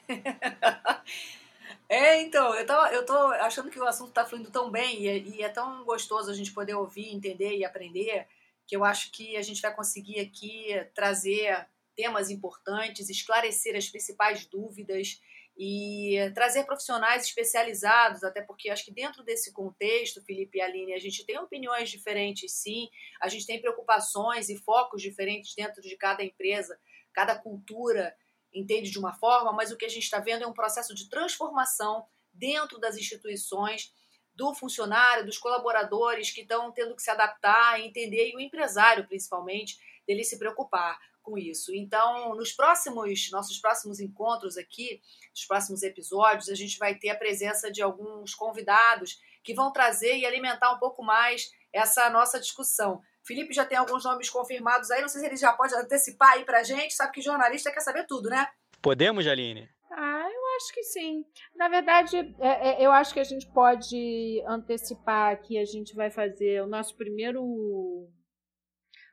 É, 1.94 2.20
então, 2.22 2.56
eu 2.56 2.66
tô, 2.66 2.86
eu 2.88 3.06
tô 3.06 3.16
achando 3.34 3.70
que 3.70 3.80
o 3.80 3.88
assunto 3.88 4.10
está 4.10 4.26
fluindo 4.26 4.50
tão 4.50 4.72
bem 4.72 5.04
e 5.04 5.08
é, 5.08 5.18
e 5.20 5.44
é, 5.44 5.50
tão 5.50 5.86
gostoso 5.86 6.32
a 6.32 6.34
gente 6.34 6.52
poder 6.52 6.74
ouvir, 6.74 7.14
entender 7.14 7.56
e 7.56 7.64
aprender, 7.64 8.28
que 8.66 8.76
eu 8.76 8.84
acho 8.84 9.12
que 9.12 9.38
a 9.38 9.44
gente 9.44 9.62
vai 9.62 9.72
conseguir 9.76 10.20
aqui 10.20 10.70
trazer 10.96 11.68
temas 11.96 12.32
importantes, 12.32 13.12
esclarecer 13.12 13.76
as 13.76 13.88
principais 13.90 14.44
dúvidas 14.48 15.22
e 15.56 16.18
trazer 16.34 16.64
profissionais 16.64 17.26
especializados, 17.26 18.24
até 18.24 18.42
porque 18.42 18.72
acho 18.72 18.86
que 18.86 18.92
dentro 18.92 19.24
desse 19.24 19.54
contexto, 19.54 20.20
Felipe 20.24 20.58
e 20.58 20.62
Aline, 20.62 20.96
a 20.96 21.00
gente 21.00 21.24
tem 21.24 21.38
opiniões 21.38 21.92
diferentes, 21.92 22.54
sim, 22.54 22.90
a 23.22 23.28
gente 23.28 23.46
tem 23.46 23.62
preocupações 23.62 24.50
e 24.50 24.58
focos 24.58 25.00
diferentes 25.00 25.54
dentro 25.54 25.80
de 25.80 25.96
cada 25.96 26.24
empresa, 26.24 26.76
cada 27.14 27.36
cultura 27.36 28.16
entende 28.54 28.90
de 28.90 29.00
uma 29.00 29.14
forma, 29.14 29.52
mas 29.52 29.72
o 29.72 29.78
que 29.78 29.86
a 29.86 29.90
gente 29.90 30.04
está 30.04 30.20
vendo 30.20 30.44
é 30.44 30.48
um 30.48 30.54
processo 30.54 30.94
de 30.94 31.10
transformação 31.10 32.06
dentro 32.32 32.80
das 32.80 32.98
instituições 32.98 33.94
do 34.36 34.54
funcionário, 34.54 35.26
dos 35.26 35.38
colaboradores 35.38 36.32
que 36.32 36.42
estão 36.42 36.72
tendo 36.72 36.96
que 36.96 37.02
se 37.02 37.12
adaptar, 37.12 37.80
entender, 37.80 38.30
e 38.30 38.36
o 38.36 38.40
empresário, 38.40 39.08
principalmente, 39.08 39.78
dele 40.08 40.24
se 40.24 40.40
preocupar 40.40 41.00
com 41.22 41.38
isso. 41.38 41.74
Então, 41.74 42.36
nos 42.36 42.52
próximos, 42.52 43.30
nossos 43.32 43.58
próximos 43.60 44.00
encontros 44.00 44.58
aqui, 44.58 45.02
nos 45.32 45.46
próximos 45.46 45.84
episódios, 45.84 46.50
a 46.50 46.56
gente 46.56 46.78
vai 46.78 46.96
ter 46.96 47.10
a 47.10 47.18
presença 47.18 47.72
de 47.72 47.82
alguns 47.82 48.36
convidados 48.36 49.20
que 49.44 49.54
vão 49.54 49.72
trazer 49.72 50.18
e 50.18 50.26
alimentar 50.26 50.74
um 50.74 50.80
pouco 50.80 51.04
mais 51.04 51.52
essa 51.72 52.10
nossa 52.10 52.40
discussão. 52.40 53.02
Felipe 53.24 53.54
já 53.54 53.66
tem 53.66 53.78
alguns 53.78 54.04
nomes 54.04 54.30
confirmados 54.30 54.92
aí, 54.92 55.02
não 55.02 55.08
sei 55.08 55.22
se 55.22 55.28
ele 55.28 55.38
já 55.38 55.54
pode 55.54 55.74
antecipar 55.76 56.34
aí 56.34 56.46
pra 56.46 56.64
gente, 56.64 56.94
sabe 56.94 57.14
que 57.14 57.22
jornalista 57.22 57.72
quer 57.72 57.82
saber 57.82 58.06
tudo, 58.06 58.30
né? 58.30 58.48
Podemos, 58.82 59.24
Jaline? 59.24 59.70
Ah, 59.90 60.28
eu 60.30 60.56
acho 60.58 60.74
que 60.74 60.84
sim. 60.84 61.26
Na 61.56 61.70
verdade, 61.70 62.18
é, 62.40 62.70
é, 62.70 62.86
eu 62.86 62.92
acho 62.92 63.14
que 63.14 63.20
a 63.20 63.24
gente 63.24 63.48
pode 63.48 64.44
antecipar 64.48 65.40
que 65.42 65.58
a 65.58 65.66
gente 65.66 65.96
vai 65.96 66.10
fazer 66.10 66.62
o 66.64 66.68
nosso 66.68 66.96
primeiro 66.96 68.10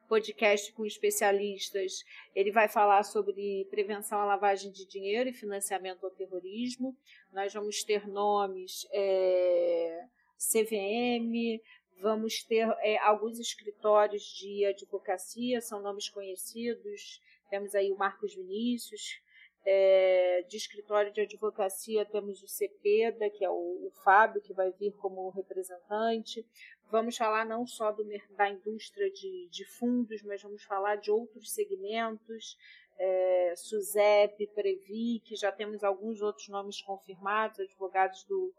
podcast 0.09 0.73
com 0.73 0.85
especialistas. 0.85 2.05
Ele 2.35 2.51
vai 2.51 2.67
falar 2.67 3.05
sobre 3.05 3.65
prevenção 3.71 4.19
à 4.19 4.25
lavagem 4.25 4.73
de 4.73 4.85
dinheiro 4.85 5.29
e 5.31 5.33
financiamento 5.33 6.05
ao 6.05 6.11
terrorismo. 6.11 6.97
Nós 7.33 7.55
vamos 7.55 7.85
ter 7.85 8.09
nomes 8.09 8.89
é, 8.93 10.05
CVM, 10.37 11.61
vamos 12.01 12.43
ter 12.43 12.69
é, 12.81 12.99
alguns 12.99 13.39
escritórios 13.39 14.23
de 14.23 14.65
advocacia, 14.67 15.61
são 15.61 15.81
nomes 15.81 16.09
conhecidos. 16.09 17.21
Temos 17.49 17.75
aí 17.75 17.91
o 17.93 17.97
Marcos 17.97 18.35
Vinícius, 18.35 19.21
é, 19.65 20.43
de 20.49 20.57
escritório 20.57 21.13
de 21.13 21.21
advocacia 21.21 22.07
temos 22.07 22.43
o 22.43 22.49
Cepeda, 22.49 23.29
que 23.29 23.45
é 23.45 23.51
o, 23.51 23.87
o, 23.87 23.91
Fábio, 24.03 24.41
que 24.41 24.55
vai 24.55 24.71
vir 24.73 24.93
como 24.93 25.29
representante. 25.31 26.47
Vamos 26.91 27.17
falar 27.17 27.45
não 27.45 27.67
só 27.67 27.93
do, 27.93 28.03
da 28.37 28.49
indústria 28.49 29.11
de, 29.11 29.49
de 29.51 29.65
fundos, 29.65 30.23
mas 30.23 30.43
vamos 30.43 30.63
falar 30.65 30.97
de 30.97 31.11
outros 31.11 31.53
segmentos, 31.53 32.57
é, 32.99 33.55
SUSEP, 33.57 34.47
Previ, 34.49 35.21
que 35.21 35.37
já 35.37 35.53
temos 35.53 35.85
alguns 35.85 36.23
outros 36.23 36.49
nomes 36.49 36.81
confirmados, 36.81 37.61
advogados 37.61 38.25
do, 38.25 38.53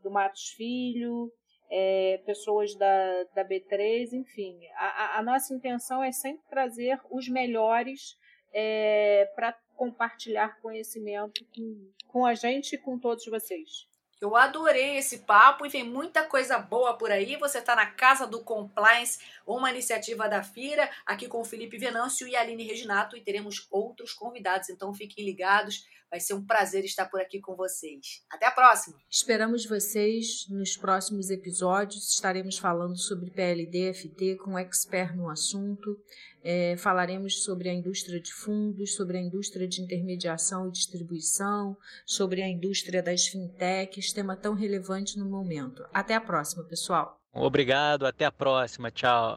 do 0.00 0.10
Matos 0.10 0.50
Filho, 0.50 1.32
é, 1.76 2.22
pessoas 2.24 2.72
da, 2.76 3.24
da 3.34 3.44
B3, 3.44 4.12
enfim. 4.12 4.56
A, 4.76 5.18
a, 5.18 5.22
nossa 5.24 5.52
intenção 5.52 6.04
é 6.04 6.12
sempre 6.12 6.44
trazer 6.48 7.00
os 7.10 7.28
melhores 7.28 8.16
é, 8.52 9.28
para 9.34 9.58
compartilhar 9.74 10.60
conhecimento 10.62 11.44
com, 11.52 11.90
com 12.06 12.24
a 12.24 12.32
gente 12.32 12.74
e 12.74 12.78
com 12.78 12.96
todos 12.96 13.26
vocês. 13.26 13.88
Eu 14.20 14.36
adorei 14.36 14.98
esse 14.98 15.18
papo 15.24 15.66
e 15.66 15.68
vem 15.68 15.82
muita 15.82 16.22
coisa 16.24 16.60
boa 16.60 16.96
por 16.96 17.10
aí. 17.10 17.34
Você 17.38 17.58
está 17.58 17.74
na 17.74 17.86
Casa 17.86 18.24
do 18.24 18.44
Compliance, 18.44 19.18
uma 19.44 19.68
iniciativa 19.68 20.28
da 20.28 20.44
FIRA, 20.44 20.88
aqui 21.04 21.26
com 21.26 21.40
o 21.40 21.44
Felipe 21.44 21.76
Venâncio 21.76 22.28
e 22.28 22.36
a 22.36 22.40
Aline 22.40 22.62
Reginato, 22.62 23.16
e 23.16 23.20
teremos 23.20 23.66
outros 23.68 24.14
convidados, 24.14 24.70
então 24.70 24.94
fiquem 24.94 25.24
ligados. 25.24 25.84
Vai 26.14 26.20
ser 26.20 26.34
um 26.34 26.46
prazer 26.46 26.84
estar 26.84 27.06
por 27.06 27.20
aqui 27.20 27.40
com 27.40 27.56
vocês. 27.56 28.22
Até 28.30 28.46
a 28.46 28.52
próxima! 28.52 28.96
Esperamos 29.10 29.66
vocês 29.66 30.46
nos 30.48 30.76
próximos 30.76 31.28
episódios. 31.28 32.08
Estaremos 32.08 32.56
falando 32.56 32.96
sobre 32.96 33.32
PLD, 33.32 33.92
FT 33.92 34.36
com 34.36 34.56
expert 34.56 35.16
no 35.16 35.28
assunto. 35.28 35.98
É, 36.44 36.76
falaremos 36.76 37.42
sobre 37.42 37.68
a 37.68 37.74
indústria 37.74 38.20
de 38.20 38.32
fundos, 38.32 38.94
sobre 38.94 39.18
a 39.18 39.20
indústria 39.20 39.66
de 39.66 39.82
intermediação 39.82 40.68
e 40.68 40.70
distribuição, 40.70 41.76
sobre 42.06 42.42
a 42.42 42.48
indústria 42.48 43.02
das 43.02 43.26
fintechs, 43.26 44.12
tema 44.12 44.36
tão 44.36 44.54
relevante 44.54 45.18
no 45.18 45.24
momento. 45.24 45.84
Até 45.92 46.14
a 46.14 46.20
próxima, 46.20 46.62
pessoal. 46.62 47.20
Obrigado, 47.32 48.06
até 48.06 48.24
a 48.24 48.30
próxima. 48.30 48.88
Tchau. 48.88 49.36